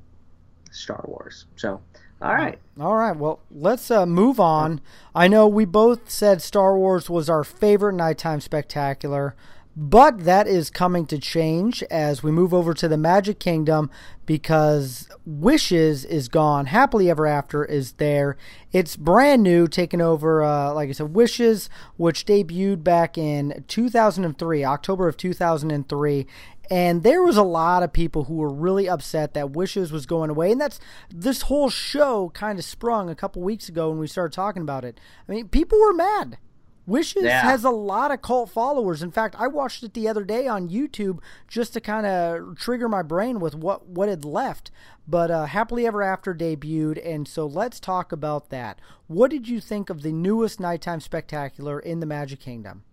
Star 0.69 1.03
Wars. 1.07 1.45
So, 1.55 1.81
all 2.21 2.35
right. 2.35 2.59
All 2.79 2.95
right, 2.95 3.17
well, 3.17 3.39
let's 3.49 3.89
uh, 3.89 4.05
move 4.05 4.39
on. 4.39 4.79
I 5.15 5.27
know 5.27 5.47
we 5.47 5.65
both 5.65 6.11
said 6.11 6.43
Star 6.43 6.77
Wars 6.77 7.09
was 7.09 7.31
our 7.31 7.43
favorite 7.43 7.93
nighttime 7.93 8.41
spectacular, 8.41 9.33
but 9.79 10.23
that 10.23 10.47
is 10.47 10.71
coming 10.71 11.05
to 11.05 11.19
change 11.19 11.83
as 11.83 12.23
we 12.23 12.31
move 12.31 12.51
over 12.51 12.73
to 12.73 12.87
the 12.87 12.97
Magic 12.97 13.39
Kingdom 13.39 13.91
because 14.25 15.07
Wishes 15.23 16.03
is 16.03 16.27
gone. 16.29 16.65
Happily 16.65 17.11
Ever 17.11 17.27
After 17.27 17.63
is 17.63 17.91
there. 17.93 18.37
It's 18.71 18.95
brand 18.95 19.43
new, 19.43 19.67
taking 19.67 20.01
over, 20.01 20.41
uh, 20.41 20.73
like 20.73 20.89
I 20.89 20.93
said, 20.93 21.13
Wishes, 21.13 21.69
which 21.95 22.25
debuted 22.25 22.83
back 22.83 23.19
in 23.19 23.65
2003, 23.67 24.65
October 24.65 25.07
of 25.07 25.15
2003. 25.15 26.25
And 26.71 27.03
there 27.03 27.21
was 27.21 27.37
a 27.37 27.43
lot 27.43 27.83
of 27.83 27.93
people 27.93 28.23
who 28.23 28.37
were 28.37 28.51
really 28.51 28.89
upset 28.89 29.35
that 29.35 29.51
Wishes 29.51 29.91
was 29.91 30.07
going 30.07 30.31
away. 30.31 30.51
And 30.51 30.59
that's 30.59 30.79
this 31.13 31.43
whole 31.43 31.69
show 31.69 32.29
kind 32.33 32.57
of 32.57 32.65
sprung 32.65 33.11
a 33.11 33.15
couple 33.15 33.43
weeks 33.43 33.69
ago 33.69 33.91
when 33.91 33.99
we 33.99 34.07
started 34.07 34.33
talking 34.33 34.63
about 34.63 34.83
it. 34.83 34.99
I 35.29 35.33
mean, 35.33 35.49
people 35.49 35.79
were 35.79 35.93
mad. 35.93 36.39
Wishes 36.87 37.23
Yeah. 37.25 37.41
has 37.41 37.65
a 37.65 37.69
lot 37.69 38.11
of 38.11 38.21
cult 38.21 38.49
followers. 38.49 39.03
In 39.03 39.11
fact, 39.11 39.35
I 39.37 39.45
watched 39.47 39.83
it 39.83 39.93
the 39.93 40.07
other 40.07 40.23
day 40.23 40.47
on 40.47 40.69
YouTube 40.69 41.19
just 41.47 41.73
to 41.73 41.81
kind 41.81 42.05
of 42.07 42.57
trigger 42.57 42.87
my 42.87 43.01
brain 43.03 43.41
with 43.41 43.53
what, 43.53 43.85
what 43.87 44.07
had 44.07 44.23
left. 44.23 44.71
But 45.05 45.29
uh, 45.29 45.45
Happily 45.47 45.85
Ever 45.85 46.01
After 46.01 46.33
debuted, 46.33 47.05
and 47.05 47.27
so 47.27 47.45
let's 47.45 47.79
talk 47.81 48.11
about 48.13 48.49
that. 48.51 48.79
What 49.07 49.31
did 49.31 49.49
you 49.49 49.59
think 49.59 49.89
of 49.89 50.01
the 50.01 50.13
newest 50.13 50.59
nighttime 50.61 51.01
spectacular 51.01 51.77
in 51.79 51.99
the 51.99 52.05
Magic 52.05 52.39
Kingdom? 52.39 52.83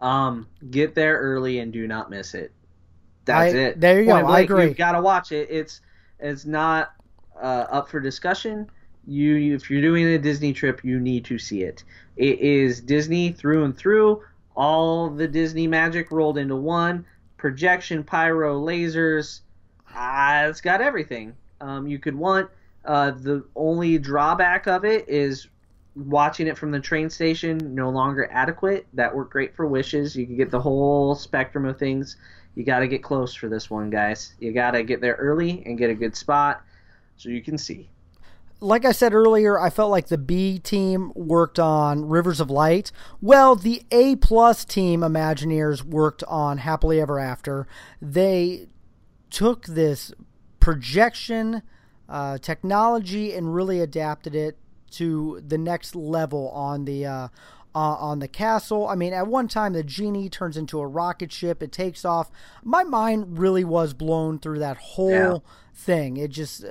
Um, 0.00 0.48
get 0.70 0.94
there 0.94 1.18
early 1.18 1.58
and 1.58 1.72
do 1.72 1.86
not 1.86 2.08
miss 2.08 2.32
it. 2.34 2.52
That's 3.26 3.52
I- 3.54 3.56
it. 3.58 3.80
there 3.80 4.00
you 4.00 4.06
go. 4.06 4.12
Point 4.14 4.26
I 4.28 4.40
agree. 4.40 4.64
You've 4.64 4.76
got 4.78 4.92
to 4.92 5.02
watch 5.02 5.30
it. 5.30 5.48
It's 5.50 5.82
it's 6.18 6.46
not 6.46 6.92
uh, 7.36 7.66
up 7.70 7.90
for 7.90 8.00
discussion. 8.00 8.70
You, 9.06 9.54
if 9.54 9.70
you're 9.70 9.82
doing 9.82 10.06
a 10.06 10.18
Disney 10.18 10.52
trip, 10.52 10.84
you 10.84 11.00
need 11.00 11.24
to 11.26 11.38
see 11.38 11.62
it. 11.62 11.84
It 12.16 12.38
is 12.40 12.80
Disney 12.80 13.32
through 13.32 13.64
and 13.64 13.76
through. 13.76 14.22
All 14.54 15.10
the 15.10 15.26
Disney 15.26 15.66
magic 15.66 16.10
rolled 16.10 16.38
into 16.38 16.56
one. 16.56 17.06
Projection, 17.36 18.04
pyro, 18.04 18.60
lasers. 18.60 19.40
Ah, 19.94 20.44
it's 20.44 20.60
got 20.60 20.80
everything. 20.80 21.34
Um, 21.60 21.86
you 21.86 21.98
could 21.98 22.14
want. 22.14 22.50
Uh, 22.84 23.10
the 23.10 23.44
only 23.56 23.98
drawback 23.98 24.66
of 24.66 24.84
it 24.84 25.08
is 25.08 25.48
watching 25.96 26.46
it 26.46 26.56
from 26.56 26.70
the 26.70 26.80
train 26.80 27.10
station 27.10 27.74
no 27.74 27.90
longer 27.90 28.28
adequate. 28.30 28.86
That 28.94 29.14
worked 29.14 29.32
great 29.32 29.54
for 29.54 29.66
wishes. 29.66 30.14
You 30.16 30.26
could 30.26 30.36
get 30.36 30.50
the 30.50 30.60
whole 30.60 31.14
spectrum 31.14 31.64
of 31.64 31.78
things. 31.78 32.16
You 32.54 32.64
got 32.64 32.80
to 32.80 32.88
get 32.88 33.02
close 33.02 33.34
for 33.34 33.48
this 33.48 33.70
one, 33.70 33.90
guys. 33.90 34.34
You 34.40 34.52
got 34.52 34.72
to 34.72 34.82
get 34.82 35.00
there 35.00 35.14
early 35.14 35.62
and 35.66 35.78
get 35.78 35.90
a 35.90 35.94
good 35.94 36.16
spot 36.16 36.62
so 37.16 37.28
you 37.28 37.42
can 37.42 37.58
see. 37.58 37.88
Like 38.60 38.84
I 38.84 38.92
said 38.92 39.14
earlier, 39.14 39.58
I 39.58 39.70
felt 39.70 39.90
like 39.90 40.08
the 40.08 40.18
B 40.18 40.58
team 40.58 41.12
worked 41.14 41.58
on 41.58 42.08
Rivers 42.08 42.40
of 42.40 42.50
Light. 42.50 42.92
Well, 43.20 43.56
the 43.56 43.82
A 43.90 44.16
plus 44.16 44.64
team 44.64 45.00
Imagineers 45.00 45.82
worked 45.82 46.22
on 46.24 46.58
Happily 46.58 47.00
Ever 47.00 47.18
After. 47.18 47.66
They 48.02 48.66
took 49.30 49.66
this 49.66 50.12
projection 50.60 51.62
uh, 52.08 52.38
technology 52.38 53.32
and 53.32 53.54
really 53.54 53.80
adapted 53.80 54.34
it 54.34 54.56
to 54.92 55.42
the 55.46 55.58
next 55.58 55.94
level 55.94 56.48
on 56.50 56.84
the 56.84 57.06
uh, 57.06 57.28
uh, 57.74 57.78
on 57.78 58.18
the 58.18 58.28
castle. 58.28 58.88
I 58.88 58.94
mean, 58.96 59.12
at 59.12 59.26
one 59.28 59.46
time 59.48 59.72
the 59.72 59.84
genie 59.84 60.28
turns 60.28 60.56
into 60.56 60.80
a 60.80 60.86
rocket 60.86 61.30
ship. 61.32 61.62
It 61.62 61.70
takes 61.72 62.04
off. 62.04 62.30
My 62.64 62.82
mind 62.82 63.38
really 63.38 63.64
was 63.64 63.94
blown 63.94 64.38
through 64.40 64.58
that 64.58 64.76
whole 64.76 65.10
Yeah. 65.10 65.38
thing. 65.72 66.16
It 66.16 66.30
just 66.32 66.64
uh, 66.64 66.70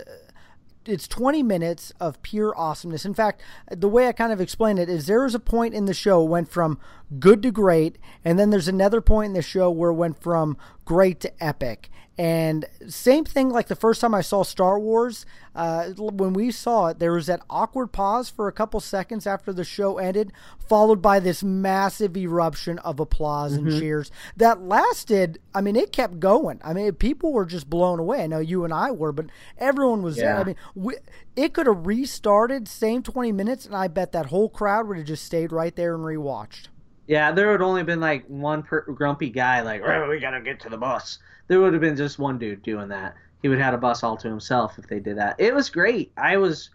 it's 0.85 1.07
20 1.07 1.43
minutes 1.43 1.91
of 1.99 2.21
pure 2.21 2.57
awesomeness. 2.57 3.05
In 3.05 3.13
fact, 3.13 3.41
the 3.69 3.89
way 3.89 4.07
I 4.07 4.11
kind 4.11 4.31
of 4.31 4.41
explain 4.41 4.77
it 4.77 4.89
is 4.89 5.05
there 5.05 5.23
was 5.23 5.35
a 5.35 5.39
point 5.39 5.73
in 5.73 5.85
the 5.85 5.93
show 5.93 6.23
went 6.23 6.49
from 6.49 6.79
good 7.17 7.41
to 7.43 7.51
great, 7.51 7.97
and 8.23 8.37
then 8.37 8.49
there's 8.49 8.67
another 8.67 9.01
point 9.01 9.27
in 9.27 9.33
the 9.33 9.41
show 9.41 9.69
where 9.71 9.91
it 9.91 9.95
went 9.95 10.21
from 10.21 10.57
great 10.85 11.19
to 11.21 11.43
epic. 11.43 11.89
And 12.19 12.65
same 12.89 13.23
thing 13.23 13.47
like 13.49 13.69
the 13.69 13.77
first 13.77 14.01
time 14.01 14.13
I 14.13 14.19
saw 14.19 14.43
Star 14.43 14.77
Wars, 14.77 15.25
uh, 15.55 15.91
when 15.91 16.33
we 16.33 16.51
saw 16.51 16.87
it, 16.87 16.99
there 16.99 17.13
was 17.13 17.27
that 17.27 17.41
awkward 17.49 17.93
pause 17.93 18.29
for 18.29 18.49
a 18.49 18.51
couple 18.51 18.81
seconds 18.81 19.25
after 19.25 19.53
the 19.53 19.63
show 19.63 19.99
ended, 19.99 20.33
followed 20.67 21.01
by 21.01 21.21
this 21.21 21.45
massive 21.45 22.17
eruption 22.17 22.77
of 22.79 22.99
applause 22.99 23.53
and 23.53 23.69
cheers 23.79 24.11
that 24.35 24.61
lasted. 24.61 25.39
I 25.55 25.61
mean, 25.61 25.77
it 25.77 25.93
kept 25.93 26.19
going. 26.19 26.59
I 26.61 26.73
mean, 26.73 26.91
people 26.91 27.31
were 27.31 27.45
just 27.45 27.69
blown 27.69 27.99
away. 27.99 28.23
I 28.23 28.27
know 28.27 28.39
you 28.39 28.65
and 28.65 28.73
I 28.73 28.91
were, 28.91 29.13
but 29.13 29.27
everyone 29.57 30.01
was. 30.01 30.17
Yeah. 30.17 30.41
I 30.41 30.43
mean, 30.43 30.55
we, 30.75 30.97
it 31.37 31.53
could 31.53 31.67
have 31.67 31.87
restarted 31.87 32.67
same 32.67 33.01
20 33.01 33.31
minutes, 33.31 33.65
and 33.65 33.73
I 33.73 33.87
bet 33.87 34.11
that 34.11 34.25
whole 34.25 34.49
crowd 34.49 34.89
would 34.89 34.97
have 34.97 35.07
just 35.07 35.23
stayed 35.23 35.53
right 35.53 35.73
there 35.73 35.95
and 35.95 36.03
rewatched. 36.03 36.67
Yeah, 37.09 37.31
there 37.31 37.51
would 37.51 37.63
only 37.63 37.81
been 37.81 37.99
like 37.99 38.23
one 38.27 38.61
per- 38.61 38.83
grumpy 38.83 39.31
guy 39.31 39.61
like, 39.61 39.81
"Oh, 39.83 40.07
we 40.07 40.19
gotta 40.19 40.41
get 40.41 40.59
to 40.59 40.69
the 40.69 40.77
bus." 40.77 41.17
There 41.47 41.59
would 41.59 41.73
have 41.73 41.81
been 41.81 41.95
just 41.95 42.19
one 42.19 42.37
dude 42.37 42.61
doing 42.61 42.89
that. 42.89 43.15
He 43.41 43.49
would 43.49 43.57
have 43.57 43.65
had 43.65 43.73
a 43.73 43.79
bus 43.79 44.03
all 44.03 44.15
to 44.17 44.27
himself 44.29 44.77
if 44.77 44.85
they 44.85 44.99
did 44.99 45.17
that. 45.17 45.35
It 45.39 45.55
was 45.55 45.71
great. 45.71 46.11
I 46.15 46.37
was, 46.37 46.69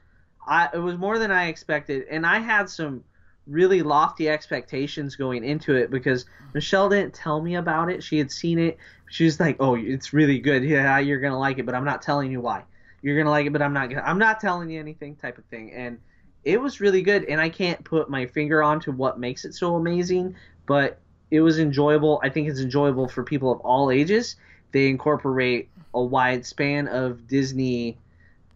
I 0.44 0.70
it 0.74 0.78
was 0.78 0.96
more 0.96 1.20
than 1.20 1.30
I 1.30 1.46
expected, 1.46 2.06
and 2.10 2.26
I 2.26 2.40
had 2.40 2.68
some 2.68 3.04
really 3.46 3.82
lofty 3.82 4.28
expectations 4.28 5.14
going 5.14 5.44
into 5.44 5.76
it 5.76 5.92
because 5.92 6.26
Michelle 6.52 6.88
didn't 6.88 7.14
tell 7.14 7.40
me 7.40 7.54
about 7.54 7.88
it. 7.88 8.02
She 8.02 8.18
had 8.18 8.32
seen 8.32 8.58
it. 8.58 8.76
She 9.08 9.26
was 9.26 9.38
like, 9.38 9.58
"Oh, 9.60 9.76
it's 9.76 10.12
really 10.12 10.40
good. 10.40 10.64
Yeah, 10.64 10.98
you're 10.98 11.20
gonna 11.20 11.38
like 11.38 11.58
it, 11.58 11.66
but 11.66 11.76
I'm 11.76 11.84
not 11.84 12.02
telling 12.02 12.32
you 12.32 12.40
why. 12.40 12.64
You're 13.02 13.16
gonna 13.16 13.30
like 13.30 13.46
it, 13.46 13.52
but 13.52 13.62
I'm 13.62 13.72
not 13.72 13.88
gonna. 13.88 14.02
I'm 14.02 14.18
not 14.18 14.40
telling 14.40 14.68
you 14.68 14.80
anything." 14.80 15.14
Type 15.14 15.38
of 15.38 15.44
thing, 15.44 15.72
and 15.72 16.00
it 16.44 16.60
was 16.60 16.80
really 16.80 17.02
good. 17.02 17.24
And 17.24 17.40
I 17.40 17.48
can't 17.48 17.82
put 17.84 18.10
my 18.10 18.26
finger 18.26 18.62
on 18.62 18.80
to 18.80 18.92
what 18.92 19.18
makes 19.18 19.44
it 19.44 19.54
so 19.54 19.76
amazing, 19.76 20.36
but 20.66 20.98
it 21.30 21.40
was 21.40 21.58
enjoyable. 21.58 22.20
I 22.22 22.28
think 22.28 22.48
it's 22.48 22.60
enjoyable 22.60 23.08
for 23.08 23.22
people 23.22 23.50
of 23.50 23.60
all 23.60 23.90
ages. 23.90 24.36
They 24.72 24.88
incorporate 24.88 25.68
a 25.94 26.02
wide 26.02 26.44
span 26.44 26.88
of 26.88 27.26
Disney 27.28 27.96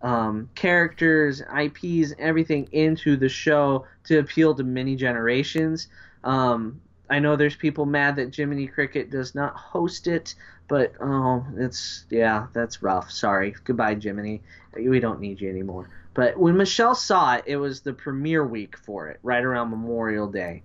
um, 0.03 0.49
characters, 0.55 1.43
IPs, 1.43 2.13
everything 2.19 2.69
into 2.73 3.17
the 3.17 3.29
show 3.29 3.87
to 4.05 4.19
appeal 4.19 4.55
to 4.55 4.65
many 4.65 4.97
generations. 4.97 5.89
Um, 6.25 6.81
I 7.11 7.19
know 7.19 7.37
there's 7.37 7.57
people 7.57 7.87
mad 7.87 8.17
that 8.17 8.35
Jiminy 8.35 8.67
Cricket 8.67 9.11
does 9.11 9.35
not 9.35 9.55
host 9.55 10.07
it, 10.07 10.35
but 10.69 10.93
oh, 11.01 11.45
it's 11.57 12.05
yeah, 12.11 12.49
that's 12.53 12.83
rough. 12.83 13.11
Sorry, 13.11 13.55
goodbye, 13.65 13.95
Jiminy. 13.95 14.43
We 14.77 15.01
don't 15.01 15.21
need 15.21 15.41
you 15.41 15.49
anymore. 15.49 15.89
But 16.19 16.37
when 16.37 16.57
Michelle 16.57 16.97
saw 16.97 17.37
it, 17.37 17.45
it 17.47 17.59
was 17.59 17.83
the 17.83 17.93
premiere 17.93 18.45
week 18.45 18.77
for 18.77 19.07
it, 19.07 19.21
right 19.23 19.45
around 19.45 19.71
Memorial 19.71 20.27
Day, 20.27 20.65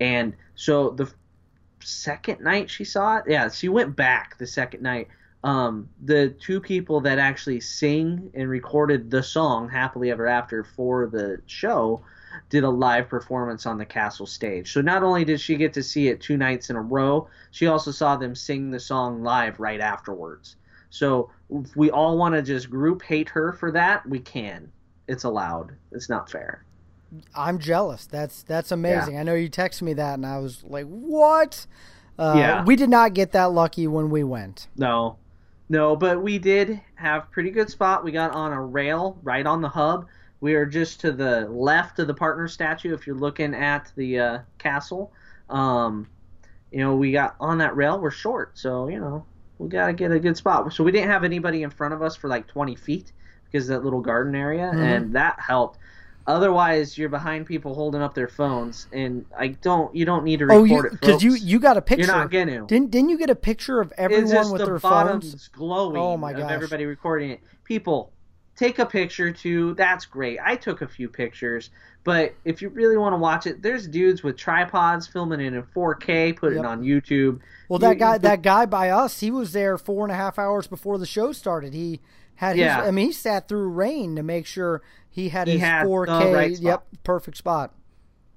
and 0.00 0.34
so 0.54 0.88
the 0.88 1.12
second 1.80 2.40
night 2.40 2.70
she 2.70 2.84
saw 2.84 3.18
it, 3.18 3.24
yeah, 3.28 3.50
she 3.50 3.68
went 3.68 3.94
back 3.94 4.38
the 4.38 4.46
second 4.46 4.82
night. 4.82 5.08
Um, 5.42 5.90
the 6.02 6.30
two 6.30 6.58
people 6.58 7.02
that 7.02 7.18
actually 7.18 7.60
sing 7.60 8.30
and 8.32 8.48
recorded 8.48 9.10
the 9.10 9.22
song 9.22 9.68
"Happily 9.68 10.10
Ever 10.10 10.26
After" 10.26 10.64
for 10.64 11.06
the 11.06 11.42
show 11.44 12.02
did 12.48 12.64
a 12.64 12.70
live 12.70 13.10
performance 13.10 13.66
on 13.66 13.76
the 13.76 13.84
castle 13.84 14.24
stage. 14.24 14.72
So 14.72 14.80
not 14.80 15.02
only 15.02 15.26
did 15.26 15.38
she 15.38 15.56
get 15.56 15.74
to 15.74 15.82
see 15.82 16.08
it 16.08 16.22
two 16.22 16.38
nights 16.38 16.70
in 16.70 16.76
a 16.76 16.80
row, 16.80 17.28
she 17.50 17.66
also 17.66 17.90
saw 17.90 18.16
them 18.16 18.34
sing 18.34 18.70
the 18.70 18.80
song 18.80 19.22
live 19.22 19.60
right 19.60 19.82
afterwards. 19.82 20.56
So 20.88 21.30
if 21.50 21.76
we 21.76 21.90
all 21.90 22.16
want 22.16 22.36
to 22.36 22.40
just 22.40 22.70
group 22.70 23.02
hate 23.02 23.28
her 23.28 23.52
for 23.52 23.70
that, 23.72 24.08
we 24.08 24.18
can. 24.18 24.72
It's 25.08 25.24
allowed. 25.24 25.72
It's 25.92 26.08
not 26.08 26.30
fair. 26.30 26.64
I'm 27.34 27.58
jealous. 27.58 28.06
That's 28.06 28.42
that's 28.42 28.72
amazing. 28.72 29.14
Yeah. 29.14 29.20
I 29.20 29.22
know 29.22 29.34
you 29.34 29.48
texted 29.48 29.82
me 29.82 29.92
that, 29.94 30.14
and 30.14 30.26
I 30.26 30.38
was 30.38 30.64
like, 30.64 30.86
"What?" 30.86 31.66
Uh, 32.18 32.34
yeah. 32.36 32.64
We 32.64 32.76
did 32.76 32.90
not 32.90 33.14
get 33.14 33.32
that 33.32 33.52
lucky 33.52 33.86
when 33.86 34.10
we 34.10 34.24
went. 34.24 34.68
No, 34.76 35.18
no, 35.68 35.96
but 35.96 36.22
we 36.22 36.38
did 36.38 36.80
have 36.96 37.30
pretty 37.30 37.50
good 37.50 37.70
spot. 37.70 38.04
We 38.04 38.12
got 38.12 38.32
on 38.32 38.52
a 38.52 38.62
rail 38.62 39.18
right 39.22 39.46
on 39.46 39.60
the 39.60 39.68
hub. 39.68 40.06
We 40.40 40.54
are 40.54 40.66
just 40.66 41.00
to 41.00 41.12
the 41.12 41.48
left 41.48 41.98
of 41.98 42.06
the 42.06 42.14
partner 42.14 42.48
statue 42.48 42.94
if 42.94 43.06
you're 43.06 43.16
looking 43.16 43.54
at 43.54 43.92
the 43.96 44.18
uh, 44.18 44.38
castle. 44.58 45.12
Um, 45.48 46.08
you 46.70 46.80
know, 46.80 46.96
we 46.96 47.12
got 47.12 47.36
on 47.40 47.58
that 47.58 47.76
rail. 47.76 48.00
We're 48.00 48.10
short, 48.10 48.58
so 48.58 48.88
you 48.88 48.98
know 48.98 49.24
we 49.58 49.68
got 49.68 49.86
to 49.86 49.92
get 49.92 50.10
a 50.10 50.18
good 50.18 50.36
spot. 50.36 50.72
So 50.72 50.84
we 50.84 50.92
didn't 50.92 51.10
have 51.10 51.24
anybody 51.24 51.62
in 51.62 51.70
front 51.70 51.94
of 51.94 52.02
us 52.02 52.16
for 52.16 52.28
like 52.28 52.46
20 52.46 52.74
feet 52.74 53.12
because 53.54 53.68
that 53.68 53.84
little 53.84 54.00
garden 54.00 54.34
area, 54.34 54.64
mm-hmm. 54.64 54.80
and 54.80 55.14
that 55.14 55.38
helped. 55.38 55.78
Otherwise, 56.26 56.98
you're 56.98 57.08
behind 57.08 57.46
people 57.46 57.72
holding 57.74 58.02
up 58.02 58.14
their 58.14 58.26
phones, 58.26 58.88
and 58.92 59.24
I 59.38 59.48
don't. 59.48 59.94
You 59.94 60.04
don't 60.04 60.24
need 60.24 60.40
to 60.40 60.46
record 60.46 60.60
oh, 60.60 60.64
you, 60.64 60.90
because 60.90 61.22
you 61.22 61.34
you 61.34 61.60
got 61.60 61.76
a 61.76 61.82
picture. 61.82 62.06
You're 62.06 62.16
not 62.16 62.30
gonna. 62.30 62.66
Didn't 62.66 62.90
didn't 62.90 63.10
you 63.10 63.18
get 63.18 63.30
a 63.30 63.36
picture 63.36 63.80
of 63.80 63.92
everyone 63.96 64.50
with 64.50 64.60
the 64.60 64.66
their 64.66 64.78
phones 64.80 65.48
glowing? 65.48 65.96
Oh 65.96 66.16
my 66.16 66.32
gosh! 66.32 66.50
everybody 66.50 66.84
recording 66.84 67.30
it. 67.30 67.40
People, 67.62 68.12
take 68.56 68.80
a 68.80 68.86
picture 68.86 69.30
too. 69.30 69.74
That's 69.74 70.04
great. 70.04 70.40
I 70.44 70.56
took 70.56 70.82
a 70.82 70.88
few 70.88 71.08
pictures, 71.08 71.70
but 72.02 72.34
if 72.44 72.60
you 72.60 72.70
really 72.70 72.96
want 72.96 73.12
to 73.12 73.18
watch 73.18 73.46
it, 73.46 73.62
there's 73.62 73.86
dudes 73.86 74.24
with 74.24 74.36
tripods 74.36 75.06
filming 75.06 75.40
it 75.40 75.52
in 75.52 75.62
4K, 75.62 76.36
putting 76.36 76.56
yep. 76.56 76.64
it 76.64 76.68
on 76.68 76.82
YouTube. 76.82 77.40
Well, 77.68 77.78
that 77.78 77.92
you, 77.92 77.98
guy, 77.98 78.18
that 78.18 78.42
guy 78.42 78.66
by 78.66 78.90
us, 78.90 79.20
he 79.20 79.30
was 79.30 79.52
there 79.52 79.78
four 79.78 80.04
and 80.04 80.12
a 80.12 80.16
half 80.16 80.38
hours 80.38 80.66
before 80.66 80.98
the 80.98 81.06
show 81.06 81.32
started. 81.32 81.74
He 81.74 82.00
had 82.36 82.56
yeah. 82.56 82.80
his, 82.80 82.88
I 82.88 82.90
mean, 82.90 83.06
he 83.06 83.12
sat 83.12 83.48
through 83.48 83.68
rain 83.68 84.16
to 84.16 84.22
make 84.22 84.46
sure 84.46 84.82
he 85.10 85.28
had 85.28 85.46
he 85.46 85.54
his 85.54 85.62
had 85.62 85.86
4K. 85.86 86.34
Right 86.34 86.58
yep, 86.58 86.86
perfect 87.02 87.36
spot. 87.36 87.72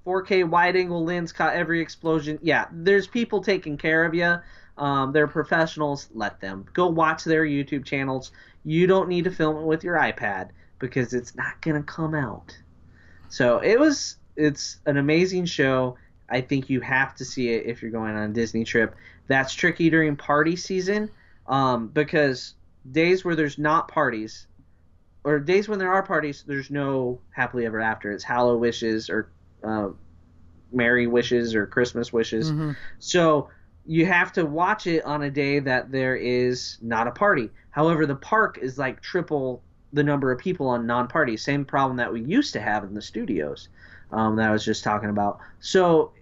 4K 0.06 0.48
wide 0.48 0.76
angle 0.76 1.04
lens 1.04 1.32
caught 1.32 1.54
every 1.54 1.80
explosion. 1.80 2.38
Yeah, 2.42 2.66
there's 2.72 3.06
people 3.06 3.42
taking 3.42 3.76
care 3.76 4.04
of 4.04 4.14
you. 4.14 4.36
Um, 4.78 5.12
they're 5.12 5.26
professionals. 5.26 6.08
Let 6.14 6.40
them 6.40 6.64
go 6.72 6.86
watch 6.86 7.24
their 7.24 7.44
YouTube 7.44 7.84
channels. 7.84 8.30
You 8.64 8.86
don't 8.86 9.08
need 9.08 9.24
to 9.24 9.30
film 9.30 9.56
it 9.56 9.64
with 9.64 9.84
your 9.84 9.96
iPad 9.96 10.50
because 10.78 11.12
it's 11.12 11.34
not 11.34 11.60
gonna 11.60 11.82
come 11.82 12.14
out. 12.14 12.56
So 13.28 13.58
it 13.58 13.78
was. 13.78 14.16
It's 14.36 14.78
an 14.86 14.96
amazing 14.96 15.46
show. 15.46 15.96
I 16.30 16.42
think 16.42 16.70
you 16.70 16.80
have 16.80 17.16
to 17.16 17.24
see 17.24 17.48
it 17.48 17.66
if 17.66 17.82
you're 17.82 17.90
going 17.90 18.14
on 18.14 18.30
a 18.30 18.32
Disney 18.32 18.62
trip. 18.62 18.94
That's 19.26 19.52
tricky 19.52 19.90
during 19.90 20.14
party 20.14 20.54
season 20.54 21.10
um, 21.48 21.88
because 21.88 22.54
days 22.90 23.24
where 23.24 23.36
there's 23.36 23.58
not 23.58 23.88
parties, 23.88 24.46
or 25.24 25.38
days 25.38 25.68
when 25.68 25.78
there 25.78 25.92
are 25.92 26.02
parties, 26.02 26.44
there's 26.46 26.70
no 26.70 27.20
happily 27.30 27.66
ever 27.66 27.80
after. 27.80 28.12
It's 28.12 28.24
HalloWishes 28.24 29.10
or 29.10 29.30
uh, 29.64 29.88
Merry 30.72 31.06
wishes 31.06 31.54
or 31.54 31.66
Christmas 31.66 32.12
wishes. 32.12 32.50
Mm-hmm. 32.50 32.72
So 32.98 33.48
you 33.86 34.06
have 34.06 34.32
to 34.34 34.44
watch 34.44 34.86
it 34.86 35.04
on 35.04 35.22
a 35.22 35.30
day 35.30 35.58
that 35.60 35.90
there 35.90 36.16
is 36.16 36.78
not 36.82 37.06
a 37.06 37.10
party. 37.10 37.50
However, 37.70 38.06
the 38.06 38.16
park 38.16 38.58
is 38.60 38.78
like 38.78 39.00
triple 39.00 39.62
the 39.92 40.02
number 40.02 40.30
of 40.30 40.38
people 40.38 40.68
on 40.68 40.86
non-parties. 40.86 41.42
Same 41.42 41.64
problem 41.64 41.96
that 41.96 42.12
we 42.12 42.20
used 42.20 42.52
to 42.52 42.60
have 42.60 42.84
in 42.84 42.92
the 42.94 43.00
studios 43.00 43.68
um, 44.12 44.36
that 44.36 44.48
I 44.48 44.52
was 44.52 44.64
just 44.64 44.84
talking 44.84 45.08
about. 45.08 45.40
So 45.60 46.12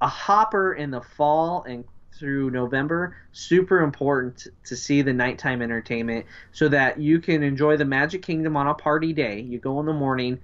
a 0.00 0.08
hopper 0.08 0.74
in 0.74 0.90
the 0.90 1.00
fall 1.00 1.64
and 1.68 1.84
through 2.18 2.50
November, 2.50 3.16
super 3.32 3.80
important 3.80 4.46
to 4.64 4.76
see 4.76 5.02
the 5.02 5.12
nighttime 5.12 5.62
entertainment 5.62 6.26
so 6.52 6.68
that 6.68 6.98
you 6.98 7.18
can 7.20 7.42
enjoy 7.42 7.76
the 7.76 7.84
Magic 7.84 8.22
Kingdom 8.22 8.56
on 8.56 8.66
a 8.66 8.74
party 8.74 9.12
day. 9.12 9.40
You 9.40 9.58
go 9.58 9.80
in 9.80 9.86
the 9.86 9.92
morning 9.92 10.40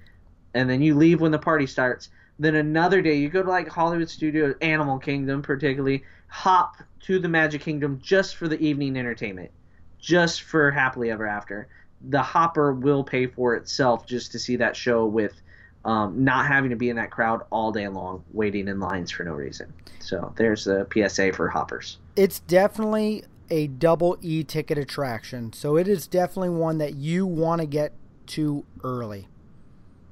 and 0.55 0.69
then 0.69 0.83
you 0.83 0.97
leave 0.97 1.21
when 1.21 1.33
the 1.33 1.39
party 1.39 1.67
starts. 1.67 2.09
Then 2.39 2.55
another 2.55 3.03
day 3.03 3.17
you 3.17 3.29
go 3.29 3.43
to 3.43 3.49
like 3.49 3.69
Hollywood 3.69 4.11
Studios, 4.11 4.55
Animal 4.61 4.99
Kingdom 4.99 5.43
particularly, 5.43 6.05
hop 6.29 6.77
to 7.01 7.19
the 7.19 7.29
Magic 7.29 7.61
Kingdom 7.61 8.01
just 8.03 8.37
for 8.37 8.49
the 8.49 8.61
evening 8.61 8.97
entertainment, 8.97 9.51
just 9.99 10.43
for 10.43 10.71
Happily 10.71 11.11
Ever 11.11 11.27
After. 11.27 11.69
The 12.09 12.23
hopper 12.23 12.73
will 12.73 13.05
pay 13.05 13.27
for 13.27 13.55
itself 13.55 14.07
just 14.07 14.33
to 14.33 14.39
see 14.39 14.57
that 14.57 14.75
show 14.75 15.07
with 15.07 15.41
um, 15.85 16.25
not 16.25 16.47
having 16.47 16.71
to 16.71 16.77
be 16.77 16.91
in 16.91 16.97
that 16.97 17.11
crowd 17.11 17.43
all 17.51 17.73
day 17.73 17.89
long 17.89 18.23
waiting 18.33 18.69
in 18.69 18.81
lines 18.81 19.11
for 19.11 19.25
no 19.25 19.33
reason. 19.33 19.73
So 20.01 20.33
there's 20.37 20.67
a 20.67 20.87
PSA 20.93 21.33
for 21.33 21.49
hoppers. 21.49 21.99
It's 22.17 22.41
definitely 22.41 23.25
a 23.51 23.67
double 23.67 24.19
E 24.21 24.45
ticket 24.45 24.79
attraction. 24.79 25.53
So 25.53 25.77
it 25.77 25.89
is 25.89 26.07
definitely 26.07 26.51
one 26.51 26.79
that 26.79 26.95
you 26.95 27.27
want 27.27 27.61
to 27.61 27.67
get 27.67 27.93
to 28.29 28.65
early. 28.85 29.29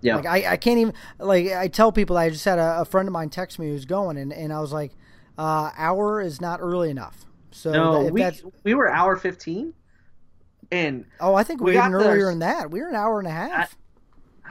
Yeah. 0.00 0.16
Like 0.16 0.26
I, 0.26 0.52
I 0.52 0.56
can't 0.56 0.78
even 0.78 0.94
like 1.18 1.52
I 1.52 1.68
tell 1.68 1.92
people 1.92 2.16
I 2.16 2.30
just 2.30 2.44
had 2.44 2.58
a, 2.58 2.80
a 2.80 2.84
friend 2.84 3.08
of 3.08 3.12
mine 3.12 3.30
text 3.30 3.58
me 3.58 3.68
who's 3.68 3.84
going 3.84 4.16
and, 4.16 4.32
and 4.32 4.52
I 4.52 4.60
was 4.60 4.72
like, 4.72 4.92
uh, 5.36 5.70
hour 5.76 6.20
is 6.20 6.40
not 6.40 6.60
early 6.60 6.90
enough. 6.90 7.26
So 7.50 7.72
no, 7.72 8.04
that, 8.04 8.12
we 8.12 8.50
we 8.64 8.74
were 8.74 8.88
hour 8.88 9.16
fifteen, 9.16 9.72
and 10.70 11.06
oh, 11.18 11.34
I 11.34 11.42
think 11.44 11.60
we, 11.60 11.72
we 11.72 11.78
even 11.78 11.94
earlier 11.94 12.26
than 12.26 12.40
that. 12.40 12.70
We 12.70 12.80
were 12.80 12.88
an 12.88 12.94
hour 12.94 13.18
and 13.18 13.26
a 13.26 13.32
half. 13.32 13.50
I 13.50 13.66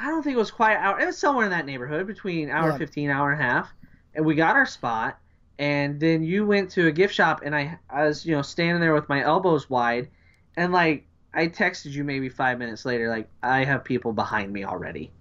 don't 0.05 0.23
think 0.23 0.35
it 0.35 0.39
was 0.39 0.51
quite 0.51 0.77
hour. 0.77 0.99
It 0.99 1.05
was 1.05 1.17
somewhere 1.17 1.45
in 1.45 1.51
that 1.51 1.65
neighborhood 1.65 2.07
between 2.07 2.49
hour 2.49 2.69
yeah. 2.69 2.77
15, 2.77 3.09
hour 3.09 3.31
and 3.31 3.41
a 3.41 3.43
half. 3.43 3.69
And 4.13 4.25
we 4.25 4.35
got 4.35 4.55
our 4.55 4.65
spot. 4.65 5.19
And 5.59 5.99
then 5.99 6.23
you 6.23 6.45
went 6.45 6.69
to 6.71 6.85
a 6.85 6.91
gift 6.91 7.15
shop, 7.15 7.41
and 7.43 7.55
I, 7.55 7.79
I 7.89 8.05
was, 8.05 8.25
you 8.25 8.35
know, 8.35 8.43
standing 8.43 8.79
there 8.79 8.93
with 8.93 9.09
my 9.09 9.23
elbows 9.23 9.67
wide, 9.69 10.07
and 10.55 10.71
like 10.71 11.07
I 11.33 11.47
texted 11.47 11.91
you 11.91 12.03
maybe 12.03 12.29
five 12.29 12.59
minutes 12.59 12.85
later, 12.85 13.09
like 13.09 13.27
I 13.41 13.63
have 13.63 13.83
people 13.83 14.13
behind 14.13 14.51
me 14.51 14.65
already. 14.65 15.11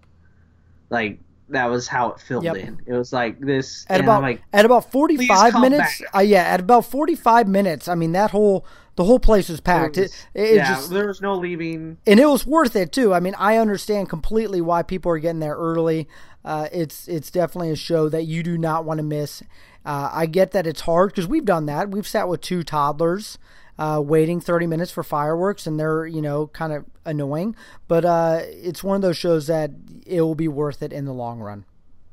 Like 0.90 1.20
that 1.50 1.66
was 1.66 1.86
how 1.86 2.10
it 2.12 2.20
filled 2.20 2.44
yep. 2.44 2.56
in. 2.56 2.80
It 2.86 2.92
was 2.92 3.12
like 3.12 3.38
this 3.40 3.86
at 3.88 4.00
about 4.00 4.22
like, 4.22 4.42
at 4.52 4.64
about 4.64 4.90
forty 4.90 5.26
five 5.26 5.58
minutes. 5.60 6.02
Uh, 6.14 6.20
yeah, 6.20 6.42
at 6.42 6.60
about 6.60 6.86
forty 6.86 7.14
five 7.14 7.48
minutes. 7.48 7.88
I 7.88 7.94
mean 7.94 8.12
that 8.12 8.30
whole 8.30 8.64
the 8.96 9.04
whole 9.04 9.18
place 9.18 9.48
was 9.48 9.60
packed. 9.60 9.98
It, 9.98 10.02
was, 10.02 10.26
it, 10.34 10.42
it 10.42 10.54
yeah, 10.56 10.74
just, 10.74 10.90
there 10.90 11.06
was 11.06 11.20
no 11.20 11.34
leaving, 11.34 11.98
and 12.06 12.18
it 12.18 12.26
was 12.26 12.46
worth 12.46 12.74
it 12.74 12.92
too. 12.92 13.14
I 13.14 13.20
mean, 13.20 13.34
I 13.38 13.58
understand 13.58 14.08
completely 14.08 14.60
why 14.60 14.82
people 14.82 15.12
are 15.12 15.18
getting 15.18 15.40
there 15.40 15.54
early. 15.54 16.08
Uh, 16.44 16.68
it's 16.72 17.06
it's 17.06 17.30
definitely 17.30 17.70
a 17.70 17.76
show 17.76 18.08
that 18.08 18.24
you 18.24 18.42
do 18.42 18.56
not 18.56 18.84
want 18.84 18.98
to 18.98 19.04
miss. 19.04 19.42
Uh, 19.84 20.10
I 20.12 20.26
get 20.26 20.50
that 20.52 20.66
it's 20.66 20.82
hard 20.82 21.10
because 21.10 21.28
we've 21.28 21.44
done 21.44 21.66
that. 21.66 21.90
We've 21.90 22.06
sat 22.06 22.28
with 22.28 22.40
two 22.40 22.62
toddlers. 22.62 23.38
Uh, 23.78 24.00
waiting 24.02 24.40
30 24.40 24.66
minutes 24.66 24.90
for 24.90 25.02
fireworks 25.02 25.66
and 25.66 25.78
they're 25.78 26.06
you 26.06 26.22
know 26.22 26.46
kind 26.46 26.72
of 26.72 26.86
annoying 27.04 27.54
but 27.88 28.06
uh, 28.06 28.40
it's 28.44 28.82
one 28.82 28.96
of 28.96 29.02
those 29.02 29.18
shows 29.18 29.48
that 29.48 29.70
it 30.06 30.22
will 30.22 30.34
be 30.34 30.48
worth 30.48 30.82
it 30.82 30.94
in 30.94 31.04
the 31.04 31.12
long 31.12 31.40
run 31.40 31.62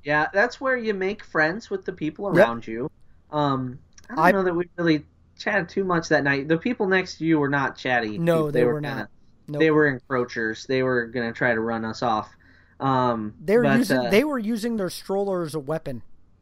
yeah 0.03 0.27
that's 0.33 0.59
where 0.59 0.75
you 0.75 0.93
make 0.93 1.23
friends 1.23 1.69
with 1.69 1.85
the 1.85 1.93
people 1.93 2.27
around 2.27 2.67
yep. 2.67 2.67
you 2.67 2.91
um, 3.31 3.79
i 4.09 4.15
don't 4.15 4.25
I, 4.25 4.31
know 4.33 4.43
that 4.43 4.53
we 4.53 4.65
really 4.75 5.05
chatted 5.37 5.69
too 5.69 5.83
much 5.83 6.09
that 6.09 6.23
night. 6.23 6.47
The 6.47 6.57
people 6.57 6.87
next 6.87 7.17
to 7.17 7.25
you 7.25 7.39
were 7.39 7.49
not 7.49 7.77
chatty. 7.77 8.17
No, 8.17 8.51
they, 8.51 8.59
they 8.59 8.65
were, 8.65 8.73
were 8.73 8.81
not. 8.81 9.09
Nope. 9.47 9.59
They 9.59 9.71
were 9.71 9.99
encroachers. 9.99 10.65
They 10.67 10.83
were 10.83 11.07
gonna 11.07 11.33
try 11.33 11.53
to 11.53 11.59
run 11.59 11.85
us 11.85 12.01
off. 12.01 12.29
Um, 12.79 13.33
they 13.43 13.57
were 13.57 13.63
but, 13.63 13.77
using 13.77 13.97
uh, 13.97 14.09
they 14.09 14.23
were 14.23 14.39
using 14.39 14.77
their 14.77 14.89
stroller 14.89 15.43
as 15.43 15.55
a 15.55 15.59
weapon. 15.59 16.01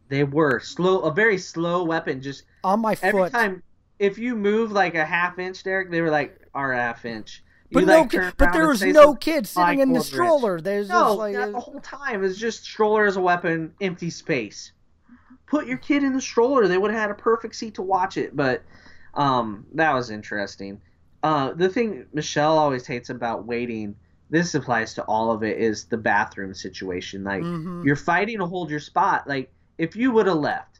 They 0.09 0.23
were 0.23 0.59
slow, 0.59 1.01
a 1.01 1.11
very 1.13 1.37
slow 1.37 1.83
weapon. 1.83 2.21
Just 2.21 2.43
on 2.63 2.81
my 2.81 2.97
every 3.01 3.23
foot. 3.23 3.31
time, 3.31 3.63
if 3.97 4.17
you 4.17 4.35
move 4.35 4.71
like 4.71 4.95
a 4.95 5.05
half 5.05 5.39
inch, 5.39 5.63
Derek, 5.63 5.89
they 5.89 6.01
were 6.01 6.09
like 6.09 6.47
our 6.53 6.73
half 6.73 7.05
inch. 7.05 7.43
You 7.69 7.79
but 7.79 7.85
like 7.85 8.13
no, 8.13 8.31
but 8.35 8.51
there 8.51 8.67
was 8.67 8.83
no 8.83 9.15
kid 9.15 9.47
sitting 9.47 9.79
in 9.79 9.93
the 9.93 10.01
stroller. 10.01 10.59
There's 10.59 10.89
no, 10.89 11.13
like 11.13 11.35
the 11.35 11.59
whole 11.59 11.79
time 11.79 12.23
it's 12.23 12.37
just 12.37 12.65
stroller 12.65 13.05
as 13.05 13.15
a 13.15 13.21
weapon, 13.21 13.73
empty 13.79 14.09
space. 14.09 14.73
Put 15.51 15.67
your 15.67 15.77
kid 15.77 16.03
in 16.03 16.13
the 16.13 16.21
stroller; 16.21 16.69
they 16.69 16.77
would 16.77 16.91
have 16.91 17.01
had 17.01 17.11
a 17.11 17.15
perfect 17.15 17.55
seat 17.55 17.75
to 17.75 17.81
watch 17.81 18.15
it. 18.15 18.33
But 18.33 18.63
um, 19.13 19.65
that 19.73 19.93
was 19.93 20.09
interesting. 20.09 20.81
Uh, 21.23 21.51
the 21.51 21.67
thing 21.67 22.05
Michelle 22.13 22.57
always 22.57 22.87
hates 22.87 23.09
about 23.09 23.45
waiting, 23.45 23.95
this 24.29 24.55
applies 24.55 24.93
to 24.93 25.03
all 25.03 25.29
of 25.29 25.43
it, 25.43 25.57
is 25.57 25.83
the 25.85 25.97
bathroom 25.97 26.53
situation. 26.53 27.25
Like 27.25 27.43
mm-hmm. 27.43 27.83
you're 27.85 27.97
fighting 27.97 28.39
to 28.39 28.45
hold 28.45 28.69
your 28.69 28.79
spot. 28.79 29.27
Like 29.27 29.51
if 29.77 29.93
you 29.97 30.11
would 30.11 30.25
have 30.25 30.37
left 30.37 30.79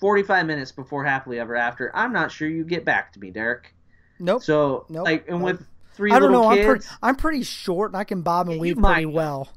45 0.00 0.44
minutes 0.46 0.72
before 0.72 1.04
happily 1.04 1.38
ever 1.38 1.54
after, 1.54 1.94
I'm 1.94 2.12
not 2.12 2.32
sure 2.32 2.48
you 2.48 2.64
get 2.64 2.84
back 2.84 3.12
to 3.12 3.20
me, 3.20 3.30
Derek. 3.30 3.72
Nope. 4.18 4.42
So 4.42 4.86
nope. 4.88 5.04
like, 5.04 5.28
and 5.28 5.38
nope. 5.38 5.44
with 5.44 5.66
three 5.94 6.10
I 6.10 6.18
don't 6.18 6.32
know. 6.32 6.50
Kids, 6.50 6.58
I'm, 6.58 6.66
pretty, 6.66 6.86
I'm 7.04 7.16
pretty 7.16 7.42
short 7.44 7.92
and 7.92 7.96
I 7.96 8.04
can 8.04 8.22
bob 8.22 8.48
and 8.48 8.60
weave 8.60 8.76
pretty 8.76 9.06
well. 9.06 9.48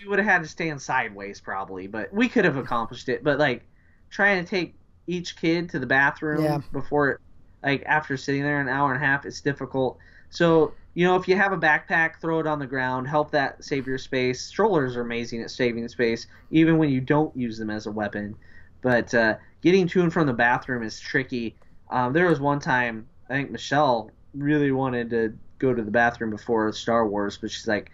We 0.00 0.08
would 0.08 0.18
have 0.18 0.26
had 0.26 0.42
to 0.42 0.48
stand 0.48 0.80
sideways 0.80 1.40
probably, 1.40 1.86
but 1.86 2.12
we 2.12 2.28
could 2.28 2.44
have 2.46 2.56
accomplished 2.56 3.08
it. 3.10 3.22
But 3.22 3.38
like 3.38 3.64
trying 4.12 4.44
to 4.44 4.48
take 4.48 4.74
each 5.08 5.36
kid 5.36 5.68
to 5.70 5.80
the 5.80 5.86
bathroom 5.86 6.44
yeah. 6.44 6.60
before 6.70 7.18
like 7.64 7.82
after 7.86 8.16
sitting 8.16 8.42
there 8.42 8.60
an 8.60 8.68
hour 8.68 8.92
and 8.92 9.02
a 9.02 9.06
half, 9.06 9.26
it's 9.26 9.40
difficult. 9.40 9.98
So 10.30 10.74
you 10.94 11.06
know, 11.06 11.16
if 11.16 11.26
you 11.26 11.36
have 11.36 11.52
a 11.52 11.58
backpack, 11.58 12.20
throw 12.20 12.38
it 12.38 12.46
on 12.46 12.58
the 12.58 12.66
ground, 12.66 13.08
help 13.08 13.30
that 13.30 13.64
save 13.64 13.86
your 13.86 13.98
space. 13.98 14.42
Strollers 14.42 14.94
are 14.94 15.00
amazing 15.00 15.40
at 15.40 15.50
saving 15.50 15.88
space, 15.88 16.26
even 16.50 16.76
when 16.76 16.90
you 16.90 17.00
don't 17.00 17.34
use 17.34 17.56
them 17.56 17.70
as 17.70 17.86
a 17.86 17.90
weapon. 17.90 18.36
But 18.82 19.14
uh, 19.14 19.36
getting 19.62 19.88
to 19.88 20.02
and 20.02 20.12
from 20.12 20.26
the 20.26 20.34
bathroom 20.34 20.82
is 20.82 21.00
tricky. 21.00 21.56
Um, 21.90 22.12
there 22.12 22.28
was 22.28 22.40
one 22.40 22.60
time 22.60 23.08
I 23.30 23.34
think 23.34 23.50
Michelle 23.50 24.10
really 24.34 24.72
wanted 24.72 25.10
to 25.10 25.36
go 25.58 25.72
to 25.72 25.82
the 25.82 25.90
bathroom 25.90 26.30
before 26.30 26.70
Star 26.72 27.06
Wars, 27.06 27.38
but 27.38 27.50
she's 27.50 27.68
like, 27.68 27.90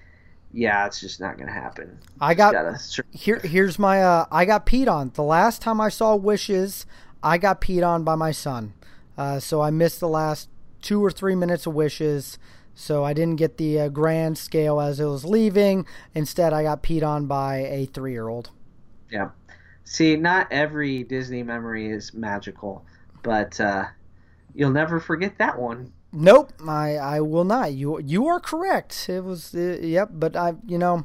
"Yeah, 0.58 0.86
it's 0.86 1.00
just 1.00 1.20
not 1.20 1.38
gonna 1.38 1.52
happen." 1.52 1.98
I 2.20 2.34
got 2.34 2.52
Gotta- 2.52 3.04
here. 3.12 3.38
Here's 3.38 3.78
my. 3.78 4.02
Uh, 4.02 4.26
I 4.32 4.44
got 4.44 4.66
peed 4.66 4.88
on. 4.88 5.12
The 5.14 5.22
last 5.22 5.62
time 5.62 5.80
I 5.80 5.88
saw 5.88 6.16
Wishes, 6.16 6.84
I 7.22 7.38
got 7.38 7.60
peed 7.60 7.86
on 7.86 8.02
by 8.04 8.14
my 8.16 8.32
son. 8.32 8.74
Uh, 9.16 9.38
so 9.40 9.60
I 9.60 9.70
missed 9.70 10.00
the 10.00 10.08
last 10.08 10.48
two 10.82 11.04
or 11.04 11.10
three 11.10 11.34
minutes 11.34 11.66
of 11.66 11.74
Wishes. 11.74 12.38
So 12.74 13.02
I 13.04 13.12
didn't 13.12 13.36
get 13.36 13.56
the 13.56 13.80
uh, 13.80 13.88
grand 13.88 14.38
scale 14.38 14.80
as 14.80 15.00
it 15.00 15.04
was 15.06 15.24
leaving. 15.24 15.84
Instead, 16.14 16.52
I 16.52 16.62
got 16.62 16.82
peed 16.82 17.02
on 17.06 17.26
by 17.26 17.56
a 17.56 17.86
three-year-old. 17.86 18.50
Yeah. 19.10 19.30
See, 19.82 20.14
not 20.16 20.46
every 20.52 21.02
Disney 21.02 21.42
memory 21.42 21.90
is 21.90 22.14
magical, 22.14 22.84
but 23.24 23.58
uh, 23.60 23.86
you'll 24.54 24.70
never 24.70 25.00
forget 25.00 25.38
that 25.38 25.58
one. 25.58 25.92
Nope, 26.20 26.52
I 26.66 26.96
I 26.96 27.20
will 27.20 27.44
not. 27.44 27.74
You 27.74 28.00
you 28.00 28.26
are 28.26 28.40
correct. 28.40 29.08
It 29.08 29.22
was 29.22 29.54
uh, 29.54 29.78
yep, 29.80 30.10
but 30.12 30.34
I 30.34 30.54
you 30.66 30.76
know, 30.76 31.04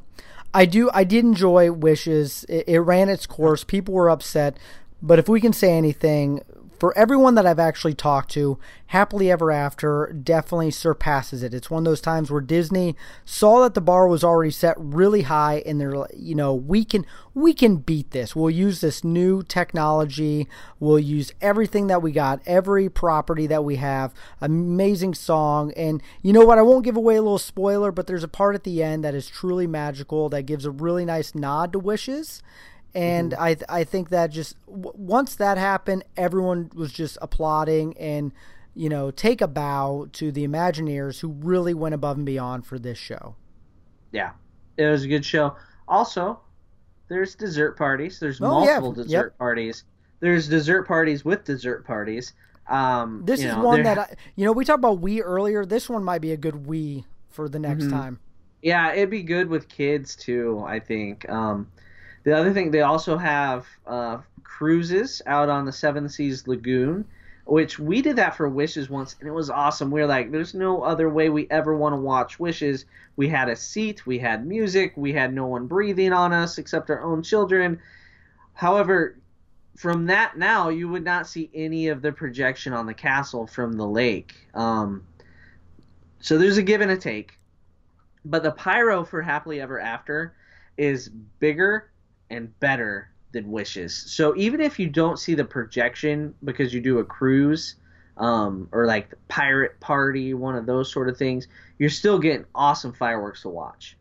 I 0.56 0.66
do 0.66 0.90
I 0.92 1.04
did 1.04 1.24
enjoy 1.24 1.72
Wishes. 1.72 2.46
It, 2.50 2.64
it 2.68 2.80
ran 2.80 3.10
its 3.10 3.28
course. 3.28 3.64
People 3.64 3.94
were 3.94 4.10
upset, 4.10 4.58
but 5.04 5.20
if 5.20 5.30
we 5.30 5.40
can 5.40 5.54
say 5.54 5.78
anything, 5.78 6.42
for 6.84 6.98
everyone 6.98 7.36
that 7.36 7.46
I've 7.46 7.60
actually 7.60 7.94
talked 7.94 8.30
to, 8.32 8.60
Happily 8.88 9.32
Ever 9.32 9.52
After 9.52 10.12
definitely 10.22 10.70
surpasses 10.72 11.42
it. 11.42 11.54
It's 11.54 11.70
one 11.72 11.80
of 11.80 11.86
those 11.86 12.02
times 12.02 12.30
where 12.30 12.42
Disney 12.42 12.98
saw 13.24 13.62
that 13.62 13.74
the 13.74 13.80
bar 13.80 14.06
was 14.06 14.22
already 14.22 14.52
set 14.52 14.76
really 14.78 15.22
high 15.22 15.64
and 15.66 15.80
they're 15.80 15.94
you 16.14 16.36
know, 16.36 16.54
we 16.54 16.84
can 16.84 17.06
we 17.34 17.54
can 17.54 17.78
beat 17.78 18.12
this. 18.12 18.36
We'll 18.36 18.50
use 18.50 18.82
this 18.82 19.02
new 19.02 19.44
technology. 19.44 20.50
We'll 20.78 21.00
use 21.00 21.32
everything 21.40 21.88
that 21.88 22.02
we 22.02 22.12
got, 22.12 22.42
every 22.46 22.90
property 22.90 23.48
that 23.48 23.64
we 23.64 23.78
have. 23.78 24.14
Amazing 24.42 25.14
song 25.14 25.72
and 25.78 26.04
you 26.22 26.34
know 26.34 26.44
what? 26.44 26.58
I 26.58 26.64
won't 26.64 26.84
give 26.84 26.98
away 26.98 27.16
a 27.16 27.22
little 27.22 27.38
spoiler, 27.38 27.94
but 27.94 28.08
there's 28.08 28.26
a 28.26 28.28
part 28.28 28.56
at 28.56 28.66
the 28.66 28.84
end 28.84 29.06
that 29.06 29.16
is 29.16 29.30
truly 29.30 29.68
magical 29.68 30.28
that 30.28 30.42
gives 30.42 30.66
a 30.66 30.72
really 30.72 31.06
nice 31.06 31.34
nod 31.34 31.72
to 31.72 31.80
Wishes 31.80 32.44
and 32.96 33.32
Mm-hmm. 33.32 33.42
I 33.44 33.54
th- 33.56 33.66
I 33.70 33.84
think 33.84 34.10
that 34.10 34.30
just 34.32 34.56
w- 34.68 34.92
once 34.96 35.36
that 35.36 35.58
happened, 35.58 36.04
everyone 36.18 36.70
was 36.76 36.92
just 36.94 37.18
applauding 37.22 37.98
and 37.98 38.32
you 38.76 38.90
know 38.90 39.12
take 39.12 39.42
a 39.42 39.48
bow 39.48 40.08
to 40.14 40.32
the 40.32 40.48
Imagineers 40.48 41.20
who 41.20 41.30
really 41.30 41.74
went 41.74 41.96
above 41.96 42.18
and 42.18 42.26
beyond 42.26 42.66
for 42.66 42.78
this 42.80 42.98
show. 42.98 43.36
Yeah, 44.12 44.32
it 44.78 44.86
was 44.86 45.04
a 45.04 45.08
good 45.08 45.26
show. 45.26 45.56
Also, 45.88 46.40
there's 47.08 47.36
dessert 47.36 47.78
parties. 47.78 48.20
There's 48.20 48.40
Oh, 48.42 48.64
yeah. 48.66 48.80
multiple 48.80 48.90
Yep. 48.90 49.06
dessert 49.08 49.38
parties. 49.38 49.84
There's 50.20 50.48
dessert 50.48 50.88
parties 50.88 51.26
with 51.26 51.44
dessert 51.44 51.86
parties. 51.86 52.34
Um, 52.68 53.24
This 53.26 53.42
is 53.42 53.48
know, 53.48 53.62
one 53.64 53.84
that 53.84 53.98
I, 54.00 54.16
you 54.36 54.46
know 54.46 54.52
we 54.54 54.64
talked 54.64 54.80
about 54.80 55.00
we 55.00 55.22
earlier. 55.22 55.66
This 55.66 55.90
one 55.90 56.04
might 56.04 56.22
be 56.22 56.32
a 56.32 56.38
good 56.38 56.66
we 56.68 57.06
for 57.30 57.50
the 57.50 57.60
next 57.60 57.86
Mhm. 57.86 57.90
time. 57.90 58.20
Yeah, 58.62 58.94
it'd 58.94 59.10
be 59.10 59.24
good 59.24 59.50
with 59.50 59.68
kids 59.68 60.16
too. 60.16 60.64
I 60.66 60.80
think. 60.80 61.28
Um, 61.30 61.68
the 62.24 62.36
other 62.36 62.54
thing, 62.54 62.72
they 62.72 62.82
also 62.82 63.18
have 63.18 63.68
uh, 63.86 64.20
cruises 64.44 65.22
out 65.26 65.50
on 65.50 65.66
the 65.66 65.72
Seven 65.72 66.08
Seas 66.10 66.48
Lagoon, 66.48 67.06
which 67.46 67.80
we 67.80 68.02
did 68.02 68.16
that 68.16 68.36
for 68.36 68.48
Wishes 68.48 68.90
once, 68.90 69.16
and 69.20 69.28
it 69.28 69.34
was 69.34 69.50
awesome. 69.50 69.92
We 69.92 70.02
were 70.02 70.08
like, 70.08 70.32
"There's 70.32 70.54
no 70.54 70.82
other 70.82 71.10
way 71.10 71.30
we 71.30 71.48
ever 71.50 71.76
want 71.76 71.94
to 71.94 71.98
watch 71.98 72.40
Wishes." 72.40 72.86
We 73.16 73.28
had 73.28 73.50
a 73.50 73.56
seat, 73.56 74.06
we 74.08 74.18
had 74.18 74.48
music, 74.48 74.94
we 74.96 75.14
had 75.14 75.34
no 75.34 75.46
one 75.46 75.68
breathing 75.68 76.14
on 76.14 76.34
us 76.34 76.58
except 76.58 76.90
our 76.90 77.04
own 77.04 77.22
children. 77.22 77.80
However, 78.54 79.18
from 79.76 80.06
that 80.08 80.38
now, 80.38 80.70
you 80.70 80.88
would 80.90 81.04
not 81.04 81.28
see 81.28 81.50
any 81.54 81.90
of 81.90 82.02
the 82.02 82.12
projection 82.12 82.74
on 82.74 82.88
the 82.88 82.94
castle 82.94 83.46
from 83.46 83.74
the 83.74 83.86
lake. 83.86 84.48
Um, 84.54 85.04
so 86.20 86.38
there's 86.38 86.58
a 86.58 86.64
give 86.64 86.82
and 86.82 86.92
a 86.92 86.98
take 86.98 87.38
but 88.26 88.44
the 88.44 88.52
pyro 88.52 89.04
for 89.04 89.22
happily 89.22 89.60
ever 89.60 89.80
after 89.80 90.34
is 90.78 91.10
bigger 91.10 91.90
and 92.34 92.58
better 92.60 93.10
than 93.32 93.52
wishes. 93.52 93.96
So 93.96 94.36
even 94.38 94.62
if 94.62 94.80
you 94.80 94.88
don't 94.88 95.18
see 95.18 95.34
the 95.34 95.44
projection 95.44 96.34
because 96.44 96.74
you 96.74 96.82
do 96.82 97.00
a 97.00 97.04
cruise 97.04 97.76
um, 98.18 98.70
or 98.72 98.86
like 98.86 99.10
the 99.10 99.16
pirate 99.28 99.80
party 99.80 100.34
one 100.34 100.56
of 100.56 100.66
those 100.66 100.92
sort 100.92 101.10
of 101.10 101.18
things 101.18 101.48
you're 101.80 101.90
still 101.90 102.20
getting 102.20 102.46
awesome 102.54 102.94
fireworks 102.94 103.42
to 103.42 103.50
watch. 103.50 103.98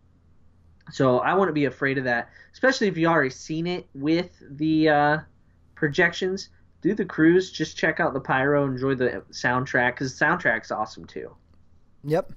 So 0.90 1.20
i 1.20 1.32
wouldn't 1.32 1.54
be 1.54 1.64
afraid 1.64 1.96
of 1.98 2.04
that 2.04 2.28
especially 2.52 2.88
if 2.88 2.98
you 2.98 3.06
already 3.06 3.30
seen 3.30 3.66
it 3.66 3.88
with 3.94 4.30
the 4.50 4.88
uh, 4.88 5.18
projections. 5.74 6.50
Do 6.82 6.94
the 6.94 7.04
cruise 7.04 7.50
just 7.50 7.76
check 7.76 8.00
out 8.00 8.12
the 8.12 8.20
pyro 8.20 8.66
enjoy 8.66 8.96
the 8.96 9.22
soundtrack 9.30 9.94
because 9.94 10.18
the 10.18 10.24
soundtrack's 10.24 10.70
awesome 10.70 11.06
too. 11.06 11.34
Yep, 12.04 12.32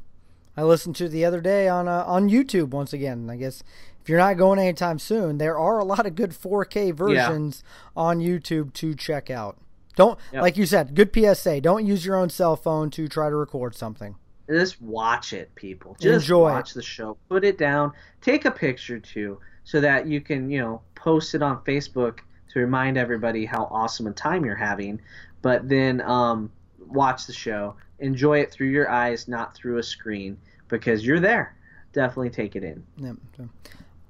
I 0.56 0.64
listened 0.64 0.96
to 0.98 1.10
the 1.10 1.26
other 1.26 1.42
day 1.42 1.68
on 1.68 1.88
uh, 1.88 2.04
on 2.06 2.30
YouTube 2.30 2.70
once 2.70 2.94
again. 2.94 3.30
I 3.30 3.38
guess 3.38 3.64
if 4.06 4.10
you're 4.10 4.20
not 4.20 4.38
going 4.38 4.60
anytime 4.60 5.00
soon, 5.00 5.40
there 5.40 5.58
are 5.58 5.80
a 5.80 5.84
lot 5.84 6.06
of 6.06 6.14
good 6.14 6.30
4K 6.30 6.94
versions 6.94 7.64
on 7.98 8.20
YouTube 8.20 8.72
to 8.74 8.94
check 8.94 9.32
out. 9.32 9.58
Don't 9.96 10.20
Yep. 10.32 10.42
like 10.44 10.58
you 10.58 10.68
said, 10.68 10.94
good 10.94 11.10
PSA. 11.12 11.60
Don't 11.62 11.88
use 11.88 12.06
your 12.06 12.16
own 12.16 12.30
cell 12.30 12.56
phone 12.56 12.92
to 12.92 13.08
try 13.08 13.30
to 13.32 13.36
record 13.36 13.74
something. 13.74 14.16
just 14.48 14.80
watch 14.80 15.34
it 15.34 15.56
people 15.56 15.96
just 16.00 16.26
Enjoy 16.26 16.44
watch 16.52 16.76
the 16.76 16.84
show 16.84 17.18
put 17.30 17.44
it 17.44 17.58
down 17.58 17.92
take 18.22 18.46
a 18.46 18.52
picture 18.52 19.00
too 19.00 19.40
so 19.64 19.82
that 19.82 20.06
you 20.06 20.22
can 20.22 20.52
you 20.52 20.60
know 20.60 20.82
post 20.94 21.34
it 21.34 21.42
on 21.42 21.58
facebook 21.64 22.20
to 22.50 22.60
remind 22.60 22.96
everybody 22.96 23.44
how 23.44 23.64
awesome 23.72 24.06
a 24.06 24.12
time 24.12 24.46
you're 24.46 24.54
having 24.56 25.02
but 25.42 25.68
then 25.68 26.00
um, 26.02 26.52
watch 26.78 27.26
the 27.26 27.34
show 27.34 27.74
enjoy 27.98 28.38
it 28.38 28.52
through 28.52 28.68
your 28.68 28.88
eyes 28.88 29.28
not 29.28 29.56
through 29.56 29.80
a 29.80 29.84
screen 29.84 30.38
because 30.68 31.04
you're 31.04 31.20
there 31.20 31.56
definitely 31.94 32.30
take 32.30 32.56
it 32.56 32.64
in 32.64 32.84
Yep. 32.98 33.16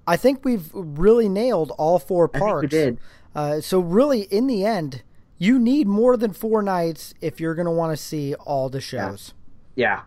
I 0.07 0.17
think 0.17 0.45
we've 0.45 0.69
really 0.73 1.27
nailed 1.29 1.71
all 1.77 1.99
four 1.99 2.29
I 2.33 2.37
think 2.37 2.45
we 2.45 2.51
parks. 2.51 2.69
did. 2.69 2.97
Uh, 3.35 3.61
so 3.61 3.79
really, 3.79 4.21
in 4.21 4.47
the 4.47 4.63
end, 4.65 5.01
you 5.37 5.59
need 5.59 5.87
more 5.87 6.15
than 6.15 6.31
four 6.33 6.61
nights 6.61 7.13
if 7.21 7.39
you're 7.39 7.55
going 7.55 7.65
to 7.65 7.71
want 7.71 7.91
to 7.91 7.97
see 8.01 8.33
all 8.35 8.69
the 8.69 8.79
shows. 8.81 9.33
yeah 9.75 10.01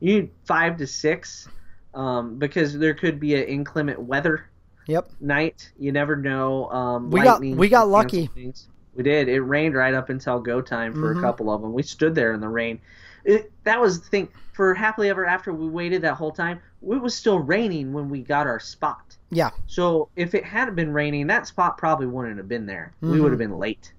you 0.00 0.14
need 0.20 0.30
five 0.46 0.76
to 0.76 0.86
six 0.86 1.48
um, 1.94 2.38
because 2.38 2.78
there 2.78 2.92
could 2.94 3.18
be 3.18 3.34
an 3.34 3.44
inclement 3.44 3.98
weather 4.00 4.48
Yep. 4.88 5.10
night. 5.20 5.72
You 5.78 5.90
never 5.90 6.14
know. 6.16 6.70
Um, 6.70 7.10
We 7.10 7.20
got- 7.22 7.40
we 7.40 7.68
got 7.68 7.88
lucky. 7.88 8.26
things. 8.26 8.68
We 8.94 9.02
did. 9.02 9.28
It 9.28 9.40
rained 9.40 9.74
right 9.74 9.92
up 9.94 10.08
until 10.10 10.38
go 10.38 10.60
time 10.60 10.92
for 10.94 11.14
Mhm. 11.14 11.18
a 11.18 11.20
couple 11.22 11.50
of 11.50 11.60
them. 11.62 11.72
We 11.72 11.82
stood 11.82 12.14
there 12.14 12.32
in 12.32 12.40
the 12.40 12.48
rain. 12.48 12.78
It, 13.26 13.50
that 13.64 13.80
was 13.80 14.00
the 14.00 14.08
thing. 14.08 14.28
For 14.52 14.72
happily 14.72 15.10
ever 15.10 15.26
after, 15.26 15.52
we 15.52 15.68
waited 15.68 16.00
that 16.02 16.14
whole 16.14 16.30
time. 16.30 16.60
It 16.80 17.02
was 17.02 17.14
still 17.14 17.40
raining 17.40 17.92
when 17.92 18.08
we 18.08 18.22
got 18.22 18.46
our 18.46 18.60
spot. 18.60 19.16
Yeah. 19.30 19.50
So 19.66 20.08
if 20.14 20.34
it 20.34 20.44
hadn't 20.44 20.76
been 20.76 20.92
raining, 20.92 21.26
that 21.26 21.46
spot 21.48 21.76
probably 21.76 22.06
wouldn't 22.06 22.38
have 22.38 22.48
been 22.48 22.66
there. 22.66 22.94
We 23.02 23.18
Mhm. 23.18 23.22
would 23.22 23.32
have 23.32 23.38
been 23.38 23.58
late. 23.58 23.92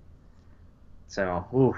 So, 1.08 1.46
oof, 1.54 1.78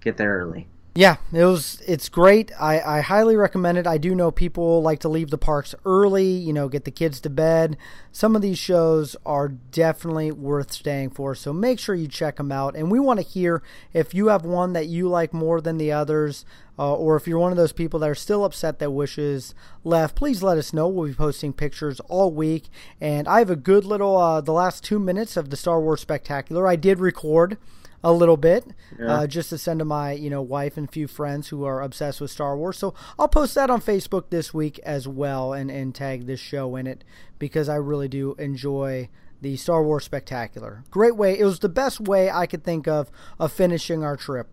get 0.00 0.16
there 0.16 0.38
early. 0.38 0.66
Yeah, 0.92 1.18
it 1.32 1.44
was. 1.44 1.80
It's 1.86 2.08
great. 2.08 2.50
I, 2.58 2.80
I 2.80 3.00
highly 3.00 3.36
recommend 3.36 3.78
it. 3.78 3.86
I 3.86 3.96
do 3.96 4.12
know 4.12 4.32
people 4.32 4.82
like 4.82 4.98
to 5.00 5.08
leave 5.08 5.30
the 5.30 5.38
parks 5.38 5.72
early. 5.84 6.26
You 6.26 6.52
know, 6.52 6.68
get 6.68 6.84
the 6.84 6.90
kids 6.90 7.20
to 7.20 7.30
bed. 7.30 7.76
Some 8.10 8.34
of 8.34 8.42
these 8.42 8.58
shows 8.58 9.14
are 9.24 9.48
definitely 9.48 10.32
worth 10.32 10.72
staying 10.72 11.10
for. 11.10 11.36
So 11.36 11.52
make 11.52 11.78
sure 11.78 11.94
you 11.94 12.08
check 12.08 12.36
them 12.36 12.50
out. 12.50 12.74
And 12.74 12.90
we 12.90 12.98
want 12.98 13.20
to 13.20 13.26
hear 13.26 13.62
if 13.92 14.14
you 14.14 14.28
have 14.28 14.44
one 14.44 14.72
that 14.72 14.88
you 14.88 15.08
like 15.08 15.32
more 15.32 15.60
than 15.60 15.78
the 15.78 15.92
others, 15.92 16.44
uh, 16.76 16.92
or 16.96 17.14
if 17.14 17.28
you're 17.28 17.38
one 17.38 17.52
of 17.52 17.56
those 17.56 17.72
people 17.72 18.00
that 18.00 18.10
are 18.10 18.14
still 18.16 18.44
upset 18.44 18.80
that 18.80 18.90
Wishes 18.90 19.54
left. 19.84 20.16
Please 20.16 20.42
let 20.42 20.58
us 20.58 20.72
know. 20.72 20.88
We'll 20.88 21.06
be 21.06 21.14
posting 21.14 21.52
pictures 21.52 22.00
all 22.08 22.32
week. 22.32 22.68
And 23.00 23.28
I 23.28 23.38
have 23.38 23.50
a 23.50 23.56
good 23.56 23.84
little 23.84 24.16
uh, 24.16 24.40
the 24.40 24.52
last 24.52 24.82
two 24.82 24.98
minutes 24.98 25.36
of 25.36 25.50
the 25.50 25.56
Star 25.56 25.80
Wars 25.80 26.00
Spectacular. 26.00 26.66
I 26.66 26.74
did 26.74 26.98
record 26.98 27.58
a 28.02 28.12
little 28.12 28.36
bit 28.36 28.64
uh, 29.04 29.26
just 29.26 29.50
to 29.50 29.58
send 29.58 29.78
to 29.78 29.84
my 29.84 30.12
you 30.12 30.30
know 30.30 30.42
wife 30.42 30.76
and 30.76 30.90
few 30.90 31.06
friends 31.06 31.48
who 31.48 31.64
are 31.64 31.82
obsessed 31.82 32.20
with 32.20 32.30
Star 32.30 32.56
Wars. 32.56 32.78
So 32.78 32.94
I'll 33.18 33.28
post 33.28 33.54
that 33.54 33.70
on 33.70 33.80
Facebook 33.80 34.30
this 34.30 34.54
week 34.54 34.78
as 34.80 35.06
well 35.06 35.52
and 35.52 35.70
and 35.70 35.94
tag 35.94 36.26
this 36.26 36.40
show 36.40 36.76
in 36.76 36.86
it 36.86 37.04
because 37.38 37.68
I 37.68 37.76
really 37.76 38.08
do 38.08 38.34
enjoy 38.38 39.08
the 39.40 39.56
Star 39.56 39.82
Wars 39.82 40.04
Spectacular. 40.04 40.84
Great 40.90 41.16
way. 41.16 41.38
It 41.38 41.44
was 41.44 41.60
the 41.60 41.68
best 41.68 42.00
way 42.00 42.30
I 42.30 42.46
could 42.46 42.64
think 42.64 42.86
of 42.86 43.10
of 43.38 43.52
finishing 43.52 44.04
our 44.04 44.16
trip. 44.16 44.48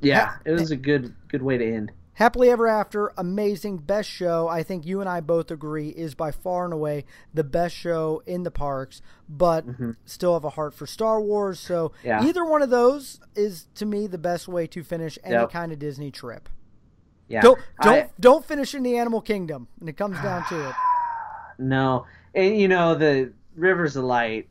Yeah, 0.00 0.36
it 0.44 0.52
was 0.52 0.70
a 0.70 0.76
good 0.76 1.14
good 1.28 1.42
way 1.42 1.58
to 1.58 1.64
end. 1.64 1.92
Happily 2.16 2.48
Ever 2.48 2.66
After, 2.66 3.12
amazing, 3.18 3.76
best 3.76 4.08
show. 4.08 4.48
I 4.48 4.62
think 4.62 4.86
you 4.86 5.00
and 5.00 5.08
I 5.08 5.20
both 5.20 5.50
agree 5.50 5.90
is 5.90 6.14
by 6.14 6.30
far 6.30 6.64
and 6.64 6.72
away 6.72 7.04
the 7.34 7.44
best 7.44 7.76
show 7.76 8.22
in 8.24 8.42
the 8.42 8.50
parks, 8.50 9.02
but 9.28 9.66
mm-hmm. 9.66 9.90
still 10.06 10.32
have 10.32 10.44
a 10.44 10.48
heart 10.50 10.72
for 10.72 10.86
Star 10.86 11.20
Wars. 11.20 11.60
So 11.60 11.92
Yeah. 12.02 12.24
either 12.24 12.42
one 12.42 12.62
of 12.62 12.70
those 12.70 13.20
is 13.34 13.66
to 13.74 13.84
me 13.84 14.06
the 14.06 14.16
best 14.16 14.48
way 14.48 14.66
to 14.66 14.82
finish 14.82 15.18
any 15.24 15.34
Yep. 15.34 15.50
kind 15.50 15.72
of 15.72 15.78
Disney 15.78 16.10
trip. 16.10 16.48
Yeah. 17.28 17.42
Don't 17.42 17.60
don't 17.82 17.94
I- 17.94 18.10
don't 18.18 18.46
finish 18.46 18.74
in 18.74 18.82
the 18.82 18.96
animal 18.96 19.20
kingdom, 19.20 19.68
and 19.78 19.88
it 19.88 19.98
comes 19.98 20.18
down 20.22 20.44
to 20.48 20.68
it. 20.70 20.74
No, 21.58 22.04
and 22.34 22.58
you 22.60 22.68
know 22.68 22.94
the 22.94 23.32
Rivers 23.56 23.96
of 23.96 24.04
Light. 24.04 24.48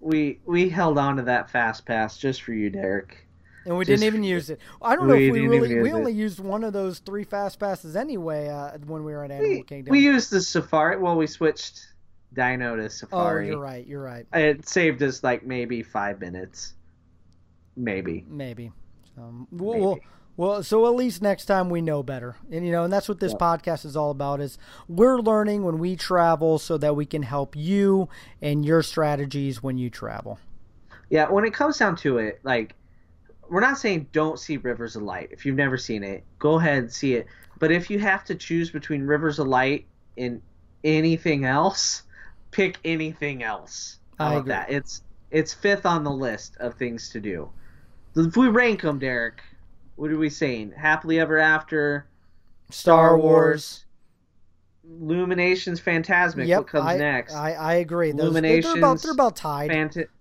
We 0.00 0.40
we 0.46 0.70
held 0.70 0.96
on 0.98 1.16
to 1.16 1.22
that 1.24 1.50
fast 1.50 1.84
pass 1.84 2.16
just 2.16 2.40
for 2.42 2.52
you, 2.54 2.70
Derek. 2.70 3.27
And 3.68 3.76
we 3.76 3.84
didn't 3.84 4.04
even 4.04 4.24
use 4.24 4.48
it. 4.48 4.60
I 4.80 4.96
don't 4.96 5.08
know 5.08 5.14
if 5.14 5.30
we 5.30 5.46
really 5.46 5.80
we 5.82 5.92
only 5.92 6.12
it. 6.12 6.16
used 6.16 6.40
one 6.40 6.64
of 6.64 6.72
those 6.72 7.00
three 7.00 7.24
fast 7.24 7.58
passes 7.58 7.96
anyway 7.96 8.48
uh, 8.48 8.78
when 8.86 9.04
we 9.04 9.12
were 9.12 9.24
in 9.26 9.30
Animal 9.30 9.50
We, 9.50 9.62
Kingdom. 9.62 9.90
we 9.92 10.00
used 10.00 10.30
the 10.30 10.40
Safari. 10.40 10.96
Well, 10.96 11.16
we 11.16 11.26
switched 11.26 11.86
Dino 12.32 12.76
to 12.76 12.88
Safari. 12.88 13.46
oh, 13.46 13.50
you're 13.50 13.60
right. 13.60 13.86
You're 13.86 14.02
right. 14.02 14.26
It 14.32 14.66
saved 14.66 15.02
us 15.02 15.22
like 15.22 15.44
maybe 15.44 15.82
five 15.82 16.18
minutes, 16.18 16.72
maybe. 17.76 18.24
Maybe. 18.26 18.72
So, 19.14 19.46
we'll, 19.52 19.72
Maybe. 19.74 19.84
Well, 19.84 19.98
well, 20.38 20.62
so 20.62 20.86
at 20.86 20.94
least 20.94 21.20
next 21.20 21.44
time 21.46 21.68
we 21.68 21.82
know 21.82 22.02
better, 22.02 22.36
and 22.50 22.64
you 22.64 22.72
know, 22.72 22.84
and 22.84 22.92
that's 22.92 23.08
what 23.08 23.20
this 23.20 23.34
podcast 23.34 23.84
is 23.84 23.96
all 23.96 24.12
about: 24.12 24.40
is 24.40 24.56
we're 24.88 25.18
learning 25.18 25.64
when 25.64 25.78
we 25.78 25.94
travel, 25.94 26.58
so 26.58 26.78
that 26.78 26.96
we 26.96 27.04
can 27.04 27.22
help 27.24 27.54
you 27.56 28.08
and 28.40 28.64
your 28.64 28.82
strategies 28.82 29.62
when 29.62 29.76
you 29.76 29.90
travel. 29.90 30.38
Yeah, 31.10 31.28
when 31.28 31.44
it 31.44 31.52
comes 31.52 31.76
down 31.76 31.96
to 31.96 32.18
it, 32.18 32.38
like 32.44 32.76
we're 33.50 33.60
not 33.60 33.78
saying 33.78 34.08
don't 34.12 34.38
see 34.38 34.56
Rivers 34.56 34.96
of 34.96 35.02
Light. 35.02 35.28
If 35.30 35.46
you've 35.46 35.56
never 35.56 35.76
seen 35.76 36.04
it, 36.04 36.24
go 36.38 36.58
ahead 36.58 36.78
and 36.78 36.92
see 36.92 37.14
it. 37.14 37.26
But 37.58 37.72
if 37.72 37.90
you 37.90 37.98
have 37.98 38.24
to 38.24 38.34
choose 38.34 38.70
between 38.70 39.02
Rivers 39.02 39.38
of 39.38 39.48
Light 39.48 39.86
and 40.16 40.40
anything 40.84 41.44
else, 41.44 42.02
pick 42.50 42.78
anything 42.84 43.42
else. 43.42 43.98
I 44.18 44.34
agree. 44.34 44.48
that? 44.50 44.70
It's 44.70 45.02
it's 45.30 45.52
fifth 45.52 45.86
on 45.86 46.04
the 46.04 46.10
list 46.10 46.56
of 46.58 46.74
things 46.74 47.10
to 47.10 47.20
do. 47.20 47.50
If 48.16 48.36
we 48.36 48.48
rank 48.48 48.82
them, 48.82 48.98
Derek, 48.98 49.42
what 49.96 50.10
are 50.10 50.18
we 50.18 50.30
saying? 50.30 50.72
Happily 50.76 51.20
Ever 51.20 51.38
After, 51.38 52.06
Star 52.70 53.18
Wars. 53.18 53.84
Illuminations, 54.84 55.80
Fantasmic. 55.80 56.46
Yep, 56.46 56.58
what 56.58 56.66
comes 56.68 56.86
I, 56.86 56.96
next? 56.96 57.34
I, 57.34 57.52
I 57.52 57.74
agree. 57.74 58.12
Those, 58.12 58.16
they're 58.16 58.28
about 58.28 58.32
Illuminations, 58.38 59.02
they're 59.02 59.12
about 59.12 59.36
tied 59.36 59.70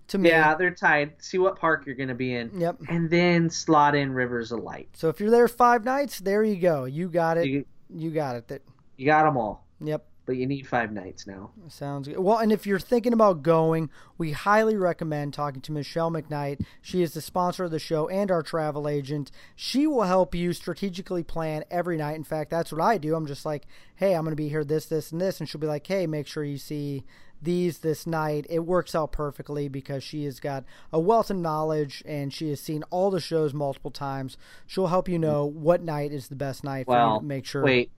to 0.09 0.17
me. 0.17 0.29
yeah, 0.29 0.55
they're 0.55 0.71
tied. 0.71 1.13
See 1.19 1.37
what 1.37 1.57
park 1.59 1.85
you're 1.85 1.95
going 1.95 2.09
to 2.09 2.15
be 2.15 2.33
in. 2.35 2.59
Yep. 2.59 2.77
And 2.89 3.09
then 3.09 3.49
slot 3.49 3.95
in 3.95 4.11
Rivers 4.13 4.51
of 4.51 4.59
Light. 4.59 4.89
So 4.93 5.09
if 5.09 5.19
you're 5.19 5.31
there 5.31 5.47
five 5.47 5.83
nights, 5.85 6.19
there 6.19 6.43
you 6.43 6.55
go. 6.57 6.85
You 6.85 7.09
got 7.09 7.37
it. 7.37 7.47
You, 7.47 7.65
You 7.89 8.11
got 8.11 8.35
it. 8.35 8.47
That- 8.47 8.63
you 8.97 9.05
got 9.05 9.23
them 9.25 9.37
all, 9.37 9.65
Yep. 9.79 10.03
but 10.25 10.37
you 10.37 10.47
need 10.47 10.65
five 10.67 10.91
nights 10.91 11.27
now. 11.27 11.51
Sounds 11.67 12.07
good. 12.07 12.17
Well, 12.19 12.39
and 12.39 12.51
if 12.51 12.65
you're 12.65 12.79
thinking 12.79 13.13
about 13.13 13.43
going, 13.43 13.91
we 14.17 14.31
highly 14.31 14.75
recommend 14.75 15.33
talking 15.35 15.61
to 15.61 15.71
Michelle 15.71 16.09
McKnight. 16.09 16.65
She 16.81 17.03
is 17.03 17.13
the 17.13 17.21
sponsor 17.21 17.65
of 17.65 17.71
the 17.71 17.77
show 17.79 18.07
and 18.07 18.31
our 18.31 18.41
travel 18.41 18.87
agent. 18.89 19.29
She 19.55 19.85
will 19.85 20.01
help 20.03 20.33
you 20.33 20.51
strategically 20.53 21.23
plan 21.23 21.63
every 21.69 21.95
night. 21.97 22.15
In 22.15 22.23
fact, 22.23 22.49
that's 22.49 22.71
what 22.71 22.81
I 22.81 22.97
do. 22.97 23.13
I'm 23.15 23.27
just 23.27 23.45
like, 23.45 23.67
hey, 23.97 24.15
I'm 24.15 24.23
going 24.23 24.31
to 24.31 24.35
be 24.35 24.49
here 24.49 24.63
this, 24.63 24.87
this, 24.87 25.11
and 25.11 25.21
this. 25.21 25.39
And 25.39 25.47
she'll 25.47 25.61
be 25.61 25.67
like, 25.67 25.85
hey, 25.85 26.07
make 26.07 26.25
sure 26.25 26.43
you 26.43 26.57
see 26.57 27.05
these 27.41 27.79
this 27.79 28.07
night. 28.07 28.45
It 28.49 28.59
works 28.65 28.95
out 28.95 29.11
perfectly 29.11 29.67
because 29.67 30.03
she 30.03 30.25
has 30.25 30.39
got 30.39 30.63
a 30.91 30.99
wealth 30.99 31.29
of 31.29 31.37
knowledge 31.37 32.03
and 32.05 32.33
she 32.33 32.49
has 32.49 32.59
seen 32.59 32.83
all 32.89 33.11
the 33.11 33.19
shows 33.19 33.53
multiple 33.53 33.91
times. 33.91 34.37
She'll 34.65 34.87
help 34.87 35.07
you 35.09 35.19
know 35.19 35.45
what 35.45 35.81
night 35.81 36.11
is 36.11 36.27
the 36.27 36.35
best 36.35 36.63
night 36.63 36.85
for 36.85 36.93
you 36.95 36.97
Well, 36.97 37.19
to 37.19 37.25
make 37.25 37.45
sure. 37.45 37.63
Wait, 37.63 37.91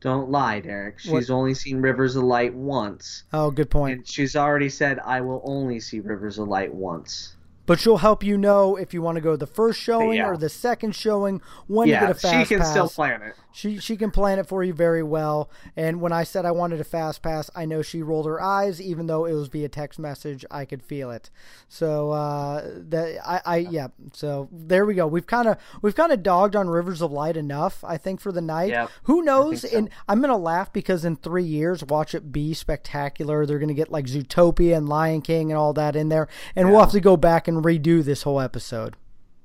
don't 0.00 0.30
lie, 0.30 0.60
Derek. 0.60 0.98
She's 0.98 1.12
What? 1.12 1.30
only 1.30 1.54
seen 1.54 1.80
Rivers 1.80 2.16
of 2.16 2.24
Light 2.24 2.54
once, 2.54 3.24
Oh, 3.32 3.50
good 3.50 3.70
point. 3.70 3.98
and 3.98 4.06
she's 4.08 4.34
already 4.34 4.68
said, 4.68 4.98
"I 4.98 5.20
will 5.20 5.40
only 5.44 5.78
see 5.78 6.00
Rivers 6.00 6.38
of 6.38 6.48
Light 6.48 6.74
once." 6.74 7.36
But 7.64 7.78
she'll 7.78 7.98
help 7.98 8.24
you 8.24 8.36
know 8.36 8.74
if 8.74 8.92
you 8.92 9.00
want 9.02 9.14
to 9.16 9.20
go 9.20 9.36
the 9.36 9.46
first 9.46 9.78
showing 9.78 10.16
Yeah. 10.18 10.26
or 10.30 10.36
the 10.36 10.48
second 10.48 10.96
showing 10.96 11.40
when 11.68 11.86
to 11.86 11.92
yeah, 11.92 12.00
get 12.00 12.10
a 12.10 12.14
fast 12.14 12.34
she 12.34 12.44
can 12.54 12.58
pass. 12.58 12.70
still 12.70 12.88
plan 12.88 13.22
it. 13.22 13.36
She 13.52 13.78
she 13.78 13.96
can 13.96 14.10
plan 14.10 14.38
it 14.38 14.46
for 14.46 14.64
you 14.64 14.72
very 14.72 15.02
well. 15.02 15.50
And 15.76 16.00
when 16.00 16.12
I 16.12 16.24
said 16.24 16.44
I 16.44 16.50
wanted 16.50 16.80
a 16.80 16.84
fast 16.84 17.22
pass, 17.22 17.50
I 17.54 17.64
know 17.64 17.82
she 17.82 18.02
rolled 18.02 18.26
her 18.26 18.40
eyes, 18.40 18.80
even 18.80 19.06
though 19.06 19.26
it 19.26 19.32
was 19.32 19.48
via 19.48 19.68
text 19.68 19.98
message. 19.98 20.44
I 20.50 20.64
could 20.64 20.82
feel 20.82 21.10
it. 21.10 21.30
So 21.68 22.10
uh, 22.10 22.62
that 22.88 23.18
I, 23.26 23.40
I 23.44 23.56
yeah. 23.58 23.88
So 24.12 24.48
there 24.50 24.86
we 24.86 24.94
go. 24.94 25.06
We've 25.06 25.26
kind 25.26 25.48
of 25.48 25.58
we've 25.82 25.94
kind 25.94 26.12
of 26.12 26.22
dogged 26.22 26.56
on 26.56 26.68
Rivers 26.68 27.02
of 27.02 27.12
Light 27.12 27.36
enough, 27.36 27.84
I 27.84 27.98
think, 27.98 28.20
for 28.20 28.32
the 28.32 28.40
night. 28.40 28.70
Yep, 28.70 28.90
Who 29.04 29.22
knows? 29.22 29.70
so. 29.70 29.76
And 29.76 29.90
I'm 30.08 30.20
gonna 30.20 30.36
laugh 30.36 30.72
because 30.72 31.04
in 31.04 31.16
three 31.16 31.44
years, 31.44 31.84
watch 31.84 32.14
it 32.14 32.32
be 32.32 32.54
spectacular. 32.54 33.44
They're 33.46 33.58
gonna 33.58 33.74
get 33.74 33.90
like 33.92 34.06
Zootopia 34.06 34.76
and 34.76 34.88
Lion 34.88 35.20
King 35.22 35.50
and 35.50 35.58
all 35.58 35.72
that 35.74 35.94
in 35.94 36.08
there, 36.08 36.28
and 36.56 36.70
we'll 36.70 36.80
have 36.80 36.92
to 36.92 37.00
go 37.00 37.16
back 37.16 37.48
and 37.48 37.64
redo 37.64 38.02
this 38.02 38.22
whole 38.22 38.40
episode. 38.40 38.96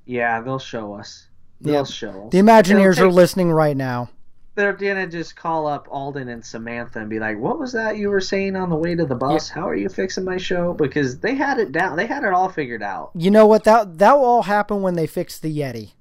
Yeah, 0.05 0.39
they'll 0.39 0.57
show 0.57 0.93
us. 0.93 1.26
They'll 1.61 1.75
Yeah. 1.75 1.83
show 1.83 2.25
us. 2.25 2.31
The 2.31 2.39
Imagineers 2.39 2.97
It'll 2.97 3.09
are 3.09 3.11
listening 3.11 3.51
right 3.51 3.75
now. 3.75 4.09
They're 4.55 4.73
gonna 4.73 5.05
just 5.05 5.35
call 5.35 5.67
up 5.67 5.87
Alden 5.91 6.29
and 6.29 6.43
Samantha 6.43 6.99
and 6.99 7.09
be 7.09 7.19
like, 7.19 7.37
"What 7.39 7.59
was 7.59 7.73
that 7.73 7.97
you 7.97 8.09
were 8.09 8.19
saying 8.19 8.55
on 8.55 8.69
the 8.71 8.75
way 8.75 8.95
to 8.95 9.05
the 9.05 9.15
bus? 9.15 9.49
How 9.49 9.69
are 9.69 9.75
you 9.75 9.87
fixing 9.87 10.23
my 10.23 10.37
show?" 10.37 10.73
Because 10.73 11.19
they 11.19 11.35
had 11.35 11.59
it 11.59 11.71
down. 11.71 11.95
They 11.95 12.07
had 12.07 12.23
it 12.23 12.33
all 12.33 12.49
figured 12.49 12.81
out. 12.81 13.11
You 13.13 13.29
know 13.29 13.45
what? 13.45 13.65
That 13.65 13.99
that 13.99 14.17
will 14.17 14.25
all 14.25 14.41
happen 14.43 14.81
when 14.81 14.95
they 14.95 15.05
fix 15.05 15.37
the 15.37 15.55
Yeti. 15.55 15.93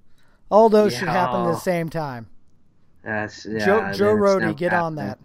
All 0.50 0.70
those 0.70 0.94
should 0.94 1.09
happen 1.09 1.42
at 1.42 1.52
the 1.52 1.57
same 1.61 1.90
time. 1.90 2.28
That's 3.04 3.44
yeah, 3.44 3.64
Joe 3.64 3.92
Joe 3.92 4.14
Rohde, 4.14 4.40
never 4.40 4.54
get 4.54 4.72
on 4.72 4.94
that. 4.96 5.18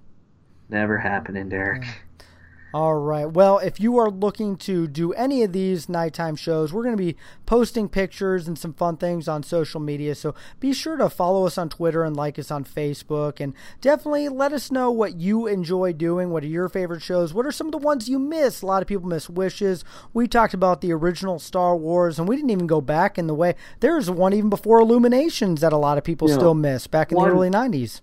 Never 0.70 0.98
happening, 0.98 1.48
Derek. 1.50 1.84
All 2.74 2.96
right. 2.96 3.26
Well, 3.26 3.58
if 3.60 3.82
you 3.82 3.98
are 3.98 4.10
looking 4.10 4.56
to 4.58 4.88
do 4.88 5.12
any 5.14 5.44
of 5.44 5.52
these 5.52 5.90
nighttime 5.90 6.38
shows, 6.38 6.72
we're 6.72 6.84
going 6.84 6.96
to 6.96 7.04
be 7.04 7.18
posting 7.46 7.90
pictures 7.90 8.48
and 8.48 8.58
some 8.58 8.74
fun 8.74 8.96
things 8.96 9.28
on 9.28 9.44
social 9.44 9.82
media. 9.82 10.16
So 10.16 10.34
be 10.62 10.72
sure 10.72 10.96
to 10.96 11.10
follow 11.10 11.46
us 11.46 11.58
on 11.58 11.68
Twitter 11.68 12.04
and 12.06 12.16
like 12.16 12.40
us 12.40 12.50
on 12.50 12.64
Facebook. 12.64 13.42
And 13.42 13.54
definitely 13.82 14.30
let 14.30 14.54
us 14.54 14.72
know 14.72 14.90
what 14.90 15.16
you 15.18 15.48
enjoy 15.48 15.92
doing. 15.92 16.30
What 16.30 16.44
are 16.44 16.48
your 16.48 16.70
favorite 16.70 17.02
shows? 17.02 17.34
What 17.34 17.46
are 17.46 17.52
some 17.52 17.68
of 17.68 17.72
the 17.74 17.78
ones 17.78 18.08
you 18.08 18.18
miss? 18.20 18.62
A 18.62 18.66
lot 18.66 18.82
of 18.82 18.88
people 18.88 19.08
miss 19.10 19.30
Wishes. 19.30 19.84
We 20.14 20.30
talked 20.30 20.54
about 20.54 20.80
the 20.80 20.94
original 20.94 21.40
Star 21.40 21.76
Wars, 21.76 22.20
and 22.20 22.28
we 22.28 22.38
didn't 22.38 22.52
even 22.52 22.68
go 22.68 22.80
back 22.80 23.18
in 23.18 23.28
the 23.28 23.36
way. 23.36 23.56
There's 23.82 24.10
one 24.10 24.34
even 24.34 24.50
before 24.50 24.80
Illuminations 24.80 25.60
that 25.60 25.74
a 25.74 25.78
lot 25.78 25.98
of 25.98 26.06
people 26.06 26.30
Yeah. 26.30 26.36
still 26.36 26.54
miss 26.54 26.88
back 26.88 27.12
in 27.12 27.18
One- 27.18 27.28
the 27.28 27.36
early 27.36 27.50
90s. 27.50 28.02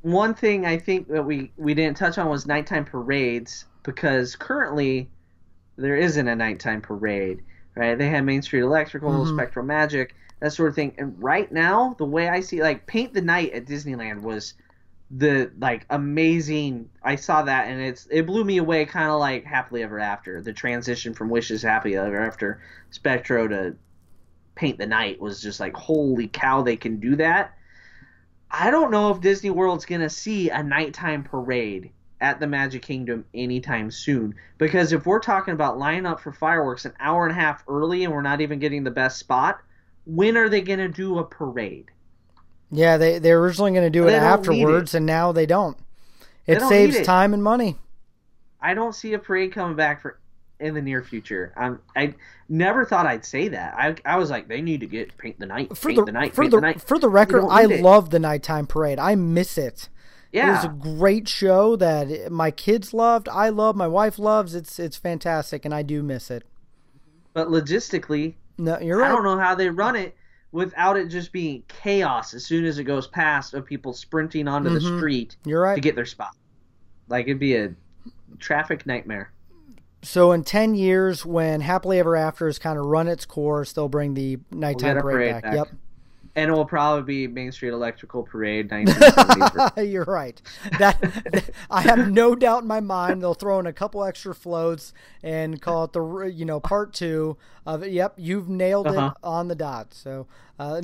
One 0.00 0.32
thing 0.32 0.64
I 0.64 0.78
think 0.78 1.08
that 1.08 1.26
we 1.26 1.50
we 1.58 1.74
didn't 1.74 1.96
touch 1.98 2.16
on 2.18 2.28
was 2.30 2.46
nighttime 2.46 2.84
parades 2.84 3.66
because 3.88 4.36
currently 4.36 5.08
there 5.76 5.96
isn't 5.96 6.28
a 6.28 6.36
nighttime 6.36 6.82
parade, 6.82 7.42
right? 7.74 7.96
They 7.96 8.10
have 8.10 8.22
Main 8.22 8.42
Street 8.42 8.60
Electrical, 8.60 9.10
Mm-hmm. 9.10 9.38
SpectroMagic, 9.40 10.10
that 10.40 10.52
sort 10.52 10.68
of 10.68 10.74
thing. 10.74 10.94
And 10.98 11.14
right 11.22 11.50
now, 11.50 11.94
the 11.96 12.04
way 12.04 12.28
I 12.28 12.40
see, 12.40 12.60
like 12.60 12.86
Paint 12.86 13.14
the 13.14 13.22
Night 13.22 13.54
at 13.54 13.64
Disneyland 13.64 14.20
was 14.20 14.52
the 15.10 15.50
like 15.58 15.86
amazing. 15.88 16.90
I 17.02 17.16
saw 17.16 17.40
that 17.44 17.68
and 17.68 17.80
it's 17.80 18.06
it 18.10 18.26
blew 18.26 18.44
me 18.44 18.58
away, 18.58 18.84
kind 18.84 19.10
of 19.10 19.20
like 19.20 19.44
Happily 19.44 19.82
Ever 19.82 19.98
After. 19.98 20.42
The 20.42 20.52
transition 20.52 21.14
from 21.14 21.30
Wishes 21.30 21.62
Happily 21.62 21.96
Ever 21.96 22.20
After 22.20 22.60
Spectro 22.90 23.48
to 23.48 23.74
Paint 24.54 24.76
the 24.76 24.86
Night 24.86 25.18
was 25.18 25.40
just 25.40 25.60
like 25.60 25.74
holy 25.74 26.28
cow, 26.28 26.60
they 26.60 26.76
can 26.76 27.00
do 27.00 27.16
that. 27.16 27.56
I 28.50 28.70
don't 28.70 28.90
know 28.90 29.12
if 29.12 29.22
Disney 29.22 29.48
World's 29.48 29.86
gonna 29.86 30.10
see 30.10 30.50
a 30.50 30.62
nighttime 30.62 31.24
parade 31.24 31.90
at 32.20 32.40
the 32.40 32.46
Magic 32.46 32.82
Kingdom 32.82 33.24
anytime 33.34 33.90
soon. 33.90 34.34
Because 34.58 34.92
if 34.92 35.06
we're 35.06 35.20
talking 35.20 35.54
about 35.54 35.78
lining 35.78 36.06
up 36.06 36.20
for 36.20 36.32
fireworks 36.32 36.84
an 36.84 36.92
hour 37.00 37.26
and 37.26 37.32
a 37.36 37.40
half 37.40 37.62
early 37.68 38.04
and 38.04 38.12
we're 38.12 38.22
not 38.22 38.40
even 38.40 38.58
getting 38.58 38.84
the 38.84 38.90
best 38.90 39.18
spot, 39.18 39.60
when 40.04 40.36
are 40.36 40.48
they 40.48 40.60
gonna 40.60 40.88
do 40.88 41.18
a 41.18 41.24
parade? 41.24 41.90
Yeah, 42.70 42.96
they 42.98 43.18
they're 43.18 43.40
originally 43.40 43.70
going 43.72 43.84
to 43.84 43.90
do 43.90 44.06
it 44.06 44.10
They 44.10 44.16
afterwards, 44.16 44.94
and 44.94 45.06
now 45.06 45.32
they 45.32 45.46
don't. 45.46 45.76
It 46.46 46.56
don't 46.58 46.68
saves 46.68 46.96
it. 46.96 47.04
time 47.04 47.32
and 47.32 47.42
money. 47.42 47.76
I 48.60 48.74
don't 48.74 48.94
see 48.94 49.14
a 49.14 49.18
parade 49.18 49.52
coming 49.52 49.76
back 49.76 50.02
for 50.02 50.18
in 50.60 50.74
the 50.74 50.82
near 50.82 51.02
future. 51.02 51.52
I'm 51.56 51.80
I 51.96 52.14
never 52.48 52.84
thought 52.84 53.06
I'd 53.06 53.24
say 53.24 53.48
that. 53.48 53.74
I 53.74 53.94
I 54.04 54.16
was 54.18 54.28
like 54.28 54.48
they 54.48 54.60
need 54.60 54.80
to 54.80 54.86
get 54.86 55.16
paint 55.16 55.38
the 55.38 55.46
night, 55.46 55.74
For 55.76 55.88
paint 55.88 55.96
the, 56.00 56.04
the 56.06 56.12
night, 56.12 56.34
for 56.34 56.44
the, 56.44 56.56
the 56.56 56.60
night. 56.60 56.80
for 56.82 56.98
the 56.98 57.08
record, 57.08 57.46
I 57.48 57.62
it. 57.62 57.80
love 57.80 58.10
the 58.10 58.18
nighttime 58.18 58.66
parade. 58.66 58.98
I 58.98 59.14
miss 59.14 59.56
it. 59.56 59.88
It 60.32 60.44
was 60.46 60.64
a 60.64 60.68
great 60.68 61.28
show 61.28 61.76
that 61.76 62.30
my 62.30 62.50
kids 62.50 62.92
loved. 62.92 63.28
I 63.28 63.48
love. 63.48 63.76
My 63.76 63.88
wife 63.88 64.18
loves. 64.18 64.54
It's 64.54 64.78
it's 64.78 64.96
fantastic, 64.96 65.64
and 65.64 65.74
I 65.74 65.82
do 65.82 66.02
miss 66.02 66.30
it. 66.30 66.44
but 67.32 67.48
logistically, 67.48 68.34
No, 68.58 68.78
you're 68.78 68.98
right. 68.98 69.10
I 69.10 69.14
don't 69.14 69.24
know 69.24 69.38
how 69.38 69.54
they 69.54 69.70
run 69.70 69.96
it 69.96 70.14
without 70.52 70.96
it 70.96 71.08
just 71.08 71.32
being 71.32 71.62
chaos 71.68 72.34
as 72.34 72.44
soon 72.44 72.64
as 72.64 72.78
it 72.78 72.84
goes 72.84 73.06
past 73.06 73.54
of 73.54 73.64
people 73.66 73.92
sprinting 73.92 74.48
onto 74.48 74.70
the 74.70 74.80
mm-hmm. 74.80 74.98
street 74.98 75.36
You're 75.44 75.62
right. 75.62 75.74
to 75.74 75.80
get 75.80 75.94
their 75.94 76.06
spot. 76.06 76.34
Like 77.08 77.26
it'd 77.26 77.38
be 77.38 77.56
a 77.56 77.74
traffic 78.38 78.86
nightmare. 78.86 79.32
So 80.02 80.32
in 80.32 80.44
ten 80.44 80.74
years, 80.74 81.26
when 81.26 81.60
Happily 81.60 81.98
Ever 81.98 82.16
After 82.16 82.46
has 82.46 82.58
kind 82.58 82.78
of 82.78 82.84
run 82.84 83.08
its 83.08 83.24
course, 83.24 83.72
they'll 83.72 83.88
bring 83.88 84.14
the 84.14 84.38
nighttime 84.50 85.00
parade, 85.00 85.02
parade 85.02 85.32
back. 85.32 85.42
back. 85.42 85.54
Yep. 85.54 85.68
And 86.36 86.50
it 86.50 86.52
will 86.52 86.64
probably 86.64 87.26
be 87.26 87.32
Main 87.32 87.52
Street 87.52 87.70
Electrical 87.70 88.22
Parade 88.22 88.68
1970s. 88.70 89.90
You're 89.90 90.04
right. 90.04 90.40
That 90.78 91.50
I 91.70 91.82
have 91.82 92.10
no 92.10 92.34
doubt 92.34 92.62
in 92.62 92.68
my 92.68 92.80
mind 92.80 93.22
they'll 93.22 93.34
throw 93.34 93.58
in 93.58 93.66
a 93.66 93.72
couple 93.72 94.04
extra 94.04 94.34
floats 94.34 94.92
and 95.22 95.60
call 95.60 95.84
it 95.84 95.92
the 95.92 96.30
you 96.32 96.44
know 96.44 96.60
part 96.60 96.92
two 96.92 97.36
of 97.66 97.82
it. 97.82 97.92
Yep, 97.92 98.14
you've 98.16 98.48
nailed 98.48 98.86
Uh-huh. 98.86 99.12
it 99.14 99.26
on 99.26 99.48
the 99.48 99.54
dot. 99.54 99.92
So 99.94 100.26
uh, 100.58 100.80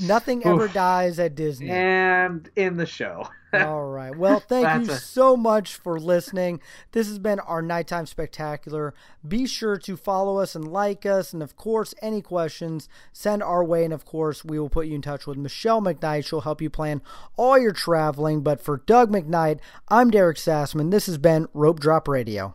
nothing 0.00 0.44
ever 0.44 0.64
Oof. 0.64 0.72
dies 0.72 1.18
at 1.18 1.34
Disney. 1.34 1.70
and 1.70 2.50
in 2.56 2.76
the 2.76 2.86
show. 2.86 3.28
All 3.54 3.84
right. 3.84 4.16
Well, 4.16 4.40
thank 4.40 4.86
you 4.86 4.92
a- 4.94 4.96
so 4.96 5.36
much 5.36 5.74
for 5.76 6.00
listening. 6.00 6.60
This 6.92 7.06
has 7.08 7.18
been 7.18 7.38
our 7.40 7.60
nighttime 7.60 8.06
spectacular. 8.06 8.94
Be 9.26 9.46
sure 9.46 9.76
to 9.76 9.96
follow 9.96 10.38
us 10.38 10.54
and 10.54 10.66
like 10.72 11.04
us. 11.04 11.34
And 11.34 11.42
of 11.42 11.54
course, 11.54 11.94
any 12.00 12.22
questions, 12.22 12.88
send 13.12 13.42
our 13.42 13.62
way. 13.62 13.84
And 13.84 13.92
of 13.92 14.06
course, 14.06 14.42
we 14.42 14.58
will 14.58 14.70
put 14.70 14.86
you 14.86 14.94
in 14.94 15.02
touch 15.02 15.26
with 15.26 15.36
Michelle 15.36 15.82
McKnight. 15.82 16.24
She'll 16.24 16.40
help 16.40 16.62
you 16.62 16.70
plan 16.70 17.02
all 17.36 17.58
your 17.58 17.72
traveling. 17.72 18.40
But 18.40 18.60
for 18.62 18.78
Doug 18.86 19.10
McKnight, 19.10 19.60
I'm 19.88 20.10
Derek 20.10 20.38
Sassman. 20.38 20.90
This 20.90 21.04
has 21.06 21.18
been 21.18 21.46
Rope 21.52 21.78
Drop 21.78 22.08
Radio. 22.08 22.54